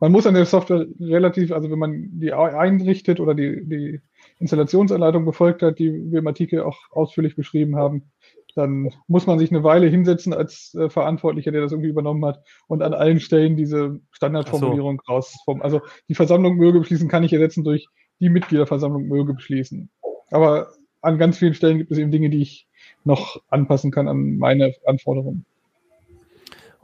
man 0.00 0.10
muss 0.10 0.26
an 0.26 0.34
der 0.34 0.46
Software 0.46 0.86
relativ, 0.98 1.52
also 1.52 1.70
wenn 1.70 1.78
man 1.78 2.08
die 2.12 2.32
einrichtet 2.32 3.20
oder 3.20 3.34
die, 3.34 3.64
die 3.64 4.00
Installationsanleitung 4.38 5.24
befolgt 5.24 5.62
hat, 5.62 5.78
die 5.78 6.10
wir 6.10 6.20
im 6.20 6.26
Artikel 6.26 6.62
auch 6.62 6.78
ausführlich 6.90 7.36
beschrieben 7.36 7.76
haben, 7.76 8.10
dann 8.54 8.90
muss 9.06 9.26
man 9.26 9.38
sich 9.38 9.50
eine 9.50 9.64
Weile 9.64 9.86
hinsetzen 9.86 10.32
als 10.32 10.74
äh, 10.74 10.90
Verantwortlicher, 10.90 11.52
der 11.52 11.62
das 11.62 11.72
irgendwie 11.72 11.90
übernommen 11.90 12.24
hat 12.24 12.42
und 12.66 12.82
an 12.82 12.94
allen 12.94 13.20
Stellen 13.20 13.56
diese 13.56 14.00
Standardformulierung 14.10 15.00
so. 15.06 15.12
raus. 15.12 15.36
Also 15.60 15.80
die 16.08 16.14
Versammlung 16.14 16.56
möge 16.56 16.80
beschließen 16.80 17.08
kann 17.08 17.24
ich 17.24 17.32
ersetzen 17.32 17.64
durch 17.64 17.86
die 18.20 18.28
Mitgliederversammlung 18.28 19.08
möge 19.08 19.34
beschließen. 19.34 19.90
Aber 20.30 20.68
an 21.00 21.18
ganz 21.18 21.38
vielen 21.38 21.54
Stellen 21.54 21.78
gibt 21.78 21.90
es 21.90 21.98
eben 21.98 22.10
Dinge, 22.10 22.30
die 22.30 22.42
ich 22.42 22.68
noch 23.04 23.42
anpassen 23.48 23.90
kann 23.90 24.08
an 24.08 24.36
meine 24.36 24.74
Anforderungen. 24.86 25.44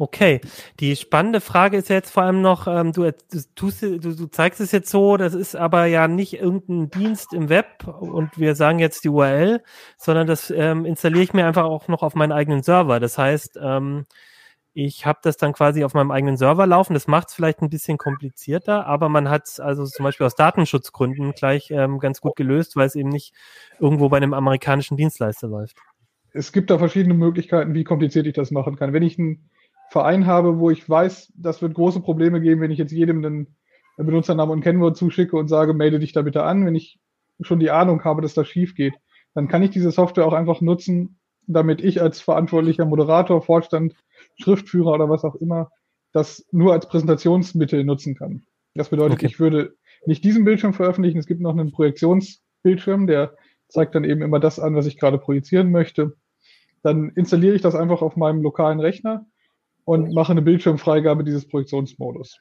Okay, 0.00 0.40
die 0.78 0.94
spannende 0.94 1.40
Frage 1.40 1.76
ist 1.76 1.88
jetzt 1.88 2.12
vor 2.12 2.22
allem 2.22 2.40
noch, 2.40 2.68
ähm, 2.68 2.92
du, 2.92 3.11
tust, 3.56 3.82
du, 3.82 3.98
du 3.98 4.26
zeigst 4.26 4.61
es 4.61 4.70
jetzt 4.70 4.90
so, 4.90 5.16
das 5.16 5.34
ist 5.34 5.56
aber 5.56 5.87
ja 5.87 6.06
nicht 6.06 6.34
irgendein 6.34 6.88
Dienst 6.88 7.32
im 7.32 7.48
Web 7.48 7.84
und 7.88 8.38
wir 8.38 8.54
sagen 8.54 8.78
jetzt 8.78 9.02
die 9.02 9.08
URL, 9.08 9.61
sondern 9.96 10.28
das 10.28 10.52
ähm, 10.52 10.84
installiere 10.84 11.24
ich 11.24 11.32
mir 11.32 11.46
einfach 11.46 11.64
auch 11.64 11.88
noch 11.88 12.04
auf 12.04 12.14
meinen 12.14 12.30
eigenen 12.30 12.62
Server. 12.62 13.00
Das 13.00 13.18
heißt, 13.18 13.58
ähm, 13.61 14.06
ich 14.72 15.04
habe 15.04 15.18
das 15.20 15.37
dann 15.37 15.52
quasi 15.52 15.82
auf 15.82 15.94
meinem 15.94 16.12
eigenen 16.12 16.37
Server 16.37 16.64
laufen. 16.64 16.94
Das 16.94 17.08
macht 17.08 17.30
es 17.30 17.34
vielleicht 17.34 17.61
ein 17.61 17.68
bisschen 17.68 17.98
komplizierter, 17.98 18.87
aber 18.87 19.08
man 19.08 19.28
hat 19.28 19.48
es 19.48 19.58
also 19.58 19.84
zum 19.84 20.04
Beispiel 20.04 20.26
aus 20.26 20.37
Datenschutzgründen 20.37 21.32
gleich 21.32 21.72
ähm, 21.72 21.98
ganz 21.98 22.20
gut 22.20 22.37
gelöst, 22.37 22.76
weil 22.76 22.87
es 22.87 22.94
eben 22.94 23.08
nicht 23.08 23.34
irgendwo 23.80 24.08
bei 24.08 24.18
einem 24.18 24.32
amerikanischen 24.32 24.96
Dienstleister 24.96 25.48
läuft. 25.48 25.76
Es 26.32 26.52
gibt 26.52 26.70
da 26.70 26.78
verschiedene 26.78 27.14
Möglichkeiten, 27.14 27.74
wie 27.74 27.82
kompliziert 27.82 28.28
ich 28.28 28.34
das 28.34 28.52
machen 28.52 28.76
kann. 28.76 28.92
Wenn 28.92 29.02
ich 29.02 29.18
einen 29.18 29.50
Verein 29.90 30.27
habe, 30.27 30.59
wo 30.59 30.70
ich 30.70 30.88
weiß, 30.88 31.33
das 31.37 31.62
wird 31.62 31.74
große 31.74 32.01
Probleme 32.01 32.40
geben, 32.40 32.61
wenn 32.61 32.70
ich 32.70 32.79
jetzt 32.79 32.92
jedem 32.92 33.24
einen 33.24 33.57
Benutzernamen 33.96 34.53
und 34.53 34.61
Kennwort 34.61 34.96
zuschicke 34.96 35.37
und 35.37 35.48
sage, 35.48 35.74
melde 35.74 35.98
dich 35.98 36.12
da 36.12 36.22
bitte 36.22 36.42
an, 36.44 36.66
wenn 36.66 36.74
ich 36.74 36.98
schon 37.40 37.61
die 37.61 37.70
Ahnung 37.70 38.05
habe, 38.05 38.22
dass 38.22 38.35
das 38.35 38.48
schief 38.48 38.74
geht, 38.74 38.94
dann 39.35 39.48
kann 39.48 39.62
ich 39.62 39.70
diese 39.70 39.90
Software 39.90 40.27
auch 40.27 40.33
einfach 40.33 40.61
nutzen, 40.61 41.18
damit 41.46 41.83
ich 41.83 42.03
als 42.03 42.20
verantwortlicher 42.20 42.85
Moderator, 42.85 43.40
Vorstand, 43.42 43.94
Schriftführer 44.37 44.94
oder 44.94 45.09
was 45.09 45.24
auch 45.24 45.37
immer 45.37 45.70
das 46.12 46.46
nur 46.53 46.72
als 46.72 46.88
Präsentationsmittel 46.88 47.85
nutzen 47.85 48.14
kann. 48.14 48.44
Das 48.74 48.88
bedeutet, 48.88 49.18
okay. 49.18 49.27
ich 49.27 49.40
würde 49.40 49.77
nicht 50.07 50.24
diesen 50.24 50.44
Bildschirm 50.44 50.72
veröffentlichen. 50.72 51.18
Es 51.18 51.27
gibt 51.27 51.40
noch 51.40 51.53
einen 51.53 51.70
Projektionsbildschirm, 51.72 53.07
der 53.07 53.37
zeigt 53.68 53.94
dann 53.94 54.05
eben 54.05 54.22
immer 54.22 54.40
das 54.40 54.59
an, 54.59 54.74
was 54.74 54.87
ich 54.87 54.98
gerade 54.98 55.18
projizieren 55.18 55.70
möchte. 55.70 56.16
Dann 56.83 57.11
installiere 57.11 57.55
ich 57.55 57.62
das 57.62 57.74
einfach 57.74 58.03
auf 58.03 58.16
meinem 58.16 58.42
lokalen 58.42 58.81
Rechner 58.81 59.27
und 59.88 60.12
mache 60.12 60.33
eine 60.33 60.42
Bildschirmfreigabe 60.42 61.24
dieses 61.24 61.48
Projektionsmodus. 61.48 62.38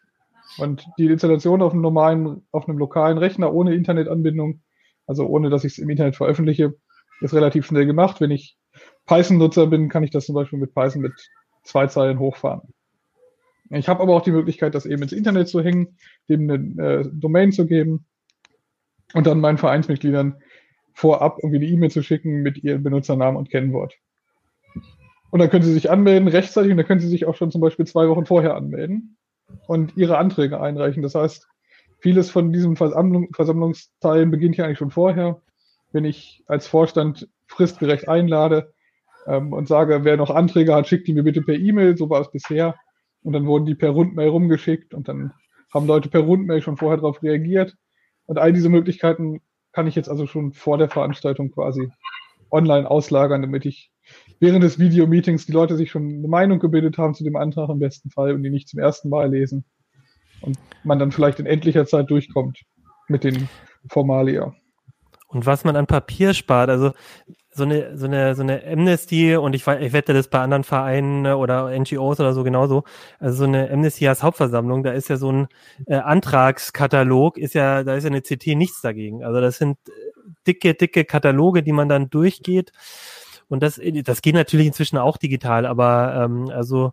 Und 0.57 0.85
die 0.97 1.05
Installation 1.05 1.61
auf 1.61 1.71
einem 1.71 1.81
normalen, 1.81 2.45
auf 2.51 2.67
einem 2.67 2.77
lokalen 2.77 3.17
Rechner 3.17 3.53
ohne 3.53 3.73
Internetanbindung, 3.73 4.63
also 5.05 5.25
ohne 5.25 5.49
dass 5.49 5.63
ich 5.63 5.71
es 5.71 5.77
im 5.77 5.89
Internet 5.89 6.17
veröffentliche, 6.17 6.75
ist 7.21 7.33
relativ 7.33 7.65
schnell 7.65 7.85
gemacht. 7.85 8.19
Wenn 8.19 8.31
ich 8.31 8.57
Python-Nutzer 9.05 9.67
bin, 9.67 9.87
kann 9.87 10.03
ich 10.03 10.11
das 10.11 10.25
zum 10.25 10.35
Beispiel 10.35 10.59
mit 10.59 10.75
Python 10.75 11.01
mit 11.01 11.13
zwei 11.63 11.87
Zeilen 11.87 12.19
hochfahren. 12.19 12.63
Ich 13.69 13.87
habe 13.87 14.03
aber 14.03 14.13
auch 14.13 14.23
die 14.23 14.31
Möglichkeit, 14.31 14.75
das 14.75 14.85
eben 14.85 15.03
ins 15.03 15.13
Internet 15.13 15.47
zu 15.47 15.61
hängen, 15.61 15.97
dem 16.27 16.49
eine 16.49 16.83
äh, 16.83 17.09
Domain 17.13 17.53
zu 17.53 17.65
geben 17.65 18.05
und 19.13 19.25
dann 19.25 19.39
meinen 19.39 19.57
Vereinsmitgliedern 19.57 20.35
vorab 20.93 21.37
irgendwie 21.41 21.63
eine 21.63 21.67
E-Mail 21.67 21.91
zu 21.91 22.03
schicken 22.03 22.41
mit 22.41 22.61
ihrem 22.61 22.83
Benutzernamen 22.83 23.37
und 23.37 23.49
Kennwort. 23.49 23.93
Und 25.29 25.39
dann 25.39 25.49
können 25.49 25.63
Sie 25.63 25.73
sich 25.73 25.89
anmelden 25.89 26.27
rechtzeitig 26.27 26.71
und 26.71 26.77
dann 26.77 26.85
können 26.85 27.01
Sie 27.01 27.07
sich 27.07 27.25
auch 27.25 27.35
schon 27.35 27.51
zum 27.51 27.61
Beispiel 27.61 27.85
zwei 27.85 28.07
Wochen 28.07 28.25
vorher 28.25 28.55
anmelden 28.55 29.17
und 29.67 29.97
Ihre 29.97 30.17
Anträge 30.17 30.61
einreichen. 30.61 31.03
Das 31.03 31.15
heißt, 31.15 31.47
vieles 31.99 32.29
von 32.29 32.51
diesen 32.53 32.75
Versammlung, 32.75 33.33
Versammlungsteilen 33.33 34.31
beginnt 34.31 34.57
ja 34.57 34.65
eigentlich 34.65 34.77
schon 34.77 34.91
vorher. 34.91 35.41
Wenn 35.91 36.05
ich 36.05 36.43
als 36.47 36.67
Vorstand 36.67 37.27
fristgerecht 37.47 38.07
einlade 38.07 38.73
ähm, 39.25 39.53
und 39.53 39.67
sage, 39.67 40.03
wer 40.03 40.17
noch 40.17 40.29
Anträge 40.29 40.73
hat, 40.73 40.87
schickt 40.87 41.07
die 41.07 41.13
mir 41.13 41.23
bitte 41.23 41.41
per 41.41 41.55
E-Mail, 41.55 41.97
so 41.97 42.09
war 42.09 42.21
es 42.21 42.31
bisher. 42.31 42.75
Und 43.23 43.33
dann 43.33 43.45
wurden 43.45 43.65
die 43.65 43.75
per 43.75 43.89
Rundmail 43.89 44.29
rumgeschickt 44.29 44.93
und 44.93 45.07
dann 45.07 45.33
haben 45.73 45.87
Leute 45.87 46.09
per 46.09 46.21
Rundmail 46.21 46.61
schon 46.61 46.77
vorher 46.77 46.97
darauf 46.97 47.21
reagiert. 47.23 47.75
Und 48.25 48.37
all 48.37 48.53
diese 48.53 48.69
Möglichkeiten 48.69 49.41
kann 49.71 49.87
ich 49.87 49.95
jetzt 49.95 50.09
also 50.09 50.27
schon 50.27 50.53
vor 50.53 50.77
der 50.77 50.89
Veranstaltung 50.89 51.51
quasi 51.51 51.89
online 52.51 52.89
auslagern, 52.89 53.41
damit 53.41 53.65
ich 53.65 53.91
während 54.39 54.63
des 54.63 54.79
Videomeetings 54.79 55.45
die 55.45 55.51
Leute 55.51 55.75
sich 55.75 55.91
schon 55.91 56.07
eine 56.07 56.27
Meinung 56.27 56.59
gebildet 56.59 56.97
haben 56.97 57.13
zu 57.13 57.23
dem 57.23 57.35
Antrag 57.35 57.69
im 57.69 57.79
besten 57.79 58.09
Fall 58.09 58.33
und 58.33 58.43
die 58.43 58.49
nicht 58.49 58.67
zum 58.67 58.79
ersten 58.79 59.09
Mal 59.09 59.31
lesen. 59.31 59.65
Und 60.41 60.57
man 60.83 60.99
dann 60.99 61.11
vielleicht 61.11 61.39
in 61.39 61.47
endlicher 61.47 61.85
Zeit 61.85 62.09
durchkommt 62.11 62.59
mit 63.07 63.23
den 63.23 63.49
Formalia. 63.89 64.53
Und 65.27 65.45
was 65.45 65.63
man 65.63 65.75
an 65.75 65.87
Papier 65.87 66.33
spart, 66.33 66.69
also 66.69 66.91
so 67.57 67.63
eine, 67.63 67.97
so 67.97 68.05
eine, 68.05 68.35
so 68.35 68.43
eine 68.43 68.63
Amnesty 68.65 69.35
und 69.35 69.53
ich, 69.55 69.65
ich 69.67 69.93
wette 69.93 70.13
das 70.13 70.27
bei 70.29 70.39
anderen 70.39 70.63
Vereinen 70.63 71.25
oder 71.25 71.77
NGOs 71.77 72.19
oder 72.19 72.33
so 72.33 72.43
genauso. 72.43 72.83
Also 73.19 73.39
so 73.39 73.43
eine 73.45 73.69
Amnesty 73.71 74.07
als 74.07 74.23
Hauptversammlung, 74.23 74.83
da 74.83 74.91
ist 74.91 75.09
ja 75.09 75.17
so 75.17 75.31
ein 75.31 75.47
äh, 75.87 75.95
Antragskatalog, 75.95 77.37
ist 77.37 77.55
ja, 77.55 77.83
da 77.83 77.95
ist 77.95 78.03
ja 78.03 78.11
eine 78.11 78.21
CT 78.21 78.55
nichts 78.55 78.81
dagegen. 78.81 79.23
Also 79.23 79.41
das 79.41 79.57
sind 79.57 79.77
äh, 79.87 79.91
dicke, 80.45 80.75
dicke 80.75 81.03
Kataloge, 81.03 81.63
die 81.63 81.71
man 81.71 81.89
dann 81.89 82.09
durchgeht. 82.09 82.71
Und 83.49 83.63
das, 83.63 83.81
das 84.03 84.21
geht 84.21 84.35
natürlich 84.35 84.67
inzwischen 84.67 84.97
auch 84.97 85.17
digital, 85.17 85.65
aber 85.65 86.23
ähm, 86.23 86.49
also 86.49 86.91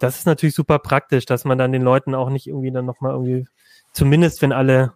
das 0.00 0.18
ist 0.18 0.26
natürlich 0.26 0.54
super 0.54 0.78
praktisch, 0.78 1.24
dass 1.24 1.44
man 1.44 1.58
dann 1.58 1.72
den 1.72 1.82
Leuten 1.82 2.14
auch 2.14 2.28
nicht 2.28 2.46
irgendwie 2.46 2.70
dann 2.70 2.84
nochmal 2.84 3.12
irgendwie, 3.12 3.46
zumindest 3.92 4.42
wenn 4.42 4.52
alle 4.52 4.92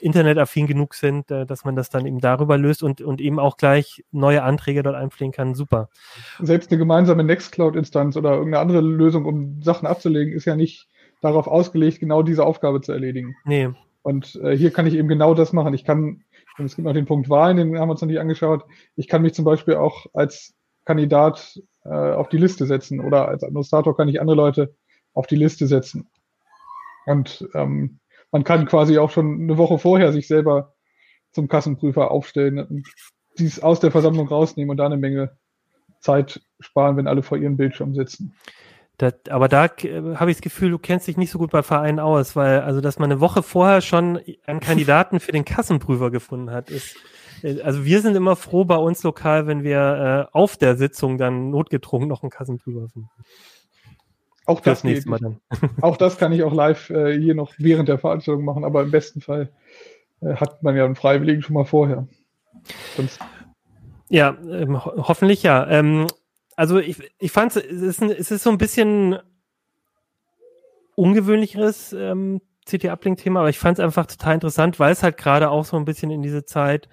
internetaffin 0.00 0.66
genug 0.66 0.94
sind, 0.94 1.30
äh, 1.30 1.46
dass 1.46 1.64
man 1.64 1.76
das 1.76 1.90
dann 1.90 2.06
eben 2.06 2.20
darüber 2.20 2.58
löst 2.58 2.82
und, 2.82 3.00
und 3.00 3.20
eben 3.20 3.38
auch 3.38 3.56
gleich 3.56 4.04
neue 4.10 4.42
Anträge 4.42 4.82
dort 4.82 4.96
einpflegen 4.96 5.32
kann. 5.32 5.54
Super. 5.54 5.88
Selbst 6.40 6.70
eine 6.70 6.78
gemeinsame 6.78 7.24
Nextcloud-Instanz 7.24 8.16
oder 8.16 8.32
irgendeine 8.32 8.60
andere 8.60 8.80
Lösung, 8.80 9.24
um 9.24 9.62
Sachen 9.62 9.86
abzulegen, 9.86 10.32
ist 10.32 10.44
ja 10.44 10.56
nicht 10.56 10.88
darauf 11.20 11.46
ausgelegt, 11.46 12.00
genau 12.00 12.22
diese 12.22 12.44
Aufgabe 12.44 12.80
zu 12.80 12.92
erledigen. 12.92 13.36
Nee. 13.44 13.70
Und 14.02 14.36
äh, 14.42 14.56
hier 14.56 14.70
kann 14.70 14.86
ich 14.86 14.94
eben 14.94 15.08
genau 15.08 15.34
das 15.34 15.52
machen. 15.52 15.74
Ich 15.74 15.84
kann 15.84 16.24
und 16.58 16.66
es 16.66 16.76
gibt 16.76 16.86
noch 16.86 16.94
den 16.94 17.06
Punkt 17.06 17.30
Wahlen, 17.30 17.56
den 17.56 17.78
haben 17.78 17.88
wir 17.88 17.92
uns 17.92 18.00
noch 18.00 18.08
nicht 18.08 18.20
angeschaut. 18.20 18.64
Ich 18.96 19.08
kann 19.08 19.22
mich 19.22 19.34
zum 19.34 19.44
Beispiel 19.44 19.76
auch 19.76 20.06
als 20.12 20.54
Kandidat 20.84 21.60
äh, 21.84 21.88
auf 21.88 22.28
die 22.28 22.36
Liste 22.38 22.66
setzen 22.66 23.00
oder 23.00 23.28
als 23.28 23.44
Administrator 23.44 23.96
kann 23.96 24.08
ich 24.08 24.20
andere 24.20 24.36
Leute 24.36 24.74
auf 25.14 25.26
die 25.26 25.36
Liste 25.36 25.66
setzen. 25.66 26.08
Und 27.06 27.48
ähm, 27.54 28.00
man 28.30 28.44
kann 28.44 28.66
quasi 28.66 28.98
auch 28.98 29.10
schon 29.10 29.40
eine 29.40 29.58
Woche 29.58 29.78
vorher 29.78 30.12
sich 30.12 30.26
selber 30.26 30.74
zum 31.32 31.48
Kassenprüfer 31.48 32.10
aufstellen 32.10 32.58
und 32.58 32.88
dies 33.38 33.60
aus 33.60 33.80
der 33.80 33.90
Versammlung 33.90 34.28
rausnehmen 34.28 34.70
und 34.70 34.76
da 34.76 34.86
eine 34.86 34.96
Menge 34.96 35.36
Zeit 36.00 36.40
sparen, 36.60 36.96
wenn 36.96 37.06
alle 37.06 37.22
vor 37.22 37.38
ihren 37.38 37.56
Bildschirm 37.56 37.94
sitzen. 37.94 38.34
Das, 38.98 39.14
aber 39.30 39.48
da 39.48 39.66
äh, 39.66 40.16
habe 40.16 40.30
ich 40.30 40.38
das 40.38 40.42
Gefühl, 40.42 40.70
du 40.70 40.78
kennst 40.78 41.06
dich 41.06 41.16
nicht 41.16 41.30
so 41.30 41.38
gut 41.38 41.52
bei 41.52 41.62
Vereinen 41.62 42.00
aus, 42.00 42.34
weil 42.34 42.60
also, 42.60 42.80
dass 42.80 42.98
man 42.98 43.10
eine 43.10 43.20
Woche 43.20 43.44
vorher 43.44 43.80
schon 43.80 44.20
einen 44.44 44.60
Kandidaten 44.60 45.20
für 45.20 45.30
den 45.30 45.44
Kassenprüfer 45.44 46.10
gefunden 46.10 46.50
hat, 46.50 46.70
ist 46.70 46.96
äh, 47.42 47.60
also 47.62 47.84
wir 47.84 48.00
sind 48.00 48.16
immer 48.16 48.36
froh 48.36 48.64
bei 48.64 48.76
uns 48.76 49.02
lokal, 49.02 49.46
wenn 49.46 49.62
wir 49.62 50.28
äh, 50.32 50.36
auf 50.36 50.56
der 50.56 50.76
Sitzung 50.76 51.18
dann 51.18 51.50
notgedrungen 51.50 52.08
noch 52.08 52.22
einen 52.22 52.30
Kassenprüfer 52.30 52.88
finden. 52.88 53.08
Auch 54.48 54.60
das, 54.60 54.78
das 54.78 54.84
nächste 54.84 55.10
Mal 55.10 55.18
dann. 55.18 55.40
auch 55.82 55.98
das 55.98 56.16
kann 56.16 56.32
ich 56.32 56.42
auch 56.42 56.54
live 56.54 56.88
äh, 56.88 57.20
hier 57.20 57.34
noch 57.34 57.52
während 57.58 57.88
der 57.90 57.98
Veranstaltung 57.98 58.46
machen, 58.46 58.64
aber 58.64 58.82
im 58.82 58.90
besten 58.90 59.20
Fall 59.20 59.50
äh, 60.22 60.36
hat 60.36 60.62
man 60.62 60.74
ja 60.74 60.86
einen 60.86 60.96
Freiwilligen 60.96 61.42
schon 61.42 61.52
mal 61.52 61.66
vorher. 61.66 62.08
Sonst 62.96 63.20
ja, 64.08 64.38
ähm, 64.50 64.82
ho 64.82 65.06
hoffentlich 65.06 65.42
ja. 65.42 65.68
Ähm, 65.68 66.06
also 66.56 66.78
ich, 66.78 66.96
ich 67.18 67.30
fand 67.30 67.54
es 67.54 67.62
ist, 67.62 68.00
es 68.00 68.30
ist 68.30 68.42
so 68.42 68.48
ein 68.48 68.56
bisschen 68.56 69.18
ungewöhnlicheres 70.94 71.92
ähm, 71.92 72.40
CT-Uplink-Thema, 72.66 73.40
aber 73.40 73.50
ich 73.50 73.58
fand 73.58 73.78
es 73.78 73.84
einfach 73.84 74.06
total 74.06 74.34
interessant, 74.34 74.80
weil 74.80 74.92
es 74.92 75.02
halt 75.02 75.18
gerade 75.18 75.50
auch 75.50 75.66
so 75.66 75.76
ein 75.76 75.84
bisschen 75.84 76.10
in 76.10 76.22
diese 76.22 76.46
Zeit 76.46 76.88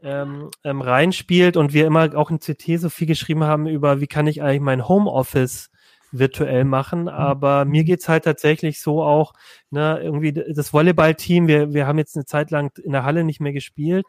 ähm, 0.00 0.50
ähm, 0.62 0.80
reinspielt 0.80 1.56
und 1.56 1.72
wir 1.72 1.86
immer 1.86 2.16
auch 2.16 2.30
in 2.30 2.38
CT 2.38 2.78
so 2.78 2.88
viel 2.88 3.08
geschrieben 3.08 3.42
haben 3.42 3.66
über, 3.66 4.00
wie 4.00 4.06
kann 4.06 4.28
ich 4.28 4.42
eigentlich 4.42 4.60
mein 4.60 4.86
Homeoffice 4.86 5.70
virtuell 6.18 6.64
machen, 6.64 7.02
mhm. 7.02 7.08
aber 7.08 7.64
mir 7.64 7.84
geht's 7.84 8.08
halt 8.08 8.24
tatsächlich 8.24 8.80
so 8.80 9.02
auch, 9.02 9.32
ne, 9.70 10.00
irgendwie 10.02 10.32
das 10.32 10.72
Volleyball-Team, 10.72 11.48
wir, 11.48 11.74
wir 11.74 11.86
haben 11.86 11.98
jetzt 11.98 12.16
eine 12.16 12.24
Zeit 12.24 12.50
lang 12.50 12.76
in 12.82 12.92
der 12.92 13.04
Halle 13.04 13.24
nicht 13.24 13.40
mehr 13.40 13.52
gespielt 13.52 14.06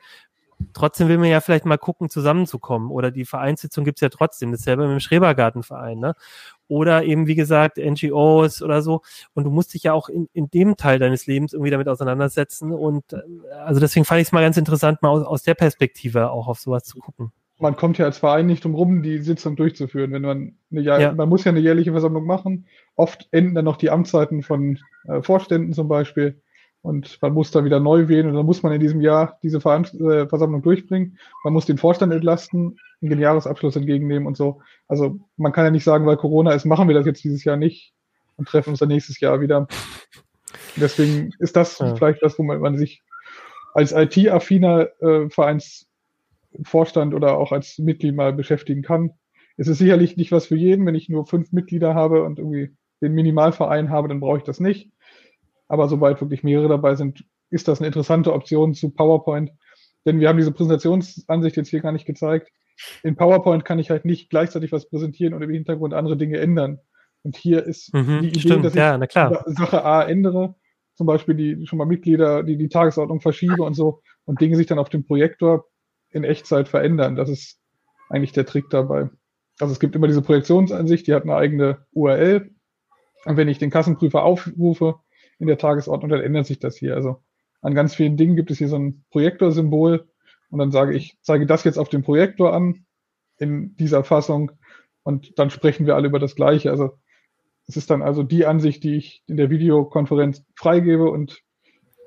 trotzdem 0.74 1.08
will 1.08 1.18
man 1.18 1.30
ja 1.30 1.42
vielleicht 1.42 1.66
mal 1.66 1.78
gucken, 1.78 2.10
zusammenzukommen. 2.10 2.90
Oder 2.90 3.12
die 3.12 3.26
Vereinssitzung 3.26 3.84
gibt's 3.84 4.02
ja 4.02 4.10
trotzdem. 4.10 4.52
Dasselbe 4.52 4.84
mit 4.84 4.92
dem 4.92 5.00
Schrebergartenverein, 5.00 6.00
ne? 6.00 6.16
Oder 6.68 7.04
eben, 7.04 7.28
wie 7.28 7.36
gesagt, 7.36 7.78
NGOs 7.78 8.62
oder 8.62 8.82
so. 8.82 9.02
Und 9.34 9.44
du 9.44 9.52
musst 9.52 9.74
dich 9.74 9.84
ja 9.84 9.94
auch 9.94 10.10
in, 10.10 10.30
in 10.34 10.50
dem 10.50 10.78
Teil 10.78 11.00
deines 11.00 11.28
Lebens 11.28 11.54
irgendwie 11.54 11.72
damit 11.72 11.88
auseinandersetzen. 11.88 12.72
Und 12.72 13.14
äh, 13.14 13.22
also 13.66 13.80
deswegen 13.80 14.06
fand 14.06 14.22
ich 14.22 14.28
es 14.28 14.32
mal 14.32 14.42
ganz 14.42 14.58
interessant, 14.58 15.02
mal 15.02 15.10
aus, 15.10 15.26
aus 15.26 15.44
der 15.44 15.56
Perspektive 15.56 16.32
auch 16.32 16.48
auf 16.48 16.60
sowas 16.60 16.84
zu 16.84 17.00
gucken. 17.00 17.32
Man 17.58 17.76
kommt 17.78 17.98
ja 17.98 18.06
als 18.06 18.18
Verein 18.18 18.48
nicht 18.48 18.64
drum 18.64 18.76
rum, 18.76 19.02
die 19.02 19.20
Sitzung 19.20 19.56
durchzuführen. 19.56 20.12
Wenn 20.12 20.24
man 20.24 20.58
eine 20.72 20.82
ja. 20.82 21.14
man 21.14 21.30
muss 21.30 21.46
ja 21.46 21.52
eine 21.52 21.62
jährliche 21.62 21.92
Versammlung 21.92 22.26
machen. 22.26 22.68
Oft 22.96 23.28
enden 23.32 23.56
dann 23.56 23.66
noch 23.66 23.78
die 23.78 23.90
Amtszeiten 23.90 24.44
von 24.44 24.80
äh, 25.08 25.22
Vorständen 25.22 25.74
zum 25.74 25.88
Beispiel 25.88 26.42
und 26.86 27.20
man 27.22 27.34
muss 27.34 27.50
da 27.50 27.66
wieder 27.66 27.80
neu 27.80 28.08
wählen 28.08 28.28
und 28.28 28.36
dann 28.36 28.46
muss 28.46 28.62
man 28.62 28.72
in 28.72 28.80
diesem 28.80 29.02
Jahr 29.02 29.40
diese 29.42 29.58
äh, 29.58 30.28
Versammlung 30.28 30.62
durchbringen. 30.62 31.18
Man 31.44 31.54
muss 31.54 31.66
den 31.66 31.80
Vorstand 31.80 32.14
entlasten, 32.14 32.78
den 33.02 33.20
Jahresabschluss 33.20 33.76
entgegennehmen 33.76 34.28
und 34.28 34.38
so. 34.38 34.62
Also 34.88 35.20
man 35.36 35.52
kann 35.52 35.66
ja 35.66 35.72
nicht 35.72 35.84
sagen, 35.84 36.06
weil 36.06 36.18
Corona 36.18 36.52
ist, 36.52 36.66
machen 36.66 36.88
wir 36.88 36.94
das 36.96 37.08
jetzt 37.08 37.24
dieses 37.24 37.44
Jahr 37.44 37.58
nicht 37.58 37.94
und 38.38 38.48
treffen 38.48 38.70
uns 38.70 38.80
dann 38.80 38.90
nächstes 38.90 39.20
Jahr 39.20 39.42
wieder. 39.42 39.68
Deswegen 40.76 41.32
ist 41.40 41.56
das 41.56 41.80
ja. 41.80 41.96
vielleicht 41.96 42.22
das, 42.22 42.38
wo 42.38 42.44
man, 42.44 42.78
sich 42.78 43.02
als 43.74 43.92
IT-affiner 43.92 44.88
äh, 45.00 45.30
Vereinsvorstand 46.64 47.14
oder 47.14 47.38
auch 47.38 47.52
als 47.52 47.78
Mitglied 47.80 48.16
mal 48.16 48.34
beschäftigen 48.34 48.82
kann. 48.82 49.12
Es 49.58 49.68
ist 49.68 49.78
sicherlich 49.78 50.18
nicht 50.18 50.32
was 50.32 50.48
für 50.48 50.56
jeden. 50.56 50.86
Wenn 50.86 50.96
ich 50.96 51.10
nur 51.10 51.26
fünf 51.26 51.52
Mitglieder 51.52 51.96
habe 51.96 52.24
und 52.24 52.40
irgendwie 52.40 52.76
den 53.02 53.14
Minimalverein 53.14 53.90
habe, 53.90 54.08
dann 54.08 54.20
brauche 54.20 54.38
ich 54.38 54.44
das 54.44 54.60
nicht. 54.60 54.92
Aber 55.68 55.88
sobald 55.88 56.22
wirklich 56.22 56.44
mehrere 56.44 56.70
dabei 56.70 56.96
sind, 56.96 57.26
ist 57.50 57.68
das 57.68 57.80
eine 57.80 57.88
interessante 57.88 58.34
Option 58.34 58.74
zu 58.74 58.90
PowerPoint. 58.90 59.52
Denn 60.06 60.20
wir 60.20 60.30
haben 60.30 60.38
diese 60.38 60.52
Präsentationsansicht 60.52 61.58
jetzt 61.58 61.70
hier 61.70 61.82
gar 61.82 61.92
nicht 61.92 62.06
gezeigt. 62.06 62.52
In 63.04 63.16
PowerPoint 63.16 63.66
kann 63.66 63.80
ich 63.80 63.90
halt 63.90 64.06
nicht 64.06 64.30
gleichzeitig 64.30 64.72
was 64.72 64.90
präsentieren 64.90 65.34
und 65.34 65.42
im 65.42 65.50
Hintergrund 65.50 65.94
andere 65.94 66.18
Dinge 66.18 66.38
ändern. 66.38 66.80
Und 67.24 67.38
hier 67.38 67.64
ist 67.64 67.94
mhm, 67.94 68.22
die 68.22 68.28
Idee, 68.28 68.40
stimmt, 68.40 68.66
dass 68.66 68.74
ich 68.74 68.80
ja, 68.80 69.44
Sache 69.48 69.84
A 69.84 70.04
ändere, 70.04 70.56
zum 70.94 71.08
Beispiel 71.08 71.34
die 71.34 71.66
schon 71.66 71.80
mal 71.80 71.86
Mitglieder, 71.86 72.44
die 72.44 72.58
die 72.58 72.70
Tagesordnung 72.70 73.22
verschiebe 73.22 73.64
und 73.64 73.74
so 73.74 74.02
und 74.26 74.42
Dinge 74.42 74.58
sich 74.58 74.68
dann 74.68 74.78
auf 74.78 74.90
dem 74.90 75.06
Projektor 75.06 75.66
in 76.16 76.24
Echtzeit 76.24 76.70
verändern. 76.70 77.16
Das 77.16 77.30
ist 77.30 77.60
eigentlich 78.10 78.32
der 78.32 78.46
Trick 78.46 78.70
dabei. 78.70 79.10
Also 79.60 79.74
es 79.74 79.80
gibt 79.80 79.96
immer 79.96 80.08
diese 80.08 80.22
Projektionsansicht, 80.22 81.08
die 81.08 81.14
hat 81.14 81.24
eine 81.24 81.36
eigene 81.36 81.86
URL. 81.92 82.52
Und 83.26 83.38
wenn 83.38 83.50
ich 83.50 83.58
den 83.58 83.70
Kassenprüfer 83.70 84.24
aufrufe, 84.24 84.96
in 85.40 85.48
der 85.48 85.58
Tagesordnung, 85.58 86.10
dann 86.10 86.22
ändert 86.22 86.46
sich 86.46 86.60
das 86.60 86.78
hier. 86.78 86.96
Also 86.96 87.22
an 87.62 87.76
ganz 87.76 87.94
vielen 87.94 88.16
Dingen 88.16 88.38
gibt 88.38 88.50
es 88.50 88.60
hier 88.60 88.70
so 88.70 88.78
ein 88.78 89.04
Projektorsymbol 89.12 90.08
und 90.50 90.60
dann 90.60 90.72
sage 90.72 90.96
ich, 90.96 91.18
zeige 91.22 91.46
das 91.46 91.66
jetzt 91.66 91.78
auf 91.78 91.90
dem 91.90 92.04
Projektor 92.04 92.54
an 92.54 92.86
in 93.38 93.76
dieser 93.76 94.06
Fassung 94.06 94.54
und 95.04 95.38
dann 95.38 95.50
sprechen 95.50 95.86
wir 95.86 95.96
alle 95.96 96.08
über 96.08 96.20
das 96.20 96.36
Gleiche. 96.36 96.72
Also 96.72 96.98
es 97.68 97.76
ist 97.76 97.90
dann 97.90 98.02
also 98.02 98.24
die 98.24 98.46
Ansicht, 98.46 98.84
die 98.84 98.96
ich 98.96 99.24
in 99.28 99.36
der 99.36 99.50
Videokonferenz 99.50 100.46
freigebe 100.56 101.10
und 101.10 101.42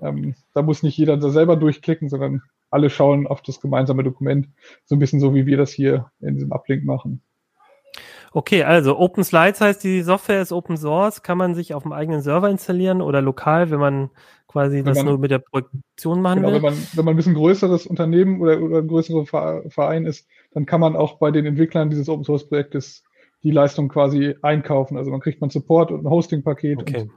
ähm, 0.01 0.35
da 0.55 0.63
muss 0.63 0.83
nicht 0.83 0.97
jeder 0.97 1.19
da 1.19 1.29
selber 1.29 1.57
durchklicken, 1.57 2.09
sondern 2.09 2.41
alle 2.71 2.91
schauen 2.91 3.27
auf 3.27 3.43
das 3.43 3.61
gemeinsame 3.61 4.05
Dokument, 4.05 4.49
so 4.85 4.95
ein 4.95 4.99
bisschen 4.99 5.21
so, 5.21 5.35
wie 5.35 5.47
wir 5.47 5.57
das 5.57 5.71
hier 5.71 6.11
in 6.21 6.35
diesem 6.35 6.53
Uplink 6.53 6.85
machen. 6.85 7.23
Okay, 8.33 8.63
also 8.63 8.99
Open 8.99 9.25
Slides 9.25 9.61
heißt, 9.61 9.83
die 9.83 10.03
Software 10.03 10.43
ist 10.43 10.53
Open 10.53 10.77
Source, 10.77 11.23
kann 11.23 11.39
man 11.39 11.55
sich 11.55 11.73
auf 11.73 11.83
dem 11.83 11.93
eigenen 11.93 12.21
Server 12.21 12.51
installieren 12.51 13.01
oder 13.01 13.23
lokal, 13.23 13.71
wenn 13.71 13.81
man 13.81 14.11
quasi 14.47 14.79
wenn 14.79 14.85
das 14.85 14.99
man, 14.99 15.07
nur 15.07 15.19
mit 15.19 15.31
der 15.31 15.39
Produktion 15.39 16.21
machen 16.21 16.41
genau, 16.41 16.49
will? 16.49 16.57
Wenn 16.57 16.63
man, 16.63 16.87
wenn 16.93 17.05
man 17.05 17.15
ein 17.15 17.17
bisschen 17.17 17.35
größeres 17.35 17.87
Unternehmen 17.87 18.41
oder, 18.41 18.61
oder 18.61 18.79
ein 18.79 18.89
größerer 18.89 19.27
Verein 19.71 20.05
ist, 20.05 20.27
dann 20.53 20.67
kann 20.67 20.81
man 20.81 20.95
auch 20.95 21.19
bei 21.19 21.31
den 21.31 21.47
Entwicklern 21.47 21.91
dieses 21.91 22.09
Open 22.09 22.25
Source 22.25 22.49
Projektes 22.49 23.03
die 23.43 23.51
Leistung 23.51 23.89
quasi 23.89 24.35
einkaufen. 24.43 24.99
Also 24.99 25.11
man 25.11 25.21
kriegt 25.21 25.41
man 25.41 25.51
Support 25.51 25.91
und 25.91 26.05
ein 26.05 26.11
Hosting-Paket 26.11 26.81
okay. 26.81 27.01
und 27.03 27.11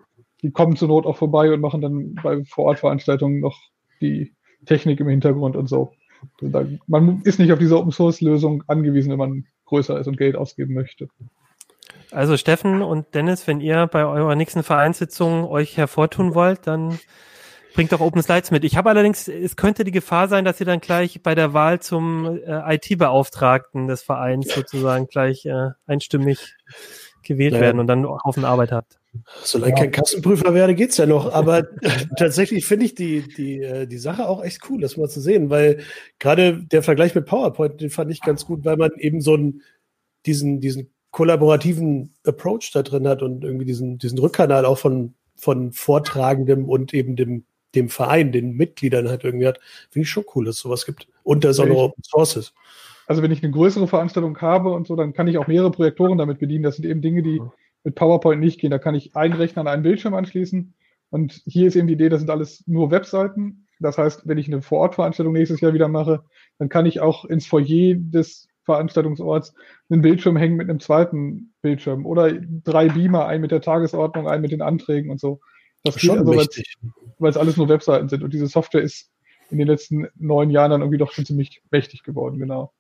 die 0.43 0.51
kommen 0.51 0.75
zur 0.75 0.87
Not 0.87 1.05
auch 1.05 1.17
vorbei 1.17 1.51
und 1.53 1.61
machen 1.61 1.81
dann 1.81 2.15
bei 2.23 2.43
Vorortveranstaltungen 2.43 3.39
noch 3.39 3.57
die 4.01 4.33
Technik 4.65 4.99
im 4.99 5.07
Hintergrund 5.07 5.55
und 5.55 5.67
so. 5.67 5.93
Da, 6.39 6.65
man 6.87 7.21
ist 7.23 7.39
nicht 7.39 7.51
auf 7.51 7.59
diese 7.59 7.77
Open 7.77 7.91
Source 7.91 8.21
Lösung 8.21 8.63
angewiesen, 8.67 9.11
wenn 9.11 9.17
man 9.17 9.45
größer 9.65 9.99
ist 9.99 10.07
und 10.07 10.17
Geld 10.17 10.35
ausgeben 10.35 10.73
möchte. 10.73 11.07
Also 12.11 12.37
Steffen 12.37 12.81
und 12.81 13.15
Dennis, 13.15 13.47
wenn 13.47 13.61
ihr 13.61 13.87
bei 13.87 14.05
eurer 14.05 14.35
nächsten 14.35 14.63
Vereinssitzung 14.63 15.45
euch 15.45 15.77
hervortun 15.77 16.35
wollt, 16.35 16.67
dann 16.67 16.99
bringt 17.73 17.93
doch 17.93 18.01
Open 18.01 18.21
Slides 18.21 18.51
mit. 18.51 18.65
Ich 18.65 18.75
habe 18.75 18.89
allerdings, 18.89 19.27
es 19.29 19.55
könnte 19.55 19.85
die 19.85 19.91
Gefahr 19.91 20.27
sein, 20.27 20.43
dass 20.43 20.59
ihr 20.59 20.65
dann 20.65 20.81
gleich 20.81 21.23
bei 21.23 21.35
der 21.35 21.53
Wahl 21.53 21.79
zum 21.79 22.39
äh, 22.45 22.75
IT-Beauftragten 22.75 23.87
des 23.87 24.01
Vereins 24.01 24.53
sozusagen 24.53 25.07
gleich 25.07 25.45
äh, 25.45 25.69
einstimmig 25.85 26.55
gewählt 27.23 27.53
ja. 27.53 27.61
werden 27.61 27.79
und 27.79 27.87
dann 27.87 28.05
Haufen 28.05 28.45
Arbeit 28.45 28.71
habt. 28.71 28.99
Solange 29.43 29.73
ich 29.73 29.79
kein 29.79 29.91
Kassenprüfer 29.91 30.53
werde, 30.53 30.73
geht's 30.73 30.97
ja 30.97 31.05
noch. 31.05 31.33
Aber 31.33 31.67
tatsächlich 32.17 32.65
finde 32.65 32.85
ich 32.85 32.95
die, 32.95 33.27
die, 33.27 33.61
äh, 33.61 33.85
die 33.87 33.97
Sache 33.97 34.27
auch 34.27 34.43
echt 34.43 34.61
cool, 34.69 34.79
das 34.79 34.97
mal 34.97 35.09
zu 35.09 35.19
sehen, 35.19 35.49
weil 35.49 35.79
gerade 36.19 36.63
der 36.63 36.83
Vergleich 36.83 37.13
mit 37.13 37.25
PowerPoint, 37.25 37.81
den 37.81 37.89
fand 37.89 38.11
ich 38.11 38.21
ganz 38.21 38.45
gut, 38.45 38.63
weil 38.63 38.77
man 38.77 38.91
eben 38.97 39.21
so 39.21 39.33
einen, 39.33 39.61
diesen, 40.25 40.61
diesen 40.61 40.91
kollaborativen 41.11 42.13
Approach 42.25 42.71
da 42.73 42.83
drin 42.83 43.07
hat 43.07 43.21
und 43.21 43.43
irgendwie 43.43 43.65
diesen, 43.65 43.97
diesen 43.97 44.19
Rückkanal 44.19 44.65
auch 44.65 44.77
von, 44.77 45.13
von 45.35 45.73
Vortragendem 45.73 46.69
und 46.69 46.93
eben 46.93 47.17
dem, 47.17 47.43
dem 47.75 47.89
Verein, 47.89 48.31
den 48.31 48.55
Mitgliedern 48.55 49.09
halt 49.09 49.23
irgendwie 49.23 49.47
hat. 49.47 49.59
Finde 49.89 50.03
ich 50.03 50.09
schon 50.09 50.25
cool, 50.35 50.45
dass 50.45 50.55
es 50.55 50.61
sowas 50.61 50.85
gibt. 50.85 51.07
Und 51.23 51.43
dass 51.43 51.57
es 51.57 51.59
auch 51.59 51.65
noch 51.65 51.77
Open 51.77 52.03
Source 52.03 52.37
ist. 52.37 52.53
Also 53.11 53.23
wenn 53.23 53.31
ich 53.31 53.43
eine 53.43 53.51
größere 53.51 53.89
Veranstaltung 53.89 54.39
habe 54.39 54.71
und 54.71 54.87
so, 54.87 54.95
dann 54.95 55.11
kann 55.11 55.27
ich 55.27 55.37
auch 55.37 55.47
mehrere 55.47 55.69
Projektoren 55.69 56.17
damit 56.17 56.39
bedienen. 56.39 56.63
Das 56.63 56.77
sind 56.77 56.85
eben 56.85 57.01
Dinge, 57.01 57.21
die 57.21 57.41
mit 57.83 57.93
PowerPoint 57.93 58.39
nicht 58.39 58.57
gehen. 58.57 58.71
Da 58.71 58.79
kann 58.79 58.95
ich 58.95 59.17
einen 59.17 59.33
Rechner 59.33 59.63
an 59.63 59.67
einen 59.67 59.83
Bildschirm 59.83 60.13
anschließen. 60.13 60.73
Und 61.09 61.41
hier 61.45 61.67
ist 61.67 61.75
eben 61.75 61.87
die 61.89 61.95
Idee, 61.95 62.07
das 62.07 62.21
sind 62.21 62.29
alles 62.29 62.63
nur 62.67 62.89
Webseiten. 62.89 63.67
Das 63.81 63.97
heißt, 63.97 64.29
wenn 64.29 64.37
ich 64.37 64.47
eine 64.47 64.61
Vorortveranstaltung 64.61 65.33
nächstes 65.33 65.59
Jahr 65.59 65.73
wieder 65.73 65.89
mache, 65.89 66.23
dann 66.57 66.69
kann 66.69 66.85
ich 66.85 67.01
auch 67.01 67.25
ins 67.25 67.45
Foyer 67.45 67.95
des 67.97 68.47
Veranstaltungsorts 68.63 69.55
einen 69.89 70.01
Bildschirm 70.01 70.37
hängen 70.37 70.55
mit 70.55 70.69
einem 70.69 70.79
zweiten 70.79 71.53
Bildschirm 71.61 72.05
oder 72.05 72.31
drei 72.63 72.87
Beamer, 72.87 73.25
einen 73.25 73.41
mit 73.41 73.51
der 73.51 73.59
Tagesordnung, 73.59 74.29
einen 74.29 74.41
mit 74.41 74.53
den 74.53 74.61
Anträgen 74.61 75.11
und 75.11 75.19
so. 75.19 75.41
Das 75.83 75.97
geht 75.97 76.11
also, 76.11 76.33
weil 77.19 77.29
es 77.29 77.35
alles 77.35 77.57
nur 77.57 77.67
Webseiten 77.67 78.07
sind. 78.07 78.23
Und 78.23 78.33
diese 78.33 78.47
Software 78.47 78.83
ist 78.83 79.11
in 79.49 79.57
den 79.57 79.67
letzten 79.67 80.07
neun 80.15 80.49
Jahren 80.49 80.71
dann 80.71 80.79
irgendwie 80.79 80.97
doch 80.97 81.11
schon 81.11 81.25
ziemlich 81.25 81.61
mächtig 81.71 82.03
geworden, 82.03 82.39
genau. 82.39 82.71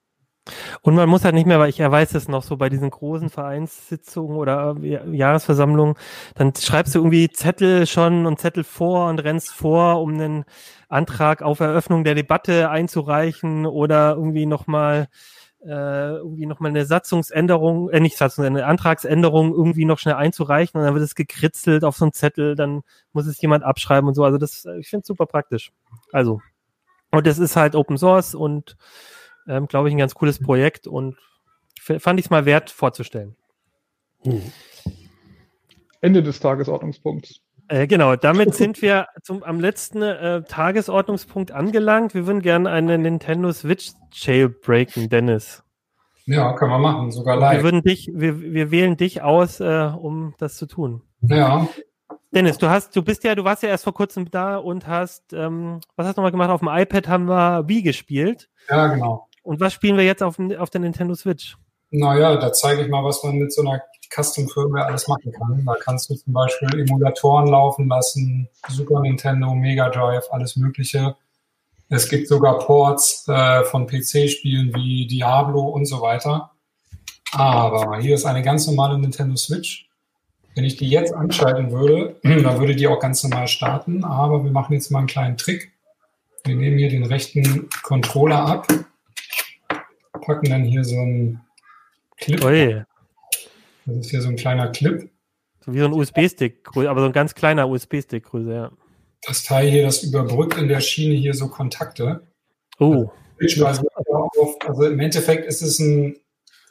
Und 0.81 0.95
man 0.95 1.07
muss 1.07 1.23
halt 1.23 1.35
nicht 1.35 1.45
mehr, 1.45 1.59
weil 1.59 1.69
ich 1.69 1.79
er 1.79 1.91
weiß 1.91 2.15
es 2.15 2.27
noch 2.27 2.43
so 2.43 2.57
bei 2.57 2.69
diesen 2.69 2.89
großen 2.89 3.29
Vereinssitzungen 3.29 4.37
oder 4.37 4.75
Jahresversammlungen, 4.79 5.95
dann 6.35 6.53
schreibst 6.55 6.95
du 6.95 6.99
irgendwie 6.99 7.29
Zettel 7.29 7.85
schon 7.85 8.25
und 8.25 8.39
Zettel 8.39 8.63
vor 8.63 9.09
und 9.09 9.19
rennst 9.19 9.51
vor, 9.51 10.01
um 10.01 10.13
einen 10.13 10.45
Antrag 10.89 11.43
auf 11.43 11.59
Eröffnung 11.59 12.03
der 12.03 12.15
Debatte 12.15 12.69
einzureichen 12.69 13.65
oder 13.67 14.15
irgendwie 14.15 14.47
nochmal 14.47 15.09
äh, 15.63 16.15
irgendwie 16.15 16.47
nochmal 16.47 16.71
eine 16.71 16.85
Satzungsänderung, 16.85 17.89
äh, 17.91 17.99
nicht 17.99 18.17
Satzung, 18.17 18.45
eine 18.45 18.65
Antragsänderung 18.65 19.53
irgendwie 19.53 19.85
noch 19.85 19.99
schnell 19.99 20.15
einzureichen 20.15 20.79
und 20.79 20.85
dann 20.85 20.95
wird 20.95 21.03
es 21.03 21.13
gekritzelt 21.13 21.83
auf 21.83 21.95
so 21.95 22.05
einen 22.05 22.13
Zettel, 22.13 22.55
dann 22.55 22.81
muss 23.13 23.27
es 23.27 23.39
jemand 23.41 23.63
abschreiben 23.63 24.07
und 24.07 24.15
so. 24.15 24.23
Also 24.23 24.39
das, 24.39 24.65
ich 24.79 24.89
finde 24.89 25.01
es 25.01 25.07
super 25.07 25.27
praktisch. 25.27 25.71
Also, 26.11 26.41
und 27.11 27.27
das 27.27 27.37
ist 27.37 27.55
halt 27.55 27.75
Open 27.75 27.97
Source 27.97 28.33
und 28.33 28.75
ähm, 29.47 29.67
glaube 29.67 29.89
ich, 29.89 29.95
ein 29.95 29.99
ganz 29.99 30.15
cooles 30.15 30.39
Projekt 30.39 30.87
und 30.87 31.17
fand 31.79 32.19
ich 32.19 32.25
es 32.25 32.29
mal 32.29 32.45
wert 32.45 32.69
vorzustellen. 32.69 33.35
Hm. 34.23 34.41
Ende 36.01 36.23
des 36.23 36.39
Tagesordnungspunkts. 36.39 37.41
Äh, 37.67 37.87
genau, 37.87 38.15
damit 38.15 38.53
sind 38.53 38.81
wir 38.81 39.07
zum, 39.23 39.43
am 39.43 39.59
letzten 39.59 40.01
äh, 40.01 40.43
Tagesordnungspunkt 40.43 41.51
angelangt. 41.51 42.13
Wir 42.13 42.27
würden 42.27 42.41
gerne 42.41 42.69
eine 42.69 42.97
Nintendo 42.97 43.51
Switch 43.53 43.91
jailbreaken, 44.11 45.09
Dennis. 45.09 45.63
Ja, 46.25 46.53
können 46.53 46.71
wir 46.71 46.79
machen, 46.79 47.11
sogar 47.11 47.37
live. 47.37 47.57
Wir, 47.57 47.63
würden 47.63 47.81
dich, 47.81 48.11
wir, 48.13 48.41
wir 48.41 48.71
wählen 48.71 48.97
dich 48.97 49.21
aus, 49.21 49.59
äh, 49.59 49.89
um 49.97 50.33
das 50.37 50.57
zu 50.57 50.65
tun. 50.65 51.01
Ja. 51.21 51.67
Dennis, 52.33 52.57
du 52.57 52.69
hast, 52.69 52.95
du 52.95 53.03
bist 53.03 53.23
ja, 53.23 53.35
du 53.35 53.43
warst 53.43 53.63
ja 53.63 53.69
erst 53.69 53.83
vor 53.83 53.93
kurzem 53.93 54.29
da 54.31 54.57
und 54.57 54.87
hast, 54.87 55.33
ähm, 55.33 55.81
was 55.95 56.07
hast 56.07 56.17
du 56.17 56.21
nochmal 56.21 56.31
gemacht? 56.31 56.49
Auf 56.49 56.61
dem 56.61 56.69
iPad 56.69 57.07
haben 57.07 57.25
wir 57.27 57.67
Wii 57.67 57.81
gespielt. 57.81 58.49
Ja, 58.69 58.87
genau. 58.87 59.27
Und 59.43 59.59
was 59.59 59.73
spielen 59.73 59.97
wir 59.97 60.05
jetzt 60.05 60.23
auf, 60.23 60.37
auf 60.57 60.69
der 60.69 60.81
Nintendo 60.81 61.15
Switch? 61.15 61.57
Naja, 61.89 62.37
da 62.37 62.53
zeige 62.53 62.83
ich 62.83 62.89
mal, 62.89 63.03
was 63.03 63.23
man 63.23 63.35
mit 63.35 63.51
so 63.51 63.61
einer 63.61 63.81
Custom-Firmware 64.13 64.85
alles 64.85 65.07
machen 65.07 65.31
kann. 65.31 65.63
Da 65.65 65.75
kannst 65.79 66.09
du 66.09 66.15
zum 66.15 66.33
Beispiel 66.33 66.79
Emulatoren 66.79 67.47
laufen 67.47 67.87
lassen, 67.87 68.47
Super 68.69 69.01
Nintendo, 69.01 69.53
Mega 69.55 69.89
Drive, 69.89 70.25
alles 70.31 70.55
Mögliche. 70.55 71.15
Es 71.89 72.07
gibt 72.07 72.27
sogar 72.27 72.59
Ports 72.59 73.27
äh, 73.27 73.63
von 73.65 73.87
PC-Spielen 73.87 74.73
wie 74.73 75.07
Diablo 75.07 75.61
und 75.61 75.85
so 75.85 76.01
weiter. 76.01 76.51
Aber 77.33 77.99
hier 77.99 78.15
ist 78.15 78.25
eine 78.25 78.41
ganz 78.41 78.67
normale 78.67 78.97
Nintendo 78.97 79.35
Switch. 79.35 79.89
Wenn 80.55 80.65
ich 80.65 80.77
die 80.77 80.89
jetzt 80.89 81.13
anschalten 81.13 81.71
würde, 81.71 82.17
dann 82.23 82.59
würde 82.59 82.75
die 82.75 82.87
auch 82.87 82.99
ganz 82.99 83.23
normal 83.23 83.47
starten. 83.47 84.03
Aber 84.03 84.43
wir 84.43 84.51
machen 84.51 84.73
jetzt 84.73 84.91
mal 84.91 84.99
einen 84.99 85.07
kleinen 85.07 85.37
Trick. 85.37 85.71
Wir 86.45 86.55
nehmen 86.55 86.77
hier 86.77 86.89
den 86.89 87.05
rechten 87.05 87.69
Controller 87.83 88.45
ab, 88.45 88.67
packen 90.21 90.49
dann 90.49 90.63
hier 90.63 90.83
so 90.83 90.99
einen 90.99 91.41
Clip. 92.17 92.43
Ui, 92.43 92.83
Das 93.85 93.97
ist 93.97 94.11
hier 94.11 94.21
so 94.21 94.29
ein 94.29 94.35
kleiner 94.35 94.71
Clip. 94.71 95.09
so 95.65 95.73
wie 95.73 95.79
so 95.79 95.85
ein 95.85 95.93
USB-Stick, 95.93 96.67
aber 96.75 97.01
so 97.01 97.05
ein 97.05 97.13
ganz 97.13 97.35
kleiner 97.35 97.67
USB-Stick 97.67 98.25
Größe, 98.25 98.53
ja. 98.53 98.71
Das 99.23 99.43
Teil 99.43 99.69
hier, 99.69 99.83
das 99.83 100.03
überbrückt 100.03 100.57
in 100.57 100.67
der 100.67 100.81
Schiene 100.81 101.13
hier 101.15 101.33
so 101.33 101.47
Kontakte. 101.47 102.25
Oh, 102.79 103.11
auf, 104.39 104.55
also 104.67 104.83
im 104.85 104.99
Endeffekt 104.99 105.45
ist 105.45 105.61
es 105.61 105.79
ein 105.79 106.15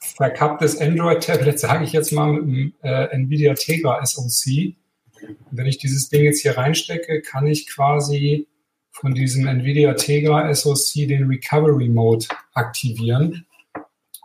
verkapptes 0.01 0.81
Android-Tablet, 0.81 1.59
sage 1.59 1.85
ich 1.85 1.93
jetzt 1.93 2.13
mal, 2.13 2.33
mit 2.33 2.43
einem 2.43 2.73
äh, 2.83 3.17
NVIDIA 3.17 3.55
Tegra 3.55 4.05
SoC. 4.05 4.75
Und 5.23 5.37
wenn 5.51 5.67
ich 5.67 5.79
dieses 5.79 6.09
Ding 6.09 6.25
jetzt 6.25 6.43
hier 6.43 6.57
reinstecke, 6.57 7.21
kann 7.23 7.47
ich 7.47 7.69
quasi 7.69 8.49
von 8.93 9.15
diesem 9.15 9.47
NVIDIA 9.47 9.95
Tegra 9.95 10.53
SoC 10.55 11.09
den 11.09 11.29
Recovery 11.29 11.89
Mode 11.89 12.27
aktivieren. 12.55 13.47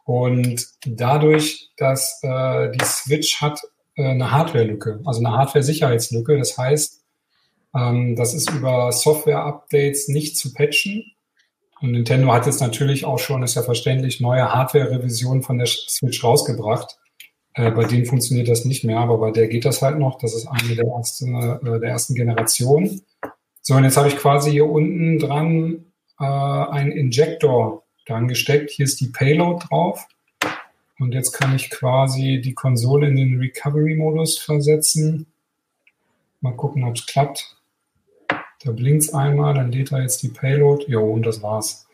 Und 0.05 0.67
dadurch, 0.85 1.71
dass 1.77 2.19
äh, 2.23 2.71
die 2.71 2.85
Switch 2.85 3.41
hat 3.41 3.61
äh, 3.95 4.03
eine 4.03 4.31
Hardware-Lücke, 4.31 5.01
also 5.03 5.19
eine 5.19 5.35
Hardware-Sicherheitslücke, 5.35 6.37
das 6.37 6.57
heißt, 6.57 7.03
ähm, 7.75 8.15
das 8.15 8.33
ist 8.33 8.49
über 8.51 8.91
Software-Updates 8.91 10.07
nicht 10.07 10.37
zu 10.37 10.53
patchen. 10.53 11.03
Und 11.81 11.91
Nintendo 11.91 12.31
hat 12.31 12.45
jetzt 12.45 12.61
natürlich 12.61 13.05
auch 13.05 13.19
schon, 13.19 13.43
ist 13.43 13.55
ja 13.55 13.63
verständlich, 13.63 14.21
neue 14.21 14.53
Hardware-Revisionen 14.53 15.43
von 15.43 15.57
der 15.57 15.67
Switch 15.67 16.23
rausgebracht. 16.23 16.97
Äh, 17.53 17.71
bei 17.71 17.85
denen 17.85 18.05
funktioniert 18.05 18.47
das 18.47 18.65
nicht 18.65 18.83
mehr, 18.83 18.99
aber 18.99 19.17
bei 19.17 19.31
der 19.31 19.47
geht 19.47 19.65
das 19.65 19.81
halt 19.81 19.97
noch. 19.97 20.19
Das 20.19 20.33
ist 20.33 20.47
eine 20.47 20.75
der, 20.75 20.85
erste, 20.85 21.25
äh, 21.25 21.79
der 21.79 21.89
ersten 21.89 22.15
Generation. 22.15 23.01
So, 23.67 23.73
und 23.73 23.83
jetzt 23.83 23.97
habe 23.97 24.09
ich 24.09 24.17
quasi 24.17 24.51
hier 24.51 24.69
unten 24.69 25.17
dran 25.17 25.85
äh, 26.19 26.23
einen 26.23 26.91
Injector 26.91 27.83
dran 28.05 28.27
gesteckt. 28.27 28.69
Hier 28.69 28.83
ist 28.83 29.01
die 29.01 29.07
Payload 29.07 29.65
drauf. 29.67 30.05
Und 30.99 31.15
jetzt 31.15 31.31
kann 31.31 31.55
ich 31.55 31.71
quasi 31.71 32.39
die 32.45 32.53
Konsole 32.53 33.07
in 33.07 33.15
den 33.15 33.39
Recovery-Modus 33.39 34.37
versetzen. 34.37 35.25
Mal 36.41 36.55
gucken, 36.55 36.83
ob 36.83 36.95
es 36.95 37.07
klappt. 37.07 37.57
Da 38.63 38.71
blinkt 38.71 39.11
einmal, 39.15 39.55
dann 39.55 39.71
lädt 39.71 39.91
er 39.91 40.03
jetzt 40.03 40.21
die 40.21 40.29
Payload. 40.29 40.85
Jo, 40.87 41.13
und 41.13 41.25
das 41.25 41.41
war's. 41.41 41.87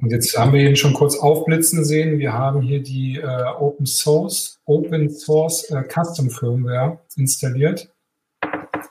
Und 0.00 0.12
jetzt 0.12 0.38
haben 0.38 0.54
wir 0.54 0.66
ihn 0.66 0.76
schon 0.76 0.94
kurz 0.94 1.18
aufblitzen 1.18 1.84
sehen. 1.84 2.18
Wir 2.18 2.32
haben 2.32 2.62
hier 2.62 2.82
die 2.82 3.18
äh, 3.18 3.44
Open 3.58 3.84
Source, 3.84 4.62
Open 4.64 5.10
Source 5.10 5.70
äh, 5.70 5.82
Custom 5.82 6.30
Firmware 6.30 7.00
installiert. 7.16 7.90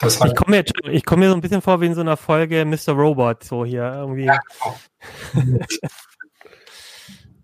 Ich 0.08 0.36
komme 0.36 0.58
mir, 0.58 0.64
ich 0.92 1.06
komme 1.06 1.26
mir 1.26 1.30
so 1.30 1.36
ein 1.36 1.42
bisschen 1.42 1.62
vor 1.62 1.82
wie 1.82 1.88
in 1.88 1.96
so 1.96 2.02
einer 2.02 2.18
Folge 2.18 2.66
Mr. 2.66 2.94
Robot, 2.94 3.44
so 3.44 3.66
hier 3.66 3.92
irgendwie. 3.94 4.26
Ja. 4.26 4.40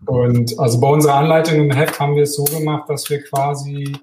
Und 0.06 0.58
also 0.60 0.80
bei 0.80 0.88
unserer 0.88 1.16
Anleitung 1.16 1.60
im 1.60 1.72
Heft 1.72 2.00
haben 2.00 2.16
wir 2.16 2.24
es 2.24 2.36
so 2.36 2.44
gemacht, 2.44 2.90
dass 2.90 3.10
wir 3.10 3.24
quasi, 3.24 3.96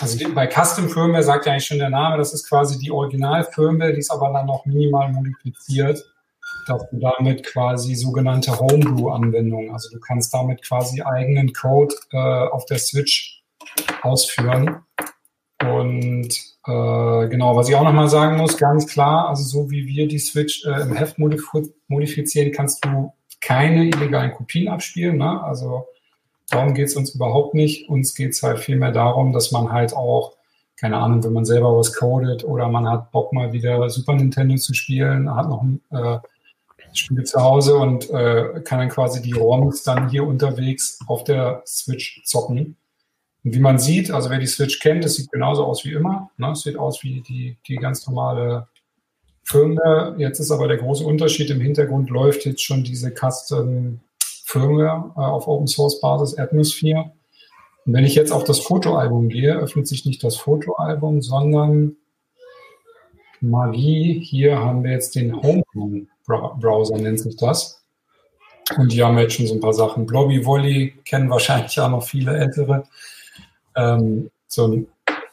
also 0.00 0.28
bei 0.32 0.46
Custom 0.46 0.88
Firmware 0.88 1.22
sagt 1.22 1.46
ja 1.46 1.52
eigentlich 1.52 1.66
schon 1.66 1.78
der 1.78 1.90
Name, 1.90 2.16
das 2.16 2.32
ist 2.32 2.48
quasi 2.48 2.78
die 2.78 2.90
Original-Firmware, 2.90 3.92
die 3.92 3.98
ist 3.98 4.10
aber 4.10 4.32
dann 4.32 4.46
noch 4.46 4.64
minimal 4.66 5.12
modifiziert, 5.12 6.04
dass 6.68 6.88
du 6.90 6.98
damit 6.98 7.44
quasi 7.44 7.94
sogenannte 7.94 8.58
Homebrew-Anwendungen, 8.58 9.72
also 9.72 9.90
du 9.90 9.98
kannst 10.00 10.32
damit 10.32 10.62
quasi 10.62 11.02
eigenen 11.02 11.52
Code 11.52 11.94
äh, 12.12 12.16
auf 12.16 12.64
der 12.66 12.78
Switch 12.78 13.42
ausführen. 14.02 14.82
Und 15.64 16.28
äh, 16.66 17.28
genau, 17.28 17.56
was 17.56 17.68
ich 17.68 17.74
auch 17.76 17.84
nochmal 17.84 18.08
sagen 18.08 18.36
muss, 18.36 18.56
ganz 18.56 18.86
klar, 18.86 19.28
also 19.28 19.42
so 19.42 19.70
wie 19.70 19.86
wir 19.86 20.08
die 20.08 20.18
Switch 20.18 20.64
äh, 20.64 20.82
im 20.82 20.94
Heft 20.94 21.18
modif 21.18 21.44
modifizieren, 21.88 22.52
kannst 22.52 22.84
du 22.84 23.12
keine 23.40 23.84
illegalen 23.86 24.32
Kopien 24.32 24.68
abspielen. 24.68 25.18
Ne? 25.18 25.42
Also 25.42 25.86
darum 26.50 26.74
geht 26.74 26.86
es 26.86 26.96
uns 26.96 27.14
überhaupt 27.14 27.54
nicht. 27.54 27.88
Uns 27.88 28.14
geht 28.14 28.32
es 28.32 28.42
halt 28.42 28.58
vielmehr 28.58 28.92
darum, 28.92 29.32
dass 29.32 29.52
man 29.52 29.70
halt 29.70 29.94
auch, 29.94 30.32
keine 30.76 30.96
Ahnung, 30.96 31.22
wenn 31.22 31.32
man 31.32 31.44
selber 31.44 31.76
was 31.76 31.94
codet 31.94 32.44
oder 32.44 32.68
man 32.68 32.88
hat 32.88 33.10
Bock 33.10 33.32
mal 33.32 33.52
wieder 33.52 33.88
Super 33.90 34.14
Nintendo 34.14 34.56
zu 34.56 34.74
spielen, 34.74 35.34
hat 35.34 35.48
noch 35.48 35.62
ein 35.62 35.80
äh, 35.90 36.18
Spiel 36.94 37.24
zu 37.24 37.40
Hause 37.40 37.76
und 37.76 38.08
äh, 38.10 38.60
kann 38.64 38.78
dann 38.78 38.88
quasi 38.88 39.20
die 39.20 39.32
ROMs 39.32 39.82
dann 39.82 40.08
hier 40.08 40.26
unterwegs 40.26 40.98
auf 41.06 41.24
der 41.24 41.62
Switch 41.66 42.22
zocken. 42.24 42.76
Und 43.44 43.54
wie 43.54 43.60
man 43.60 43.78
sieht, 43.78 44.10
also 44.10 44.30
wer 44.30 44.38
die 44.38 44.46
Switch 44.46 44.80
kennt, 44.80 45.04
es 45.04 45.14
sieht 45.16 45.30
genauso 45.30 45.64
aus 45.64 45.84
wie 45.84 45.92
immer. 45.92 46.30
Ne? 46.38 46.52
Es 46.52 46.62
sieht 46.62 46.78
aus 46.78 47.02
wie 47.02 47.20
die, 47.20 47.58
die 47.68 47.76
ganz 47.76 48.06
normale 48.06 48.68
Firmware. 49.42 50.14
Jetzt 50.18 50.40
ist 50.40 50.50
aber 50.50 50.66
der 50.66 50.78
große 50.78 51.04
Unterschied, 51.04 51.50
im 51.50 51.60
Hintergrund 51.60 52.10
läuft 52.10 52.46
jetzt 52.46 52.62
schon 52.62 52.82
diese 52.82 53.12
Custom 53.12 54.00
Firmware 54.44 55.12
äh, 55.16 55.20
auf 55.20 55.46
Open 55.46 55.66
Source 55.66 56.00
Basis 56.00 56.38
Atmosphere. 56.38 57.12
Und 57.84 57.92
wenn 57.92 58.04
ich 58.04 58.14
jetzt 58.14 58.32
auf 58.32 58.44
das 58.44 58.60
Fotoalbum 58.60 59.28
gehe, 59.28 59.54
öffnet 59.54 59.86
sich 59.86 60.06
nicht 60.06 60.24
das 60.24 60.36
Fotoalbum, 60.36 61.20
sondern 61.20 61.96
Magie. 63.40 64.20
Hier 64.20 64.58
haben 64.58 64.84
wir 64.84 64.92
jetzt 64.92 65.14
den 65.14 65.36
Home 65.42 65.62
Browser, 66.26 66.96
nennt 66.96 67.20
sich 67.20 67.36
das. 67.36 67.82
Und 68.78 68.92
die 68.92 69.02
haben 69.02 69.18
jetzt 69.18 69.34
schon 69.34 69.46
so 69.46 69.54
ein 69.54 69.60
paar 69.60 69.74
Sachen. 69.74 70.06
Blobby 70.06 70.46
Volley 70.46 70.94
kennen 71.04 71.28
wahrscheinlich 71.28 71.78
auch 71.78 71.90
noch 71.90 72.02
viele 72.02 72.34
ältere. 72.34 72.84
Ähm, 73.76 74.30
so 74.46 74.68
ein, 74.68 74.86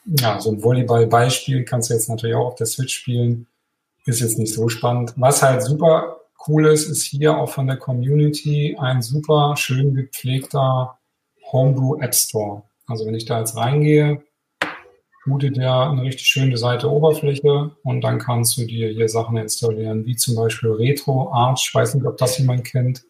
ja, 0.06 0.40
so 0.40 0.52
ein 0.52 0.64
Volleyball-Beispiel 0.64 1.64
kannst 1.64 1.90
du 1.90 1.94
jetzt 1.94 2.10
natürlich 2.10 2.36
auch 2.36 2.48
auf 2.48 2.56
der 2.56 2.68
Switch 2.68 2.94
spielen. 2.94 3.48
Ist 4.06 4.22
jetzt 4.22 4.40
nicht 4.40 4.54
so 4.54 4.68
spannend. 4.68 5.14
Was 5.16 5.44
halt 5.44 5.62
super 5.62 6.22
cool 6.48 6.68
ist, 6.68 6.88
ist 6.88 7.04
hier 7.04 7.38
auch 7.38 7.50
von 7.50 7.68
der 7.68 7.78
Community 7.78 8.76
ein 8.80 9.02
super 9.02 9.56
schön 9.58 9.94
gepflegter 9.94 10.98
Homebrew 11.52 12.00
App 12.02 12.16
Store. 12.16 12.64
Also 12.88 13.06
wenn 13.06 13.16
ich 13.16 13.26
da 13.26 13.40
jetzt 13.40 13.56
reingehe, 13.56 14.24
bootet 15.26 15.58
der 15.58 15.92
eine 15.92 16.02
richtig 16.02 16.26
schöne 16.26 16.58
Seite 16.58 16.90
Oberfläche 16.90 17.72
und 17.84 18.02
dann 18.02 18.18
kannst 18.20 18.58
du 18.58 18.66
dir 18.66 18.90
hier 18.90 19.08
Sachen 19.08 19.38
installieren, 19.38 20.06
wie 20.06 20.16
zum 20.16 20.36
Beispiel 20.36 20.72
Retro 20.72 21.32
Arch. 21.32 21.68
Ich 21.68 21.76
weiß 21.76 21.96
nicht, 21.96 22.06
ob 22.06 22.18
das 22.18 22.38
jemand 22.40 22.66
kennt. 22.66 23.04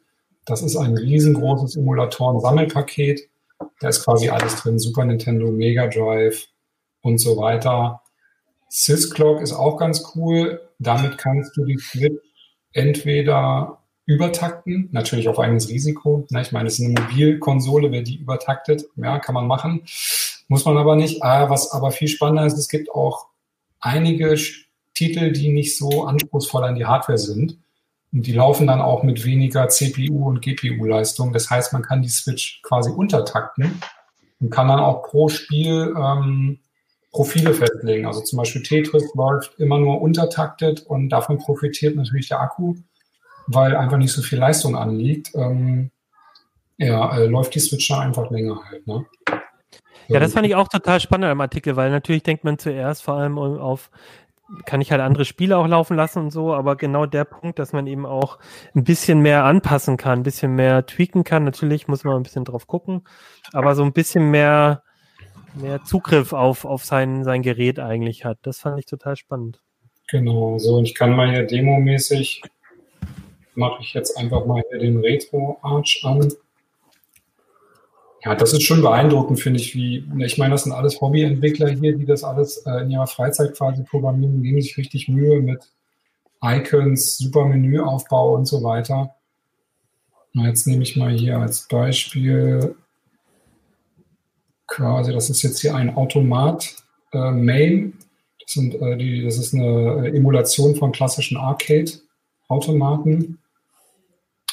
Das 0.46 0.62
ist 0.62 0.76
ein 0.76 0.98
riesengroßes 0.98 1.78
Emulatoren-Sammelpaket. 1.78 3.30
Da 3.80 3.90
ist 3.90 4.04
quasi 4.04 4.30
alles 4.30 4.56
drin. 4.58 4.80
Super 4.80 5.06
Nintendo, 5.06 5.52
Mega 5.52 5.88
Drive 5.88 6.48
und 7.02 7.18
so 7.18 7.38
weiter. 7.38 8.02
Sysclock 8.70 9.42
ist 9.42 9.54
auch 9.54 9.78
ganz 9.78 10.14
cool. 10.16 10.62
Damit 10.80 11.18
kannst 11.18 11.56
du 11.58 11.66
die 11.66 11.78
Switch 11.78 12.22
entweder 12.74 13.80
übertakten, 14.06 14.90
natürlich 14.92 15.30
auf 15.30 15.40
eigenes 15.40 15.70
Risiko. 15.70 16.26
Ich 16.40 16.52
meine, 16.52 16.68
es 16.68 16.80
ist 16.80 16.86
eine 16.86 17.00
Mobilkonsole, 17.00 17.92
wer 17.92 18.02
die 18.02 18.18
übertaktet, 18.18 18.86
ja, 18.96 19.20
kann 19.20 19.36
man 19.36 19.48
machen. 19.48 19.84
Muss 20.48 20.66
man 20.66 20.78
aber 20.78 20.96
nicht. 20.96 21.22
Was 21.22 21.72
aber 21.72 21.92
viel 21.92 22.08
spannender 22.08 22.46
ist, 22.46 22.58
es 22.58 22.68
gibt 22.68 22.92
auch 22.92 23.28
einige 23.80 24.36
Titel, 24.94 25.32
die 25.32 25.50
nicht 25.50 25.78
so 25.78 26.04
anspruchsvoll 26.04 26.64
an 26.64 26.76
die 26.76 26.86
Hardware 26.86 27.18
sind. 27.18 27.58
Und 28.14 28.28
die 28.28 28.34
laufen 28.34 28.68
dann 28.68 28.82
auch 28.82 29.04
mit 29.04 29.26
weniger 29.26 29.70
CPU 29.70 30.28
und 30.28 30.42
GPU-Leistung. 30.42 31.32
Das 31.32 31.50
heißt, 31.50 31.72
man 31.74 31.82
kann 31.82 32.02
die 32.02 32.10
Switch 32.10 32.62
quasi 32.62 32.92
untertakten 32.92 33.82
und 34.40 34.50
kann 34.50 34.68
dann 34.68 34.80
auch 34.80 35.04
pro 35.04 35.30
Spiel 35.30 35.94
ähm, 35.98 36.60
Profile 37.12 37.54
festlegen. 37.54 38.06
Also 38.06 38.22
zum 38.22 38.38
Beispiel 38.38 38.64
Tetris 38.64 39.14
läuft 39.16 39.60
immer 39.60 39.80
nur 39.80 40.02
untertaktet 40.02 40.82
und 40.82 41.10
davon 41.10 41.38
profitiert 41.38 41.96
natürlich 41.96 42.30
der 42.30 42.42
Akku, 42.42 42.76
weil 43.48 43.76
einfach 43.76 43.98
nicht 43.98 44.14
so 44.14 44.22
viel 44.22 44.40
Leistung 44.40 44.76
anliegt. 44.76 45.32
Ähm, 45.36 45.92
ja, 46.78 47.16
äh, 47.16 47.28
läuft 47.28 47.54
die 47.56 47.60
Switch 47.60 47.88
dann 47.90 48.00
einfach 48.00 48.30
länger 48.32 48.60
halt. 48.70 48.88
Ne? 48.88 49.06
Ja, 50.08 50.20
das 50.20 50.34
fand 50.34 50.48
ich 50.48 50.56
auch 50.56 50.68
total 50.68 51.00
spannend 51.00 51.30
am 51.30 51.42
Artikel, 51.42 51.76
weil 51.76 51.92
natürlich 51.92 52.24
denkt 52.24 52.44
man 52.44 52.58
zuerst 52.58 53.04
vor 53.04 53.16
allem 53.16 53.38
auf, 53.38 53.90
kann 54.66 54.82
ich 54.82 54.92
halt 54.92 55.02
andere 55.02 55.26
Spiele 55.26 55.58
auch 55.58 55.68
laufen 55.68 55.96
lassen 55.96 56.20
und 56.20 56.32
so, 56.32 56.54
aber 56.54 56.76
genau 56.76 57.06
der 57.06 57.26
Punkt, 57.26 57.60
dass 57.60 57.74
man 57.74 57.88
eben 57.88 58.06
auch 58.06 58.40
ein 58.76 58.84
bisschen 58.84 59.20
mehr 59.20 59.46
anpassen 59.46 59.98
kann, 59.98 60.20
ein 60.20 60.24
bisschen 60.24 60.56
mehr 60.56 60.86
tweaken 60.86 61.24
kann. 61.24 61.44
Natürlich 61.44 61.88
muss 61.88 62.04
man 62.04 62.18
ein 62.18 62.24
bisschen 62.24 62.46
drauf 62.46 62.68
gucken, 62.68 63.04
aber 63.54 63.76
so 63.76 63.84
ein 63.84 63.94
bisschen 63.94 64.30
mehr, 64.30 64.84
mehr 65.54 65.84
Zugriff 65.84 66.34
auf, 66.34 66.66
auf 66.66 66.84
sein, 66.84 67.24
sein 67.24 67.42
Gerät 67.42 67.80
eigentlich 67.80 68.26
hat. 68.26 68.40
Das 68.42 68.60
fand 68.60 68.80
ich 68.80 68.86
total 68.86 69.16
spannend. 69.16 69.62
Genau, 70.10 70.58
so 70.58 70.82
ich 70.82 70.94
kann 70.94 71.16
mal 71.16 71.32
hier 71.32 71.46
demomäßig, 71.46 72.44
mache 73.56 73.82
ich 73.82 73.94
jetzt 73.94 74.18
einfach 74.18 74.46
mal 74.46 74.62
hier 74.70 74.80
den 74.80 74.98
Retro 75.00 75.58
Arch 75.62 76.02
an. 76.04 76.32
Ja, 78.24 78.36
das 78.36 78.54
ist 78.54 78.64
schon 78.64 78.82
beeindruckend, 78.82 79.40
finde 79.40 79.60
ich, 79.60 79.74
wie, 79.74 80.06
ich 80.20 80.38
meine, 80.38 80.52
das 80.52 80.64
sind 80.64 80.74
alles 80.74 81.02
Hobbyentwickler 81.02 81.70
hier, 81.70 81.98
die 81.98 82.06
das 82.06 82.24
alles 82.24 82.58
äh, 82.68 82.84
in 82.84 82.92
ihrer 82.92 83.08
Freizeit 83.08 83.56
quasi 83.56 83.84
programmieren, 83.84 84.44
geben 84.44 84.62
sich 84.62 84.78
richtig 84.78 85.10
Mühe 85.10 85.42
mit 85.42 85.72
Icons, 86.44 87.18
super 87.18 87.46
Menüaufbau 87.46 88.36
und 88.36 88.46
so 88.46 88.64
weiter. 88.64 89.16
Na, 90.34 90.48
jetzt 90.48 90.68
nehme 90.68 90.84
ich 90.84 90.96
mal 90.96 91.12
hier 91.12 91.40
als 91.40 91.68
Beispiel 91.68 92.76
quasi, 94.68 95.14
das 95.14 95.30
ist 95.30 95.42
jetzt 95.42 95.60
hier 95.60 95.76
ein 95.76 95.96
Automat 95.96 96.76
äh, 97.12 97.32
Main. 97.32 97.94
Das, 98.40 98.54
sind, 98.54 98.76
äh, 98.76 98.98
die, 98.98 99.24
das 99.24 99.38
ist 99.38 99.54
eine 99.54 100.06
äh, 100.06 100.16
Emulation 100.16 100.76
von 100.76 100.92
klassischen 100.92 101.38
Arcade-Automaten. 101.38 103.40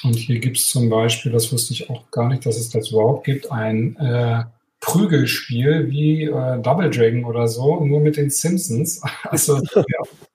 Und 0.05 0.15
hier 0.15 0.39
gibt 0.39 0.59
es 0.59 0.67
zum 0.67 0.89
Beispiel, 0.89 1.33
das 1.33 1.53
wusste 1.53 1.73
ich 1.73 1.91
auch 1.91 2.11
gar 2.11 2.29
nicht, 2.29 2.47
dass 2.47 2.57
es 2.57 2.71
das 2.71 2.91
überhaupt 2.91 3.25
gibt, 3.25 3.51
ein 3.51 3.97
äh, 3.97 4.45
Prügelspiel 4.81 5.91
wie 5.91 6.25
äh, 6.25 6.61
Double 6.63 6.91
Dragon 6.91 7.25
oder 7.25 7.49
so, 7.49 7.85
nur 7.85 8.01
mit 8.01 8.17
den 8.17 8.31
Simpsons. 8.31 9.03
Also 9.25 9.59
sehr, 9.59 9.85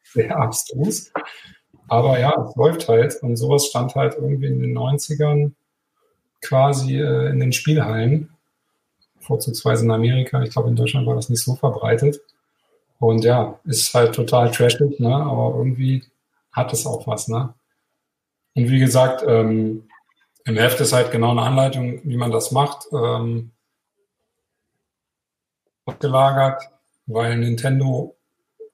sehr 0.04 0.38
abstrus. 0.38 1.12
Aber 1.88 2.20
ja, 2.20 2.34
es 2.48 2.56
läuft 2.56 2.88
halt. 2.90 3.16
Und 3.22 3.38
sowas 3.38 3.68
stand 3.68 3.96
halt 3.96 4.16
irgendwie 4.16 4.48
in 4.48 4.60
den 4.60 4.78
90ern 4.78 5.52
quasi 6.42 7.00
äh, 7.00 7.30
in 7.30 7.40
den 7.40 7.54
Spielhallen. 7.54 8.30
Vorzugsweise 9.20 9.86
in 9.86 9.92
Amerika. 9.92 10.42
Ich 10.44 10.52
glaube, 10.52 10.70
in 10.70 10.76
Deutschland 10.76 11.08
war 11.08 11.16
das 11.16 11.30
nicht 11.30 11.44
so 11.44 11.56
verbreitet. 11.56 12.20
Und 13.00 13.24
ja, 13.24 13.60
ist 13.66 13.94
halt 13.94 14.16
total 14.16 14.52
trashig, 14.52 15.00
ne? 15.00 15.14
aber 15.14 15.56
irgendwie 15.58 16.04
hat 16.52 16.72
es 16.74 16.86
auch 16.86 17.06
was. 17.08 17.28
Ne? 17.28 17.54
Und 18.56 18.70
wie 18.70 18.80
gesagt, 18.80 19.24
ähm, 19.28 19.88
im 20.46 20.58
Heft 20.58 20.80
ist 20.82 20.94
halt 20.94 21.12
genau 21.12 21.32
eine 21.32 21.42
Anleitung, 21.42 22.02
wie 22.04 22.18
man 22.18 22.32
das 22.32 22.52
macht, 22.52 22.88
ähm, 22.92 23.52
gelagert, 26.00 26.64
weil 27.06 27.38
Nintendo 27.38 28.16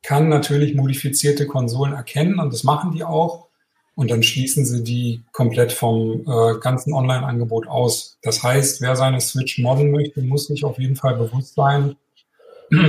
kann 0.02 0.30
natürlich 0.30 0.76
modifizierte 0.76 1.48
Konsolen 1.48 1.94
erkennen 1.94 2.40
und 2.40 2.54
das 2.54 2.64
machen 2.64 2.92
die 2.92 3.04
auch. 3.04 3.48
Und 3.96 4.12
dann 4.12 4.24
schließen 4.24 4.66
sie 4.66 4.84
die 4.84 5.24
komplett 5.34 5.74
vom 5.74 6.22
äh, 6.22 6.58
ganzen 6.60 6.94
Online-Angebot 6.94 7.68
aus. 7.68 8.18
Das 8.22 8.44
heißt, 8.44 8.80
wer 8.82 8.96
seine 8.96 9.20
Switch 9.20 9.60
modden 9.60 9.92
möchte, 9.92 10.22
muss 10.22 10.48
sich 10.48 10.64
auf 10.64 10.80
jeden 10.80 10.96
Fall 10.96 11.16
bewusst 11.16 11.56
sein. 11.56 11.96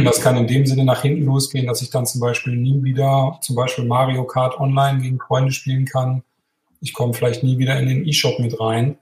Das 0.04 0.20
kann 0.20 0.36
in 0.36 0.46
dem 0.46 0.66
Sinne 0.66 0.84
nach 0.84 1.00
hinten 1.00 1.24
losgehen, 1.24 1.66
dass 1.66 1.80
ich 1.80 1.88
dann 1.88 2.04
zum 2.04 2.20
Beispiel 2.20 2.54
nie 2.54 2.84
wieder 2.84 3.38
zum 3.40 3.56
Beispiel 3.56 3.86
Mario 3.86 4.24
Kart 4.24 4.60
online 4.60 5.00
gegen 5.00 5.18
Freunde 5.18 5.52
spielen 5.52 5.86
kann 5.86 6.22
ich 6.80 6.92
komme 6.92 7.14
vielleicht 7.14 7.42
nie 7.42 7.58
wieder 7.58 7.78
in 7.78 7.88
den 7.88 8.06
E-Shop 8.06 8.38
mit 8.38 8.58
rein 8.60 8.98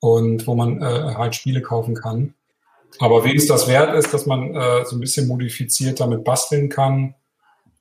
und 0.00 0.46
wo 0.46 0.54
man 0.54 0.80
äh, 0.82 1.14
halt 1.14 1.34
Spiele 1.34 1.62
kaufen 1.62 1.94
kann. 1.94 2.34
Aber 2.98 3.24
wem 3.24 3.36
es 3.36 3.46
das 3.46 3.68
wert 3.68 3.94
ist, 3.94 4.12
dass 4.12 4.26
man 4.26 4.54
äh, 4.54 4.84
so 4.84 4.96
ein 4.96 5.00
bisschen 5.00 5.28
modifiziert 5.28 6.00
damit 6.00 6.24
basteln 6.24 6.68
kann, 6.68 7.14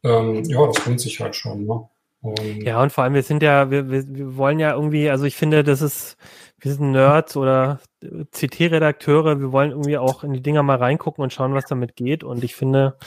ähm, 0.03 0.43
ja, 0.45 0.65
das 0.65 0.85
lohnt 0.85 1.01
sich 1.01 1.19
halt 1.19 1.35
schon. 1.35 1.65
Ne? 1.65 1.87
Und 2.21 2.63
ja, 2.63 2.81
und 2.81 2.91
vor 2.91 3.03
allem, 3.03 3.15
wir 3.15 3.23
sind 3.23 3.41
ja, 3.41 3.71
wir, 3.71 3.89
wir, 3.89 4.03
wir 4.07 4.37
wollen 4.37 4.59
ja 4.59 4.73
irgendwie, 4.73 5.09
also 5.09 5.25
ich 5.25 5.35
finde, 5.35 5.63
das 5.63 5.81
ist, 5.81 6.17
wir 6.59 6.71
sind 6.71 6.91
Nerds 6.91 7.35
oder 7.35 7.79
CT-Redakteure, 8.01 9.39
wir 9.39 9.51
wollen 9.51 9.71
irgendwie 9.71 9.97
auch 9.97 10.23
in 10.23 10.33
die 10.33 10.41
Dinger 10.41 10.61
mal 10.61 10.77
reingucken 10.77 11.23
und 11.23 11.33
schauen, 11.33 11.55
was 11.55 11.65
damit 11.65 11.95
geht. 11.95 12.23
Und 12.23 12.43
ich 12.43 12.55
finde, 12.55 12.97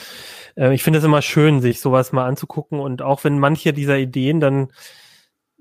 äh, 0.56 0.74
ich 0.74 0.82
finde 0.82 0.98
es 0.98 1.04
immer 1.04 1.22
schön, 1.22 1.60
sich 1.60 1.80
sowas 1.80 2.12
mal 2.12 2.26
anzugucken. 2.26 2.80
Und 2.80 3.02
auch 3.02 3.22
wenn 3.22 3.38
manche 3.38 3.72
dieser 3.72 3.98
Ideen 3.98 4.40
dann 4.40 4.68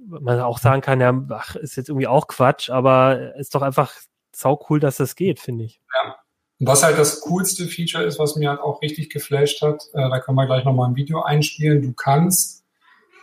man 0.05 0.39
auch 0.39 0.59
sagen 0.59 0.81
kann, 0.81 1.01
ja, 1.01 1.13
ach, 1.29 1.55
ist 1.55 1.75
jetzt 1.75 1.89
irgendwie 1.89 2.07
auch 2.07 2.27
Quatsch, 2.27 2.69
aber 2.69 3.35
ist 3.35 3.55
doch 3.55 3.61
einfach 3.61 3.93
sau 4.35 4.59
cool, 4.69 4.79
dass 4.79 4.97
das 4.97 5.15
geht, 5.15 5.39
finde 5.39 5.65
ich. 5.65 5.81
Ja. 5.93 6.15
Und 6.59 6.67
was 6.67 6.83
halt 6.83 6.97
das 6.97 7.21
coolste 7.21 7.67
Feature 7.67 8.03
ist, 8.03 8.19
was 8.19 8.35
mir 8.35 8.49
halt 8.49 8.61
auch 8.61 8.81
richtig 8.81 9.09
geflasht 9.09 9.61
hat, 9.61 9.83
äh, 9.93 10.09
da 10.09 10.19
können 10.19 10.37
wir 10.37 10.45
gleich 10.45 10.65
nochmal 10.65 10.89
ein 10.89 10.95
Video 10.95 11.21
einspielen. 11.21 11.81
Du 11.81 11.93
kannst, 11.93 12.63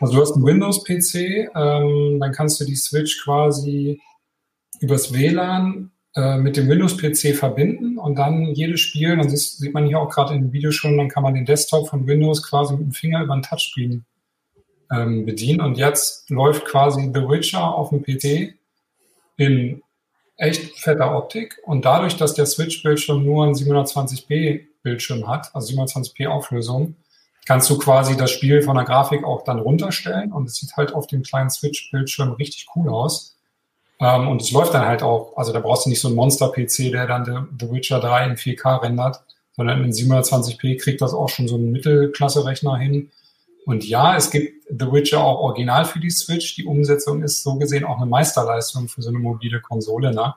also 0.00 0.14
du 0.14 0.20
hast 0.20 0.34
einen 0.34 0.44
Windows-PC, 0.44 1.50
ähm, 1.54 2.18
dann 2.20 2.32
kannst 2.32 2.60
du 2.60 2.64
die 2.64 2.76
Switch 2.76 3.22
quasi 3.24 4.00
übers 4.80 5.12
WLAN 5.12 5.90
äh, 6.16 6.38
mit 6.38 6.56
dem 6.56 6.68
Windows-PC 6.68 7.36
verbinden 7.36 7.98
und 7.98 8.16
dann 8.16 8.46
jedes 8.46 8.80
Spiel, 8.80 9.16
dann 9.16 9.28
sieht, 9.28 9.72
man 9.74 9.86
hier 9.86 10.00
auch 10.00 10.10
gerade 10.10 10.34
im 10.34 10.52
Video 10.52 10.70
schon, 10.70 10.96
dann 10.96 11.08
kann 11.08 11.22
man 11.22 11.34
den 11.34 11.44
Desktop 11.44 11.88
von 11.88 12.06
Windows 12.06 12.42
quasi 12.42 12.74
mit 12.74 12.82
dem 12.82 12.92
Finger 12.92 13.22
über 13.22 13.34
ein 13.34 13.42
Touchscreen 13.42 14.04
ähm, 14.90 15.24
bedienen. 15.24 15.60
Und 15.60 15.78
jetzt 15.78 16.28
läuft 16.30 16.64
quasi 16.64 17.10
The 17.14 17.20
Witcher 17.20 17.74
auf 17.74 17.90
dem 17.90 18.02
PC 18.02 18.54
in 19.36 19.82
echt 20.36 20.78
fetter 20.78 21.16
Optik. 21.16 21.58
Und 21.64 21.84
dadurch, 21.84 22.16
dass 22.16 22.34
der 22.34 22.46
Switch-Bildschirm 22.46 23.24
nur 23.24 23.46
ein 23.46 23.54
720p-Bildschirm 23.54 25.28
hat, 25.28 25.50
also 25.54 25.74
720p 25.74 26.26
Auflösung, 26.28 26.96
kannst 27.46 27.68
du 27.70 27.78
quasi 27.78 28.16
das 28.16 28.30
Spiel 28.30 28.62
von 28.62 28.76
der 28.76 28.84
Grafik 28.84 29.24
auch 29.24 29.44
dann 29.44 29.58
runterstellen. 29.58 30.32
Und 30.32 30.48
es 30.48 30.56
sieht 30.56 30.76
halt 30.76 30.94
auf 30.94 31.06
dem 31.06 31.22
kleinen 31.22 31.50
Switch-Bildschirm 31.50 32.32
richtig 32.32 32.66
cool 32.74 32.88
aus. 32.88 33.36
Ähm, 34.00 34.28
und 34.28 34.40
es 34.40 34.50
läuft 34.50 34.72
dann 34.74 34.86
halt 34.86 35.02
auch, 35.02 35.36
also 35.36 35.52
da 35.52 35.60
brauchst 35.60 35.84
du 35.84 35.90
nicht 35.90 36.00
so 36.00 36.08
einen 36.08 36.16
Monster-PC, 36.16 36.90
der 36.90 37.06
dann 37.06 37.24
The, 37.24 37.64
The 37.66 37.70
Witcher 37.70 38.00
3 38.00 38.26
in 38.26 38.36
4K 38.36 38.82
rendert, 38.82 39.22
sondern 39.56 39.84
in 39.84 39.92
720p 39.92 40.80
kriegt 40.80 41.02
das 41.02 41.12
auch 41.12 41.28
schon 41.28 41.48
so 41.48 41.56
ein 41.56 41.70
Mittelklasse-Rechner 41.70 42.78
hin. 42.78 43.10
Und 43.70 43.86
ja, 43.86 44.16
es 44.16 44.32
gibt 44.32 44.64
The 44.68 44.90
Witcher 44.90 45.22
auch 45.22 45.38
original 45.38 45.84
für 45.84 46.00
die 46.00 46.10
Switch. 46.10 46.56
Die 46.56 46.64
Umsetzung 46.64 47.22
ist 47.22 47.44
so 47.44 47.54
gesehen 47.54 47.84
auch 47.84 47.98
eine 47.98 48.06
Meisterleistung 48.06 48.88
für 48.88 49.00
so 49.00 49.10
eine 49.10 49.20
mobile 49.20 49.60
Konsole. 49.60 50.12
Ne? 50.12 50.34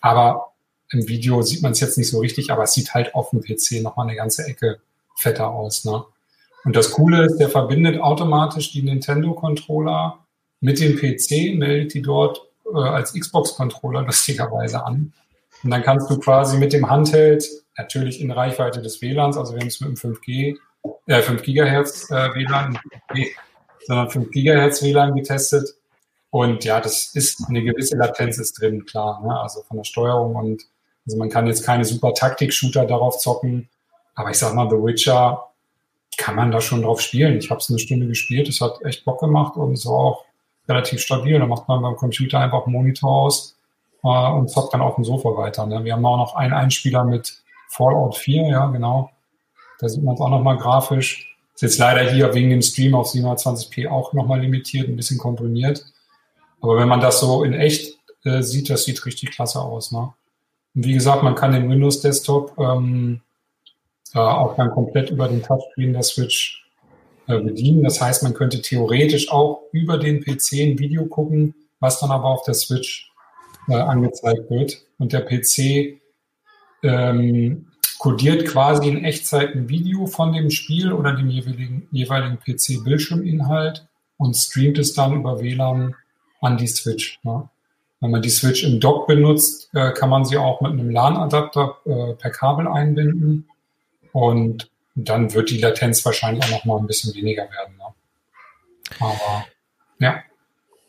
Aber 0.00 0.54
im 0.90 1.06
Video 1.06 1.42
sieht 1.42 1.60
man 1.60 1.72
es 1.72 1.80
jetzt 1.80 1.98
nicht 1.98 2.08
so 2.08 2.20
richtig, 2.20 2.50
aber 2.50 2.62
es 2.62 2.72
sieht 2.72 2.94
halt 2.94 3.14
auf 3.14 3.28
dem 3.30 3.42
PC 3.42 3.82
nochmal 3.82 4.06
eine 4.06 4.16
ganze 4.16 4.46
Ecke 4.46 4.80
fetter 5.14 5.50
aus. 5.50 5.84
Ne? 5.84 6.02
Und 6.64 6.74
das 6.74 6.92
Coole 6.92 7.26
ist, 7.26 7.36
der 7.36 7.50
verbindet 7.50 8.00
automatisch 8.00 8.72
die 8.72 8.80
Nintendo-Controller 8.82 10.18
mit 10.60 10.80
dem 10.80 10.96
PC, 10.96 11.58
meldet 11.58 11.92
die 11.92 12.00
dort 12.00 12.48
äh, 12.64 12.78
als 12.78 13.12
Xbox-Controller 13.12 14.04
lustigerweise 14.04 14.86
an. 14.86 15.12
Und 15.62 15.70
dann 15.70 15.82
kannst 15.82 16.08
du 16.08 16.18
quasi 16.18 16.56
mit 16.56 16.72
dem 16.72 16.88
Handheld, 16.88 17.44
natürlich 17.76 18.22
in 18.22 18.30
Reichweite 18.30 18.80
des 18.80 19.02
WLANs, 19.02 19.36
also 19.36 19.52
wir 19.52 19.60
haben 19.60 19.68
es 19.68 19.82
mit 19.82 19.90
dem 19.90 19.96
5G 19.96 20.56
äh, 21.06 21.22
5 21.22 21.42
Gigahertz 21.42 22.10
äh, 22.10 22.34
WLAN, 22.34 22.78
nee, 23.14 23.32
sondern 23.86 24.10
5 24.10 24.30
Gigahertz 24.30 24.82
WLAN 24.82 25.14
getestet. 25.14 25.74
Und 26.30 26.64
ja, 26.64 26.80
das 26.80 27.14
ist 27.14 27.44
eine 27.48 27.62
gewisse 27.62 27.96
Latenz 27.96 28.38
ist 28.38 28.60
drin, 28.60 28.84
klar. 28.86 29.20
Ne? 29.22 29.40
Also 29.40 29.62
von 29.62 29.78
der 29.78 29.84
Steuerung 29.84 30.36
und 30.36 30.62
also 31.06 31.18
man 31.18 31.28
kann 31.28 31.46
jetzt 31.46 31.64
keine 31.64 31.84
super 31.84 32.14
Taktik-Shooter 32.14 32.86
darauf 32.86 33.18
zocken. 33.18 33.68
Aber 34.14 34.30
ich 34.30 34.38
sag 34.38 34.54
mal, 34.54 34.68
The 34.70 34.76
Witcher 34.76 35.50
kann 36.16 36.36
man 36.36 36.50
da 36.50 36.60
schon 36.60 36.82
drauf 36.82 37.00
spielen. 37.00 37.38
Ich 37.38 37.50
habe 37.50 37.60
es 37.60 37.70
eine 37.70 37.78
Stunde 37.78 38.06
gespielt, 38.06 38.48
es 38.48 38.60
hat 38.60 38.80
echt 38.84 39.04
Bock 39.04 39.20
gemacht 39.20 39.56
und 39.56 39.72
es 39.72 39.86
war 39.86 39.94
auch 39.94 40.24
relativ 40.68 41.00
stabil. 41.00 41.38
Da 41.38 41.46
macht 41.46 41.66
man 41.68 41.82
beim 41.82 41.96
Computer 41.96 42.38
einfach 42.38 42.66
einen 42.66 42.74
Monitor 42.74 43.10
aus 43.10 43.56
äh, 44.04 44.08
und 44.08 44.50
zockt 44.50 44.74
dann 44.74 44.82
auf 44.82 44.96
dem 44.96 45.04
Sofa 45.04 45.36
weiter. 45.36 45.66
Ne? 45.66 45.82
Wir 45.84 45.94
haben 45.94 46.06
auch 46.06 46.18
noch 46.18 46.34
einen 46.36 46.52
Einspieler 46.52 47.04
mit 47.04 47.42
Fallout 47.68 48.16
4, 48.16 48.48
ja, 48.48 48.66
genau. 48.66 49.10
Da 49.80 49.88
sieht 49.88 50.02
man 50.02 50.14
es 50.14 50.20
auch 50.20 50.30
nochmal 50.30 50.58
grafisch. 50.58 51.36
Ist 51.54 51.62
jetzt 51.62 51.78
leider 51.78 52.10
hier 52.10 52.32
wegen 52.34 52.50
dem 52.50 52.62
Stream 52.62 52.94
auf 52.94 53.12
720p 53.12 53.88
auch 53.88 54.12
nochmal 54.12 54.40
limitiert, 54.40 54.88
ein 54.88 54.96
bisschen 54.96 55.18
komprimiert. 55.18 55.84
Aber 56.60 56.76
wenn 56.76 56.88
man 56.88 57.00
das 57.00 57.20
so 57.20 57.42
in 57.44 57.54
echt 57.54 57.98
äh, 58.24 58.42
sieht, 58.42 58.70
das 58.70 58.84
sieht 58.84 59.04
richtig 59.06 59.30
klasse 59.30 59.60
aus. 59.60 59.92
Ne? 59.92 60.12
Und 60.74 60.84
wie 60.86 60.92
gesagt, 60.92 61.22
man 61.22 61.34
kann 61.34 61.52
den 61.52 61.68
Windows 61.68 62.00
Desktop 62.00 62.54
ähm, 62.58 63.20
äh, 64.14 64.18
auch 64.18 64.56
dann 64.56 64.70
komplett 64.70 65.10
über 65.10 65.28
den 65.28 65.42
Touchscreen 65.42 65.92
der 65.92 66.02
Switch 66.02 66.66
äh, 67.26 67.40
bedienen. 67.40 67.82
Das 67.82 68.00
heißt, 68.00 68.22
man 68.22 68.34
könnte 68.34 68.60
theoretisch 68.60 69.30
auch 69.30 69.62
über 69.72 69.98
den 69.98 70.22
PC 70.22 70.60
ein 70.60 70.78
Video 70.78 71.06
gucken, 71.06 71.54
was 71.80 72.00
dann 72.00 72.10
aber 72.10 72.26
auf 72.26 72.42
der 72.42 72.54
Switch 72.54 73.10
äh, 73.68 73.74
angezeigt 73.74 74.50
wird. 74.50 74.82
Und 74.98 75.12
der 75.12 75.22
PC 75.22 76.00
ähm, 76.82 77.69
kodiert 78.00 78.46
quasi 78.48 78.88
in 78.88 79.04
Echtzeit 79.04 79.54
ein 79.54 79.68
Video 79.68 80.06
von 80.06 80.32
dem 80.32 80.50
Spiel 80.50 80.90
oder 80.90 81.12
dem 81.12 81.28
jeweiligen, 81.28 81.86
jeweiligen 81.92 82.38
PC-Bildschirminhalt 82.38 83.86
und 84.16 84.34
streamt 84.34 84.78
es 84.78 84.94
dann 84.94 85.16
über 85.16 85.38
WLAN 85.38 85.94
an 86.40 86.56
die 86.56 86.66
Switch. 86.66 87.20
Ne? 87.24 87.46
Wenn 88.00 88.10
man 88.10 88.22
die 88.22 88.30
Switch 88.30 88.64
im 88.64 88.80
Dock 88.80 89.06
benutzt, 89.06 89.68
äh, 89.74 89.92
kann 89.92 90.08
man 90.08 90.24
sie 90.24 90.38
auch 90.38 90.62
mit 90.62 90.72
einem 90.72 90.88
LAN-Adapter 90.88 91.76
äh, 91.84 92.14
per 92.14 92.30
Kabel 92.30 92.68
einbinden. 92.68 93.46
Und 94.12 94.70
dann 94.94 95.34
wird 95.34 95.50
die 95.50 95.58
Latenz 95.58 96.02
wahrscheinlich 96.02 96.42
auch 96.44 96.50
noch 96.52 96.64
mal 96.64 96.78
ein 96.78 96.86
bisschen 96.86 97.14
weniger 97.14 97.42
werden. 97.42 97.76
Ne? 97.76 97.84
Aber 98.98 99.44
ja. 99.98 100.22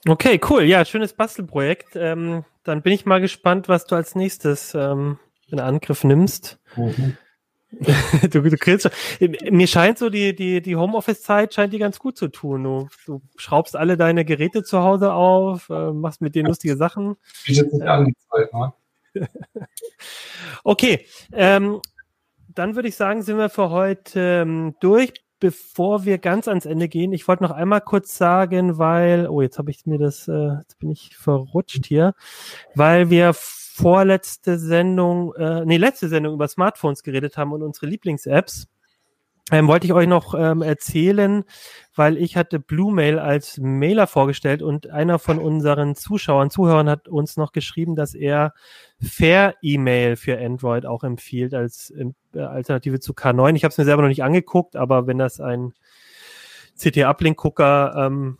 Okay, 0.08 0.40
cool. 0.50 0.64
Ja, 0.64 0.86
schönes 0.86 1.12
Bastelprojekt. 1.12 1.90
Ähm, 1.96 2.46
dann 2.64 2.82
bin 2.82 2.94
ich 2.94 3.06
mal 3.06 3.20
gespannt, 3.20 3.68
was 3.68 3.86
du 3.86 3.96
als 3.96 4.16
nächstes 4.16 4.74
ähm, 4.76 5.20
in 5.52 5.60
Angriff 5.60 6.04
nimmst. 6.04 6.60
Mhm. 6.76 7.18
du, 8.30 8.42
du 8.42 8.58
kriegst, 8.58 8.90
mir 9.20 9.68
scheint 9.68 9.98
so, 9.98 10.10
die, 10.10 10.36
die, 10.36 10.62
die 10.62 10.76
Homeoffice-Zeit 10.76 11.54
scheint 11.54 11.72
dir 11.72 11.80
ganz 11.80 12.00
gut 12.00 12.18
zu 12.18 12.28
tun. 12.28 12.64
Du, 12.64 12.90
du 13.06 13.22
schraubst 13.38 13.76
alle 13.76 13.96
deine 13.96 14.26
Geräte 14.26 14.64
zu 14.64 14.80
Hause 14.82 15.14
auf, 15.14 15.70
äh, 15.70 15.92
machst 15.92 16.22
mit 16.22 16.36
denen 16.36 16.48
lustige 16.48 16.76
Sachen. 16.76 17.16
Zeit, 18.30 18.54
ne? 18.54 18.74
okay, 20.64 21.06
ähm, 21.34 21.82
dann 22.50 22.76
würde 22.76 22.90
ich 22.90 22.96
sagen, 22.96 23.22
sind 23.24 23.38
wir 23.38 23.50
für 23.50 23.70
heute 23.70 24.20
ähm, 24.20 24.76
durch. 24.80 25.14
Bevor 25.40 26.06
wir 26.06 26.20
ganz 26.20 26.48
ans 26.48 26.68
Ende 26.68 26.88
gehen, 26.88 27.14
ich 27.14 27.28
wollte 27.28 27.42
noch 27.42 27.50
einmal 27.50 27.82
kurz 27.82 28.16
sagen, 28.16 28.78
weil, 28.78 29.28
oh, 29.28 29.42
jetzt 29.42 29.58
habe 29.58 29.72
ich 29.72 29.88
mir 29.88 29.98
das, 29.98 30.28
äh, 30.28 30.58
jetzt 30.60 30.78
bin 30.78 30.92
ich 30.92 31.18
verrutscht 31.18 31.88
hier, 31.88 32.14
weil 32.76 33.10
wir 33.10 33.34
vorletzte 33.74 34.60
Sendung, 34.60 35.34
äh, 35.36 35.66
nee, 35.66 35.78
letzte 35.78 36.10
Sendung 36.10 36.34
über 36.34 36.48
Smartphones 36.48 37.04
geredet 37.04 37.38
haben 37.38 37.54
und 37.54 37.64
unsere 37.64 37.88
Lieblings-Apps, 37.88 38.68
ähm, 39.52 39.68
wollte 39.68 39.86
ich 39.86 39.94
euch 39.94 40.08
noch 40.08 40.34
ähm, 40.34 40.62
erzählen, 40.62 41.44
weil 41.96 42.18
ich 42.18 42.38
hatte 42.38 42.60
Bluemail 42.60 43.20
als 43.20 43.58
Mailer 43.58 44.08
vorgestellt 44.08 44.62
und 44.62 44.90
einer 44.90 45.20
von 45.20 45.40
unseren 45.40 45.96
Zuschauern, 45.96 46.50
Zuhörern 46.50 46.90
hat 46.90 47.08
uns 47.08 47.38
noch 47.38 47.52
geschrieben, 47.52 47.96
dass 47.96 48.14
er 48.14 48.54
Fair 49.02 49.56
E-Mail 49.62 50.16
für 50.16 50.38
Android 50.38 50.86
auch 50.86 51.04
empfiehlt 51.04 51.54
als 51.54 51.92
äh, 51.92 52.40
Alternative 52.40 53.00
zu 53.00 53.14
K9. 53.14 53.56
Ich 53.56 53.64
habe 53.64 53.72
es 53.72 53.78
mir 53.78 53.86
selber 53.86 54.04
noch 54.04 54.10
nicht 54.10 54.24
angeguckt, 54.24 54.76
aber 54.76 55.08
wenn 55.08 55.18
das 55.18 55.40
ein 55.42 55.74
CT-Uplink-Gucker 56.78 57.94
ähm, 57.98 58.38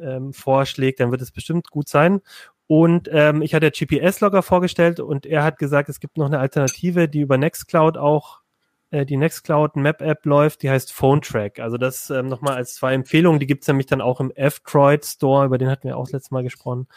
ähm, 0.00 0.32
vorschlägt, 0.32 1.00
dann 1.00 1.10
wird 1.10 1.22
es 1.22 1.30
bestimmt 1.30 1.70
gut 1.70 1.88
sein. 1.88 2.20
Und 2.68 3.08
ähm, 3.10 3.42
ich 3.42 3.54
hatte 3.54 3.70
GPS-Logger 3.70 4.42
vorgestellt 4.42 5.00
und 5.00 5.24
er 5.24 5.42
hat 5.42 5.58
gesagt, 5.58 5.88
es 5.88 6.00
gibt 6.00 6.18
noch 6.18 6.26
eine 6.26 6.38
Alternative, 6.38 7.08
die 7.08 7.20
über 7.20 7.38
Nextcloud 7.38 7.96
auch 7.96 8.42
äh, 8.90 9.06
die 9.06 9.16
Nextcloud 9.16 9.76
Map 9.76 10.02
App 10.02 10.24
läuft, 10.26 10.62
die 10.62 10.70
heißt 10.70 10.92
Phone 10.92 11.22
Track. 11.22 11.60
Also 11.60 11.78
das 11.78 12.10
ähm, 12.10 12.28
nochmal 12.28 12.56
als 12.56 12.74
zwei 12.74 12.92
Empfehlungen, 12.92 13.40
die 13.40 13.46
gibt's 13.46 13.68
nämlich 13.68 13.86
dann 13.86 14.02
auch 14.02 14.20
im 14.20 14.30
F-Droid 14.30 15.04
Store, 15.04 15.46
über 15.46 15.56
den 15.56 15.70
hatten 15.70 15.88
wir 15.88 15.96
auch 15.96 16.04
das 16.04 16.12
letzte 16.12 16.34
Mal 16.34 16.42
gesprochen. 16.42 16.88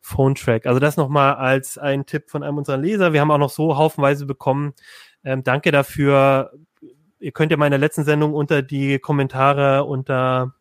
Phone 0.00 0.34
Track. 0.34 0.66
Also 0.66 0.80
das 0.80 0.96
nochmal 0.96 1.34
als 1.34 1.78
ein 1.78 2.06
Tipp 2.06 2.30
von 2.30 2.42
einem 2.42 2.56
unserer 2.56 2.78
Leser. 2.78 3.12
Wir 3.12 3.20
haben 3.20 3.30
auch 3.30 3.38
noch 3.38 3.50
so 3.50 3.76
haufenweise 3.76 4.26
bekommen. 4.26 4.72
Ähm, 5.24 5.44
danke 5.44 5.72
dafür. 5.72 6.52
Ihr 7.20 7.32
könnt 7.32 7.50
ja 7.50 7.58
mal 7.58 7.66
in 7.66 7.72
der 7.72 7.80
letzten 7.80 8.04
Sendung 8.04 8.32
unter 8.32 8.62
die 8.62 8.98
Kommentare 8.98 9.84
unter 9.84 10.54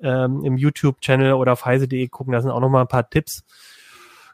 ähm, 0.00 0.44
im 0.44 0.56
YouTube-Channel 0.56 1.34
oder 1.34 1.52
auf 1.52 1.64
heise.de 1.64 2.08
gucken, 2.08 2.32
da 2.32 2.40
sind 2.40 2.50
auch 2.50 2.60
nochmal 2.60 2.82
ein 2.82 2.88
paar 2.88 3.08
Tipps. 3.08 3.44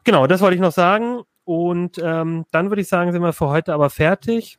Genau, 0.05 0.27
das 0.27 0.41
wollte 0.41 0.55
ich 0.55 0.61
noch 0.61 0.73
sagen. 0.73 1.23
Und 1.45 1.99
ähm, 2.03 2.47
dann 2.53 2.71
würde 2.71 2.83
ich 2.83 2.89
sagen, 2.89 3.13
sind 3.13 3.23
wir 3.23 3.33
für 3.33 3.49
heute 3.49 3.75
aber 3.75 3.91
fertig. 3.91 4.59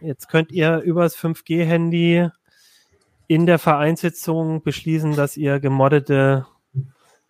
Jetzt 0.00 0.28
könnt 0.28 0.52
ihr 0.52 0.78
übers 0.78 1.16
5G-Handy 1.16 2.28
in 3.26 3.46
der 3.46 3.58
Vereinssitzung 3.58 4.62
beschließen, 4.62 5.14
dass 5.14 5.36
ihr 5.36 5.60
gemoddete 5.60 6.46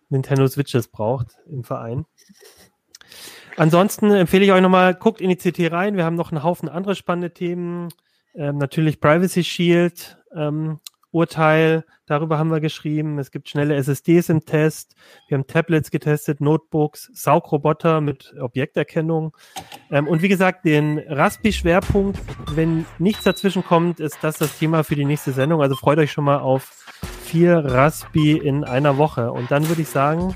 Nintendo 0.09 0.47
Switches 0.47 0.87
braucht 0.87 1.37
im 1.47 1.63
Verein. 1.63 2.05
Ansonsten 3.57 4.11
empfehle 4.11 4.45
ich 4.45 4.51
euch 4.51 4.61
nochmal, 4.61 4.95
guckt 4.95 5.19
in 5.19 5.29
die 5.29 5.35
CT 5.35 5.71
rein. 5.71 5.97
Wir 5.97 6.05
haben 6.05 6.15
noch 6.15 6.31
einen 6.31 6.43
Haufen 6.43 6.69
andere 6.69 6.95
spannende 6.95 7.33
Themen. 7.33 7.89
Ähm, 8.33 8.57
natürlich 8.57 9.01
Privacy 9.01 9.43
Shield, 9.43 10.17
ähm, 10.33 10.79
Urteil, 11.11 11.85
darüber 12.05 12.37
haben 12.37 12.51
wir 12.51 12.59
geschrieben. 12.59 13.17
Es 13.19 13.31
gibt 13.31 13.49
schnelle 13.49 13.75
SSDs 13.75 14.29
im 14.29 14.45
Test. 14.45 14.95
Wir 15.27 15.37
haben 15.37 15.47
Tablets 15.47 15.91
getestet, 15.91 16.41
Notebooks, 16.41 17.09
Saugroboter 17.13 18.01
mit 18.01 18.33
Objekterkennung. 18.39 19.35
Ähm, 19.91 20.07
und 20.07 20.21
wie 20.21 20.29
gesagt, 20.29 20.65
den 20.65 20.99
Raspi-Schwerpunkt, 20.99 22.19
wenn 22.51 22.85
nichts 22.99 23.23
dazwischen 23.23 23.63
kommt, 23.63 23.99
ist 23.99 24.17
das 24.21 24.37
das 24.37 24.57
Thema 24.57 24.83
für 24.83 24.95
die 24.95 25.05
nächste 25.05 25.31
Sendung. 25.31 25.61
Also 25.61 25.75
freut 25.75 25.97
euch 25.97 26.11
schon 26.11 26.25
mal 26.25 26.39
auf 26.39 26.85
vier 27.23 27.57
Raspi 27.57 28.37
in 28.37 28.63
einer 28.63 28.97
Woche. 28.97 29.31
Und 29.31 29.51
dann 29.51 29.67
würde 29.67 29.81
ich 29.81 29.89
sagen, 29.89 30.35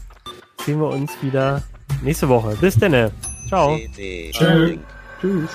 sehen 0.66 0.80
wir 0.80 0.90
uns 0.90 1.12
wieder 1.22 1.64
nächste 2.02 2.30
Woche. 2.30 2.56
Bis 2.60 2.78
dann. 2.78 3.12
Ciao. 3.48 3.78
Tschüss. 3.96 4.80
Tschüss. 5.20 5.50